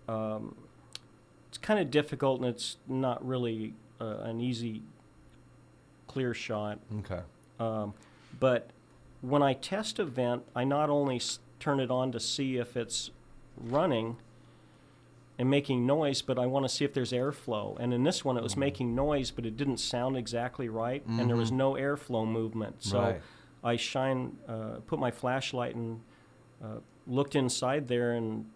um, 0.08 0.54
it's 1.48 1.58
kind 1.58 1.78
of 1.80 1.90
difficult, 1.90 2.40
and 2.40 2.48
it's 2.48 2.76
not 2.86 3.26
really 3.26 3.74
uh, 4.00 4.18
an 4.22 4.40
easy, 4.40 4.82
clear 6.06 6.32
shot. 6.34 6.78
okay. 7.00 7.20
Um, 7.60 7.92
but 8.38 8.70
when 9.20 9.42
I 9.42 9.52
test 9.54 9.98
a 9.98 10.04
vent, 10.04 10.44
I 10.54 10.64
not 10.64 10.88
only 10.88 11.16
s- 11.16 11.40
turn 11.58 11.80
it 11.80 11.90
on 11.90 12.12
to 12.12 12.20
see 12.20 12.56
if 12.56 12.76
it's 12.76 13.10
running, 13.56 14.16
and 15.38 15.48
making 15.48 15.86
noise, 15.86 16.20
but 16.20 16.38
I 16.38 16.46
want 16.46 16.64
to 16.64 16.68
see 16.68 16.84
if 16.84 16.92
there's 16.92 17.12
airflow. 17.12 17.78
And 17.78 17.94
in 17.94 18.02
this 18.02 18.24
one, 18.24 18.36
it 18.36 18.42
was 18.42 18.52
Mm-hmm. 18.52 18.60
making 18.60 18.94
noise, 18.94 19.30
but 19.30 19.46
it 19.46 19.56
didn't 19.56 19.78
sound 19.78 20.16
exactly 20.16 20.68
right, 20.68 21.04
and 21.06 21.28
there 21.28 21.36
was 21.36 21.52
no 21.52 21.74
airflow 21.74 22.26
movement. 22.26 22.82
So 22.82 23.00
Right. 23.00 23.20
I 23.62 23.76
shine, 23.76 24.36
uh, 24.48 24.80
put 24.86 24.98
my 24.98 25.10
flashlight 25.10 25.74
and 25.76 26.00
uh, 26.62 26.78
looked 27.06 27.36
inside 27.36 27.86
there, 27.88 28.12
and 28.12 28.46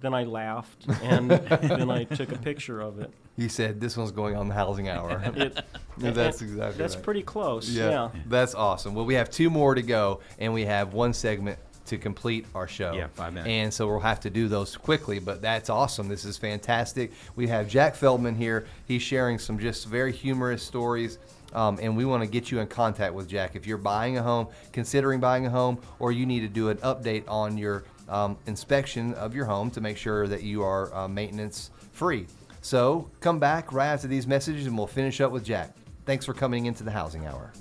then 0.00 0.14
I 0.14 0.24
laughed, 0.24 0.86
and 1.02 1.30
then 1.30 1.90
I 1.90 2.04
took 2.04 2.30
a 2.32 2.38
picture 2.38 2.80
of 2.80 3.00
it. 3.00 3.10
He 3.36 3.48
said 3.48 3.80
this 3.80 3.96
one's 3.96 4.10
going 4.10 4.36
on 4.36 4.48
the 4.48 4.54
housing 4.54 4.88
hour. 4.88 5.20
it 5.36 5.60
that's 5.98 6.42
exactly 6.42 6.76
that's 6.78 6.94
right. 6.96 7.04
pretty 7.04 7.22
close. 7.22 7.68
Yeah, 7.68 7.90
yeah. 7.90 8.10
that's 8.26 8.54
awesome. 8.54 8.94
Well, 8.94 9.04
we 9.06 9.14
have 9.14 9.30
two 9.30 9.48
more 9.50 9.74
to 9.74 9.82
go, 9.82 10.20
and 10.38 10.52
we 10.52 10.64
have 10.66 10.92
one 10.92 11.12
segment 11.12 11.58
to 11.88 11.98
complete 11.98 12.46
our 12.54 12.68
show. 12.68 12.92
Yeah, 12.92 13.08
five 13.14 13.32
minutes. 13.32 13.50
And 13.50 13.74
so 13.74 13.86
we'll 13.86 14.00
have 14.00 14.20
to 14.20 14.30
do 14.30 14.48
those 14.48 14.76
quickly, 14.76 15.18
but 15.18 15.42
that's 15.42 15.70
awesome. 15.70 16.08
This 16.08 16.24
is 16.24 16.36
fantastic. 16.36 17.12
We 17.36 17.48
have 17.48 17.68
Jack 17.68 17.94
Feldman 17.94 18.34
here. 18.34 18.66
He's 18.86 19.02
sharing 19.02 19.38
some 19.38 19.58
just 19.58 19.86
very 19.86 20.12
humorous 20.12 20.62
stories. 20.62 21.18
Um, 21.54 21.78
and 21.80 21.96
we 21.96 22.04
want 22.04 22.22
to 22.22 22.28
get 22.28 22.50
you 22.50 22.60
in 22.60 22.66
contact 22.66 23.14
with 23.14 23.28
Jack. 23.28 23.56
If 23.56 23.66
you're 23.66 23.78
buying 23.78 24.18
a 24.18 24.22
home, 24.22 24.48
considering 24.72 25.18
buying 25.18 25.46
a 25.46 25.50
home, 25.50 25.78
or 25.98 26.12
you 26.12 26.26
need 26.26 26.40
to 26.40 26.48
do 26.48 26.68
an 26.68 26.76
update 26.78 27.24
on 27.26 27.56
your 27.56 27.84
um, 28.08 28.36
inspection 28.46 29.14
of 29.14 29.34
your 29.34 29.46
home 29.46 29.70
to 29.70 29.80
make 29.80 29.96
sure 29.96 30.26
that 30.26 30.42
you 30.42 30.62
are 30.62 30.94
uh, 30.94 31.08
maintenance 31.08 31.70
free. 31.92 32.26
So 32.60 33.10
come 33.20 33.38
back 33.38 33.72
right 33.72 33.86
after 33.86 34.08
these 34.08 34.26
messages 34.26 34.66
and 34.66 34.76
we'll 34.76 34.86
finish 34.86 35.20
up 35.20 35.32
with 35.32 35.44
Jack. 35.44 35.74
Thanks 36.04 36.26
for 36.26 36.34
coming 36.34 36.66
into 36.66 36.84
the 36.84 36.90
Housing 36.90 37.26
Hour. 37.26 37.52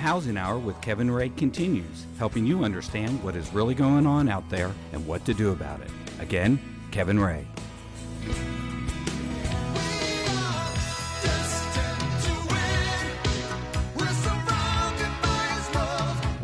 Housing 0.00 0.36
Hour 0.38 0.58
with 0.58 0.80
Kevin 0.80 1.10
Ray 1.10 1.28
continues, 1.28 2.06
helping 2.18 2.46
you 2.46 2.64
understand 2.64 3.22
what 3.22 3.36
is 3.36 3.52
really 3.52 3.74
going 3.74 4.06
on 4.06 4.28
out 4.28 4.48
there 4.48 4.72
and 4.92 5.06
what 5.06 5.24
to 5.26 5.34
do 5.34 5.52
about 5.52 5.80
it. 5.82 5.90
Again, 6.18 6.58
Kevin 6.90 7.20
Ray. 7.20 7.46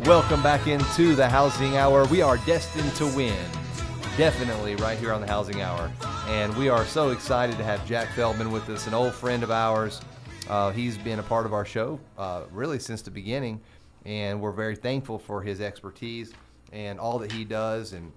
Welcome 0.05 0.41
back 0.41 0.67
into 0.67 1.15
the 1.15 1.27
Housing 1.27 1.75
Hour. 1.75 2.05
We 2.05 2.21
are 2.21 2.37
destined 2.45 2.95
to 2.95 3.07
win. 3.07 3.35
Definitely 4.15 4.75
right 4.77 4.97
here 4.97 5.11
on 5.11 5.19
the 5.19 5.27
Housing 5.27 5.61
Hour. 5.61 5.91
And 6.27 6.55
we 6.55 6.69
are 6.69 6.85
so 6.85 7.09
excited 7.09 7.57
to 7.57 7.63
have 7.63 7.85
Jack 7.85 8.13
Feldman 8.13 8.51
with 8.51 8.69
us, 8.69 8.87
an 8.87 8.93
old 8.93 9.13
friend 9.13 9.43
of 9.43 9.51
ours. 9.51 9.99
Uh, 10.49 10.71
he's 10.71 10.97
been 10.97 11.19
a 11.19 11.23
part 11.23 11.45
of 11.45 11.53
our 11.53 11.65
show 11.65 11.99
uh, 12.17 12.43
really 12.51 12.79
since 12.79 13.01
the 13.01 13.11
beginning. 13.11 13.59
And 14.05 14.39
we're 14.39 14.53
very 14.53 14.77
thankful 14.77 15.19
for 15.19 15.41
his 15.41 15.59
expertise 15.59 16.31
and 16.71 16.99
all 16.99 17.19
that 17.19 17.31
he 17.31 17.43
does. 17.43 17.91
And 17.91 18.13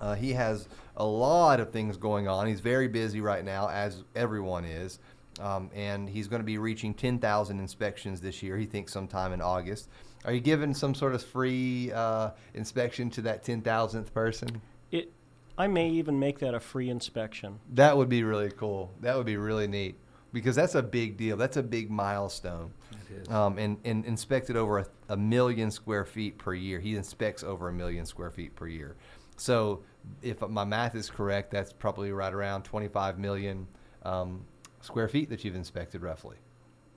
uh, 0.00 0.14
he 0.14 0.32
has 0.32 0.68
a 0.96 1.04
lot 1.04 1.60
of 1.60 1.72
things 1.72 1.98
going 1.98 2.28
on. 2.28 2.46
He's 2.46 2.60
very 2.60 2.88
busy 2.88 3.20
right 3.20 3.44
now, 3.44 3.68
as 3.68 4.04
everyone 4.14 4.64
is. 4.64 4.98
Um, 5.38 5.70
and 5.74 6.08
he's 6.08 6.28
going 6.28 6.40
to 6.40 6.46
be 6.46 6.56
reaching 6.56 6.94
10,000 6.94 7.60
inspections 7.60 8.22
this 8.22 8.42
year. 8.42 8.56
He 8.56 8.64
thinks 8.64 8.90
sometime 8.90 9.34
in 9.34 9.42
August. 9.42 9.90
Are 10.24 10.32
you 10.32 10.40
giving 10.40 10.72
some 10.72 10.94
sort 10.94 11.14
of 11.14 11.22
free 11.22 11.92
uh, 11.92 12.30
inspection 12.54 13.10
to 13.10 13.20
that 13.22 13.44
10,000th 13.44 14.14
person? 14.14 14.62
It, 14.90 15.12
I 15.58 15.66
may 15.66 15.90
even 15.90 16.18
make 16.18 16.38
that 16.38 16.54
a 16.54 16.60
free 16.60 16.88
inspection. 16.88 17.60
That 17.74 17.98
would 17.98 18.08
be 18.08 18.22
really 18.22 18.50
cool. 18.50 18.94
That 19.02 19.18
would 19.18 19.26
be 19.26 19.36
really 19.36 19.66
neat 19.66 19.96
because 20.36 20.54
that's 20.54 20.74
a 20.74 20.82
big 20.82 21.16
deal. 21.16 21.34
That's 21.38 21.56
a 21.56 21.62
big 21.62 21.90
milestone. 21.90 22.70
It 22.92 23.22
is. 23.22 23.28
Um, 23.30 23.56
and, 23.56 23.78
and 23.86 24.04
inspected 24.04 24.54
over 24.54 24.80
a, 24.80 24.86
a 25.08 25.16
million 25.16 25.70
square 25.70 26.04
feet 26.04 26.36
per 26.36 26.52
year. 26.52 26.78
He 26.78 26.94
inspects 26.94 27.42
over 27.42 27.70
a 27.70 27.72
million 27.72 28.04
square 28.04 28.30
feet 28.30 28.54
per 28.54 28.66
year. 28.66 28.96
So 29.38 29.82
if 30.20 30.46
my 30.46 30.66
math 30.66 30.94
is 30.94 31.08
correct, 31.08 31.52
that's 31.52 31.72
probably 31.72 32.12
right 32.12 32.34
around 32.34 32.64
25 32.64 33.18
million 33.18 33.66
um, 34.02 34.44
square 34.82 35.08
feet 35.08 35.30
that 35.30 35.42
you've 35.42 35.54
inspected 35.54 36.02
roughly. 36.02 36.36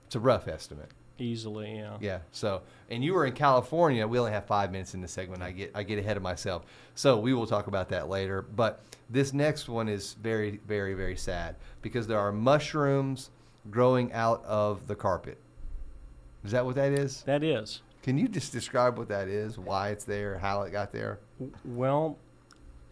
It's 0.05 0.15
a 0.15 0.19
rough 0.19 0.49
estimate. 0.49 0.91
Easily, 1.19 1.75
yeah. 1.75 1.97
Yeah. 1.99 2.19
So, 2.31 2.61
and 2.89 3.03
you 3.03 3.13
were 3.13 3.25
in 3.25 3.33
California. 3.33 4.07
We 4.07 4.17
only 4.19 4.31
have 4.31 4.45
five 4.45 4.71
minutes 4.71 4.93
in 4.93 5.01
this 5.01 5.11
segment. 5.11 5.43
I 5.43 5.51
get 5.51 5.71
I 5.75 5.83
get 5.83 5.99
ahead 5.99 6.17
of 6.17 6.23
myself. 6.23 6.65
So 6.95 7.19
we 7.19 7.33
will 7.33 7.47
talk 7.47 7.67
about 7.67 7.89
that 7.89 8.09
later. 8.09 8.41
But 8.41 8.81
this 9.09 9.33
next 9.33 9.67
one 9.67 9.89
is 9.89 10.13
very, 10.13 10.59
very, 10.67 10.93
very 10.93 11.15
sad 11.15 11.55
because 11.81 12.07
there 12.07 12.19
are 12.19 12.31
mushrooms 12.31 13.31
growing 13.69 14.13
out 14.13 14.43
of 14.45 14.87
the 14.87 14.95
carpet. 14.95 15.37
Is 16.43 16.51
that 16.51 16.65
what 16.65 16.75
that 16.75 16.93
is? 16.93 17.23
That 17.23 17.43
is. 17.43 17.81
Can 18.01 18.17
you 18.17 18.27
just 18.27 18.51
describe 18.51 18.97
what 18.97 19.09
that 19.09 19.27
is? 19.27 19.57
Why 19.57 19.89
it's 19.89 20.05
there? 20.05 20.37
How 20.37 20.61
it 20.61 20.71
got 20.71 20.91
there? 20.93 21.19
Well, 21.65 22.17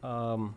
um, 0.04 0.56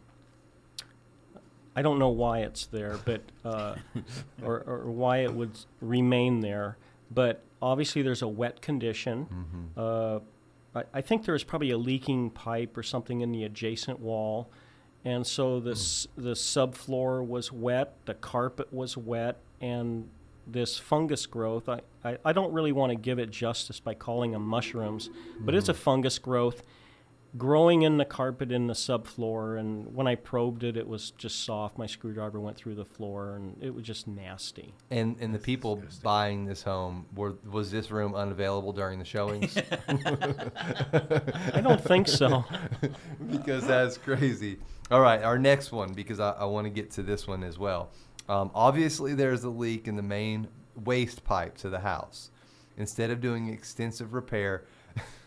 I 1.76 1.82
don't 1.82 1.98
know 1.98 2.08
why 2.08 2.40
it's 2.40 2.66
there, 2.66 2.98
but 3.04 3.22
uh, 3.44 3.76
or, 4.42 4.60
or 4.66 4.90
why 4.90 5.18
it 5.18 5.32
would 5.32 5.52
remain 5.80 6.40
there. 6.40 6.76
But 7.12 7.42
obviously, 7.62 8.02
there's 8.02 8.22
a 8.22 8.28
wet 8.28 8.62
condition. 8.62 9.26
Mm-hmm. 9.26 9.64
Uh, 9.76 10.80
I, 10.80 10.98
I 10.98 11.00
think 11.00 11.24
there 11.24 11.32
was 11.32 11.44
probably 11.44 11.70
a 11.70 11.78
leaking 11.78 12.30
pipe 12.30 12.76
or 12.76 12.82
something 12.82 13.20
in 13.20 13.32
the 13.32 13.44
adjacent 13.44 14.00
wall, 14.00 14.50
and 15.04 15.26
so 15.26 15.60
the 15.60 15.70
hmm. 15.70 15.76
s 15.76 16.06
the 16.16 16.32
subfloor 16.32 17.26
was 17.26 17.52
wet, 17.52 17.96
the 18.06 18.14
carpet 18.14 18.72
was 18.72 18.96
wet, 18.96 19.38
and 19.60 20.08
this 20.46 20.78
fungus 20.78 21.26
growth. 21.26 21.68
I, 21.68 21.80
I, 22.04 22.18
I 22.24 22.32
don't 22.32 22.52
really 22.52 22.72
want 22.72 22.90
to 22.90 22.96
give 22.96 23.18
it 23.18 23.30
justice 23.30 23.80
by 23.80 23.94
calling 23.94 24.32
them 24.32 24.42
mushrooms, 24.42 25.10
but 25.40 25.54
it's 25.54 25.68
a 25.68 25.72
mm-hmm. 25.72 25.82
fungus 25.82 26.18
growth 26.18 26.62
growing 27.38 27.82
in 27.82 27.96
the 27.96 28.04
carpet 28.04 28.50
in 28.50 28.66
the 28.66 28.74
subfloor 28.74 29.58
and 29.58 29.94
when 29.94 30.06
i 30.06 30.14
probed 30.14 30.64
it 30.64 30.76
it 30.76 30.88
was 30.88 31.12
just 31.12 31.44
soft 31.44 31.78
my 31.78 31.86
screwdriver 31.86 32.40
went 32.40 32.56
through 32.56 32.74
the 32.74 32.84
floor 32.84 33.36
and 33.36 33.56
it 33.62 33.72
was 33.74 33.84
just 33.84 34.08
nasty 34.08 34.74
And 34.90 35.16
and 35.20 35.34
the 35.34 35.38
people 35.38 35.82
buying 36.02 36.44
this 36.44 36.62
home 36.62 37.06
were 37.14 37.36
was 37.48 37.70
this 37.70 37.90
room 37.90 38.14
unavailable 38.14 38.72
during 38.72 38.98
the 38.98 39.04
showings? 39.04 39.56
i 39.88 41.60
don't 41.60 41.82
think 41.82 42.08
so 42.08 42.44
because 43.30 43.66
that's 43.66 43.96
crazy. 43.98 44.58
All 44.90 45.00
right, 45.00 45.22
our 45.22 45.38
next 45.38 45.70
one, 45.70 45.92
because 45.92 46.18
I, 46.18 46.30
I 46.32 46.44
want 46.46 46.64
to 46.64 46.70
get 46.70 46.90
to 46.92 47.02
this 47.02 47.26
one 47.26 47.44
as 47.44 47.58
well. 47.58 47.90
Um, 48.28 48.50
obviously, 48.54 49.14
there's 49.14 49.44
a 49.44 49.50
leak 49.50 49.86
in 49.86 49.96
the 49.96 50.02
main 50.02 50.48
waste 50.84 51.22
pipe 51.22 51.56
to 51.58 51.68
the 51.70 51.80
house. 51.80 52.30
Instead 52.76 53.10
of 53.10 53.20
doing 53.20 53.48
extensive 53.48 54.14
repair, 54.14 54.64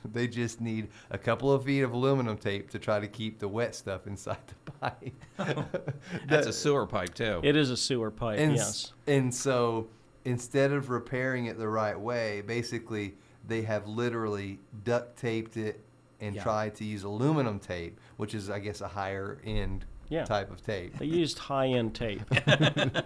they 0.11 0.27
just 0.27 0.61
need 0.61 0.89
a 1.11 1.17
couple 1.17 1.51
of 1.51 1.63
feet 1.65 1.81
of 1.81 1.93
aluminum 1.93 2.37
tape 2.37 2.69
to 2.71 2.79
try 2.79 2.99
to 2.99 3.07
keep 3.07 3.39
the 3.39 3.47
wet 3.47 3.75
stuff 3.75 4.07
inside 4.07 4.37
the 4.65 4.71
pipe. 4.79 5.13
That's 6.27 6.47
a 6.47 6.53
sewer 6.53 6.85
pipe 6.85 7.13
too. 7.13 7.39
it 7.43 7.55
is 7.55 7.69
a 7.71 7.77
sewer 7.77 8.11
pipe 8.11 8.39
and, 8.39 8.55
yes 8.55 8.93
And 9.07 9.33
so 9.33 9.87
instead 10.25 10.71
of 10.71 10.89
repairing 10.89 11.45
it 11.47 11.57
the 11.57 11.67
right 11.67 11.99
way, 11.99 12.41
basically 12.41 13.15
they 13.47 13.61
have 13.63 13.87
literally 13.87 14.59
duct 14.83 15.17
taped 15.17 15.57
it 15.57 15.83
and 16.21 16.35
Yeah. 16.35 16.43
tried 16.43 16.75
to 16.75 16.85
use 16.85 17.03
aluminum 17.03 17.59
tape, 17.59 17.99
which 18.17 18.33
is, 18.33 18.49
I 18.49 18.59
guess, 18.59 18.79
a 18.81 18.87
higher 18.87 19.39
end 19.43 19.85
Yeah. 20.09 20.23
type 20.23 20.49
of 20.51 20.61
tape. 20.61 20.97
they 20.97 21.05
used 21.05 21.37
high-end 21.39 21.93
tape 21.95 22.21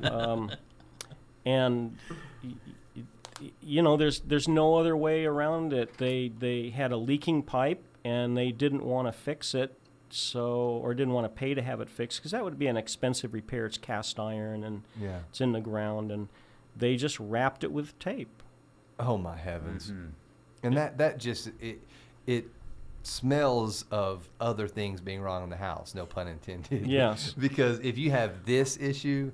um, 0.05 0.51
and 1.45 1.97
you 3.61 3.81
know 3.81 3.97
there's 3.97 4.19
there's 4.21 4.47
no 4.47 4.75
other 4.75 4.95
way 4.97 5.25
around 5.25 5.73
it 5.73 5.97
they 5.97 6.31
they 6.39 6.69
had 6.69 6.91
a 6.91 6.97
leaking 6.97 7.43
pipe 7.43 7.83
and 8.03 8.35
they 8.35 8.51
didn't 8.51 8.83
want 8.83 9.07
to 9.07 9.11
fix 9.11 9.53
it 9.53 9.77
so 10.09 10.79
or 10.83 10.93
didn't 10.93 11.13
want 11.13 11.25
to 11.25 11.29
pay 11.29 11.53
to 11.53 11.61
have 11.61 11.81
it 11.81 11.89
fixed 11.89 12.19
because 12.19 12.31
that 12.31 12.43
would 12.43 12.57
be 12.57 12.67
an 12.67 12.77
expensive 12.77 13.33
repair 13.33 13.65
it's 13.65 13.77
cast 13.77 14.19
iron 14.19 14.63
and 14.63 14.83
Yeah. 14.99 15.19
it's 15.29 15.41
in 15.41 15.51
the 15.51 15.59
ground 15.61 16.11
and 16.11 16.29
they 16.75 16.95
just 16.95 17.19
wrapped 17.19 17.63
it 17.63 17.71
with 17.71 17.97
tape 17.99 18.41
Oh 18.99 19.15
my 19.17 19.37
heavens! 19.37 19.91
Mhm. 19.91 20.09
And 20.63 20.75
that 20.75 20.97
that 20.97 21.19
just 21.19 21.51
it 21.61 21.79
it 22.25 22.47
smells 23.03 23.85
of 23.91 24.27
other 24.41 24.67
things 24.67 24.99
being 25.01 25.21
wrong 25.21 25.43
in 25.43 25.49
the 25.51 25.55
house. 25.57 25.93
No 25.95 26.05
pun 26.07 26.27
intended. 26.27 26.87
Yes. 26.87 27.33
because 27.37 27.79
if 27.79 27.97
you 27.97 28.09
have 28.11 28.45
this 28.45 28.75
issue, 28.77 29.31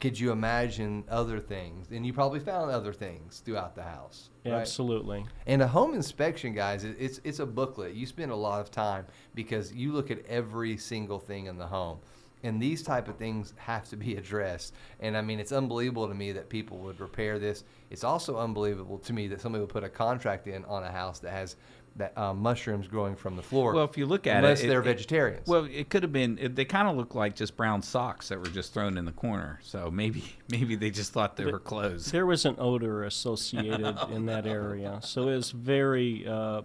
could 0.00 0.18
you 0.18 0.30
imagine 0.30 1.04
other 1.08 1.40
things? 1.40 1.90
And 1.90 2.06
you 2.06 2.12
probably 2.12 2.40
found 2.40 2.70
other 2.70 2.92
things 2.92 3.42
throughout 3.44 3.74
the 3.74 3.82
house. 3.82 4.30
right? 4.44 4.60
absolutely 4.60 5.24
And 5.46 5.62
a 5.62 5.66
home 5.66 5.94
inspection, 5.94 6.54
guys, 6.54 6.84
it's 6.84 7.20
it's 7.24 7.38
a 7.38 7.46
booklet. 7.46 7.94
You 7.94 8.06
spend 8.06 8.30
a 8.30 8.36
lot 8.36 8.60
of 8.60 8.70
time 8.70 9.06
because 9.34 9.72
you 9.72 9.92
look 9.92 10.10
at 10.10 10.24
every 10.26 10.76
single 10.76 11.18
thing 11.18 11.46
in 11.46 11.56
the 11.56 11.66
home. 11.66 11.98
And 12.42 12.62
these 12.62 12.82
type 12.82 13.08
of 13.08 13.16
things 13.16 13.54
have 13.56 13.88
to 13.88 13.96
be 13.96 14.16
addressed. 14.20 14.74
And 15.00 15.16
I 15.16 15.22
mean, 15.22 15.40
it's 15.40 15.52
unbelievable 15.52 16.06
to 16.08 16.14
me 16.14 16.32
that 16.32 16.50
people 16.50 16.78
would 16.78 17.00
repair 17.00 17.38
this. 17.38 17.64
It's 17.90 18.04
also 18.04 18.36
unbelievable 18.36 18.98
to 18.98 19.12
me 19.12 19.28
that 19.28 19.40
somebody 19.40 19.62
would 19.62 19.70
put 19.70 19.82
a 19.84 19.88
contract 19.88 20.46
in 20.46 20.64
on 20.66 20.84
a 20.84 20.92
house 20.92 21.18
that 21.20 21.32
has 21.32 21.56
that 21.96 22.16
uh, 22.18 22.34
mushrooms 22.34 22.88
growing 22.88 23.16
from 23.16 23.36
the 23.36 23.42
floor. 23.42 23.72
Well, 23.72 23.84
if 23.84 23.96
you 23.96 24.06
look 24.06 24.26
at 24.26 24.38
unless 24.38 24.62
it, 24.62 24.68
they're 24.68 24.80
it- 24.80 24.84
vegetarians. 24.84 25.46
Well, 25.46 25.64
it 25.64 25.88
could 25.88 26.02
have 26.02 26.12
been. 26.12 26.38
It, 26.38 26.54
they 26.56 26.64
kind 26.64 26.88
of 26.88 26.96
look 26.96 27.14
like 27.14 27.34
just 27.34 27.56
brown 27.56 27.82
socks 27.82 28.28
that 28.28 28.38
were 28.38 28.46
just 28.46 28.74
thrown 28.74 28.98
in 28.98 29.04
the 29.04 29.12
corner. 29.12 29.58
So 29.62 29.90
maybe 29.90 30.24
maybe 30.50 30.76
they 30.76 30.90
just 30.90 31.12
thought 31.12 31.36
they 31.36 31.44
But 31.44 31.52
were 31.54 31.58
clothes. 31.58 32.12
There 32.12 32.26
was 32.26 32.44
an 32.44 32.56
odor 32.58 33.04
associated 33.04 33.96
in 34.12 34.26
that 34.26 34.46
area, 34.46 35.00
so 35.02 35.28
it 35.28 35.36
was 35.36 35.50
very 35.50 36.26
uh, 36.26 36.62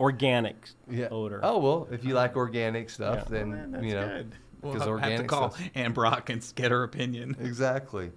organic 0.00 0.56
yeah. 0.90 1.08
odor. 1.10 1.40
Oh 1.42 1.58
well, 1.58 1.88
if 1.90 2.04
you 2.04 2.14
like 2.14 2.36
organic 2.36 2.90
stuff, 2.90 3.24
Yeah. 3.30 3.38
then 3.38 3.80
you 3.82 3.94
know 3.94 4.24
We'll 4.62 4.72
because 4.72 5.00
have 5.00 5.20
to 5.20 5.24
call 5.26 5.50
stuff- 5.50 5.70
Ann 5.74 5.92
Brock 5.92 6.30
and 6.30 6.52
get 6.54 6.70
her 6.70 6.82
opinion. 6.84 7.36
Exactly. 7.40 8.10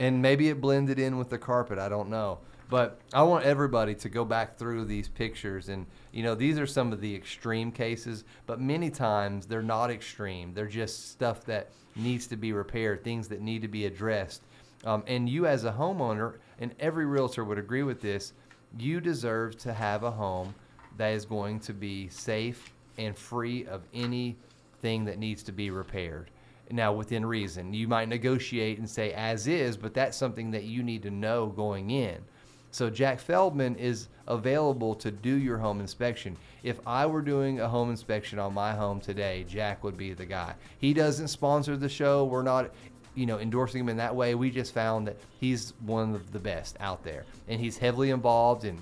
And 0.00 0.20
maybe 0.20 0.48
it 0.48 0.60
blended 0.60 0.98
in 0.98 1.18
with 1.18 1.30
the 1.30 1.38
carpet. 1.38 1.78
I 1.78 1.88
don't 1.88 2.08
know. 2.10 2.40
But 2.74 2.98
I 3.12 3.22
want 3.22 3.44
everybody 3.44 3.94
to 3.94 4.08
go 4.08 4.24
back 4.24 4.58
through 4.58 4.86
these 4.86 5.06
pictures. 5.06 5.68
And, 5.68 5.86
you 6.10 6.24
know, 6.24 6.34
these 6.34 6.58
are 6.58 6.66
some 6.66 6.92
of 6.92 7.00
the 7.00 7.14
extreme 7.14 7.70
cases, 7.70 8.24
but 8.46 8.60
many 8.60 8.90
times 8.90 9.46
they're 9.46 9.62
not 9.62 9.92
extreme. 9.92 10.52
They're 10.52 10.66
just 10.66 11.12
stuff 11.12 11.44
that 11.44 11.70
needs 11.94 12.26
to 12.26 12.36
be 12.36 12.52
repaired, 12.52 13.04
things 13.04 13.28
that 13.28 13.40
need 13.40 13.62
to 13.62 13.68
be 13.68 13.86
addressed. 13.86 14.42
Um, 14.84 15.04
and 15.06 15.28
you, 15.28 15.46
as 15.46 15.64
a 15.64 15.70
homeowner, 15.70 16.38
and 16.58 16.74
every 16.80 17.06
realtor 17.06 17.44
would 17.44 17.58
agree 17.58 17.84
with 17.84 18.00
this, 18.00 18.32
you 18.76 19.00
deserve 19.00 19.56
to 19.58 19.72
have 19.72 20.02
a 20.02 20.10
home 20.10 20.52
that 20.96 21.12
is 21.12 21.24
going 21.24 21.60
to 21.60 21.72
be 21.72 22.08
safe 22.08 22.72
and 22.98 23.16
free 23.16 23.66
of 23.66 23.82
anything 23.94 25.04
that 25.04 25.20
needs 25.20 25.44
to 25.44 25.52
be 25.52 25.70
repaired. 25.70 26.28
Now, 26.72 26.92
within 26.92 27.24
reason, 27.24 27.72
you 27.72 27.86
might 27.86 28.08
negotiate 28.08 28.78
and 28.78 28.90
say 28.90 29.12
as 29.12 29.46
is, 29.46 29.76
but 29.76 29.94
that's 29.94 30.16
something 30.16 30.50
that 30.50 30.64
you 30.64 30.82
need 30.82 31.02
to 31.02 31.12
know 31.12 31.46
going 31.46 31.90
in. 31.90 32.18
So, 32.74 32.90
Jack 32.90 33.20
Feldman 33.20 33.76
is 33.76 34.08
available 34.26 34.96
to 34.96 35.12
do 35.12 35.36
your 35.36 35.58
home 35.58 35.78
inspection. 35.78 36.36
If 36.64 36.80
I 36.84 37.06
were 37.06 37.22
doing 37.22 37.60
a 37.60 37.68
home 37.68 37.88
inspection 37.88 38.40
on 38.40 38.52
my 38.52 38.72
home 38.72 39.00
today, 39.00 39.44
Jack 39.48 39.84
would 39.84 39.96
be 39.96 40.12
the 40.12 40.26
guy. 40.26 40.54
He 40.80 40.92
doesn't 40.92 41.28
sponsor 41.28 41.76
the 41.76 41.88
show. 41.88 42.24
We're 42.24 42.42
not, 42.42 42.72
you 43.14 43.26
know, 43.26 43.38
endorsing 43.38 43.82
him 43.82 43.90
in 43.90 43.96
that 43.98 44.12
way. 44.12 44.34
We 44.34 44.50
just 44.50 44.74
found 44.74 45.06
that 45.06 45.18
he's 45.38 45.72
one 45.86 46.16
of 46.16 46.32
the 46.32 46.40
best 46.40 46.76
out 46.80 47.04
there, 47.04 47.24
and 47.46 47.60
he's 47.60 47.78
heavily 47.78 48.10
involved 48.10 48.64
in 48.64 48.76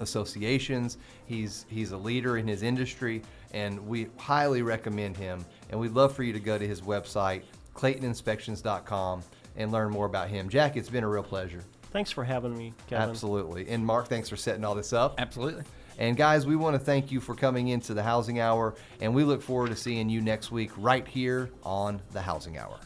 associations. 0.00 0.98
He's 1.26 1.64
he's 1.68 1.92
a 1.92 1.96
leader 1.96 2.38
in 2.38 2.48
his 2.48 2.64
industry, 2.64 3.22
and 3.54 3.86
we 3.86 4.08
highly 4.16 4.62
recommend 4.62 5.16
him. 5.16 5.46
And 5.70 5.78
we'd 5.78 5.92
love 5.92 6.12
for 6.12 6.24
you 6.24 6.32
to 6.32 6.40
go 6.40 6.58
to 6.58 6.66
his 6.66 6.80
website, 6.80 7.42
ClaytonInspections.com, 7.76 9.22
and 9.54 9.70
learn 9.70 9.92
more 9.92 10.06
about 10.06 10.28
him. 10.28 10.48
Jack, 10.48 10.76
it's 10.76 10.90
been 10.90 11.04
a 11.04 11.08
real 11.08 11.22
pleasure. 11.22 11.62
Thanks 11.90 12.10
for 12.10 12.22
having 12.24 12.56
me, 12.56 12.74
Kevin. 12.86 13.08
Absolutely. 13.08 13.68
And 13.68 13.84
Mark, 13.84 14.08
thanks 14.08 14.28
for 14.28 14.36
setting 14.36 14.64
all 14.64 14.74
this 14.74 14.92
up. 14.92 15.14
Absolutely. 15.18 15.64
And 15.98 16.16
guys, 16.16 16.46
we 16.46 16.54
want 16.54 16.74
to 16.74 16.78
thank 16.78 17.10
you 17.10 17.18
for 17.18 17.34
coming 17.34 17.68
into 17.68 17.92
the 17.92 18.02
Housing 18.02 18.38
Hour, 18.38 18.76
and 19.00 19.14
we 19.14 19.24
look 19.24 19.42
forward 19.42 19.70
to 19.70 19.76
seeing 19.76 20.08
you 20.08 20.20
next 20.20 20.52
week 20.52 20.70
right 20.76 21.06
here 21.08 21.50
on 21.64 22.00
the 22.12 22.20
Housing 22.20 22.56
Hour. 22.56 22.78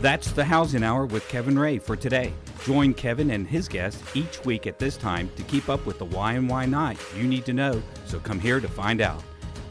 That's 0.00 0.32
the 0.32 0.44
Housing 0.44 0.82
Hour 0.82 1.06
with 1.06 1.26
Kevin 1.28 1.58
Ray 1.58 1.78
for 1.78 1.96
today. 1.96 2.32
Join 2.64 2.94
Kevin 2.94 3.30
and 3.30 3.46
his 3.46 3.68
guests 3.68 4.02
each 4.14 4.42
week 4.44 4.66
at 4.66 4.78
this 4.78 4.96
time 4.96 5.30
to 5.36 5.42
keep 5.42 5.68
up 5.68 5.84
with 5.84 5.98
the 5.98 6.04
why 6.06 6.34
and 6.34 6.48
why 6.48 6.64
not 6.66 6.96
you 7.16 7.24
need 7.24 7.44
to 7.46 7.52
know, 7.52 7.82
so 8.06 8.18
come 8.20 8.40
here 8.40 8.60
to 8.60 8.68
find 8.68 9.00
out. 9.00 9.22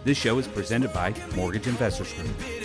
This 0.05 0.17
show 0.17 0.37
is 0.37 0.49
presented 0.49 0.91
by 0.91 1.13
Mortgage 1.33 1.65
Investors 1.65 2.11
Group. 2.13 2.62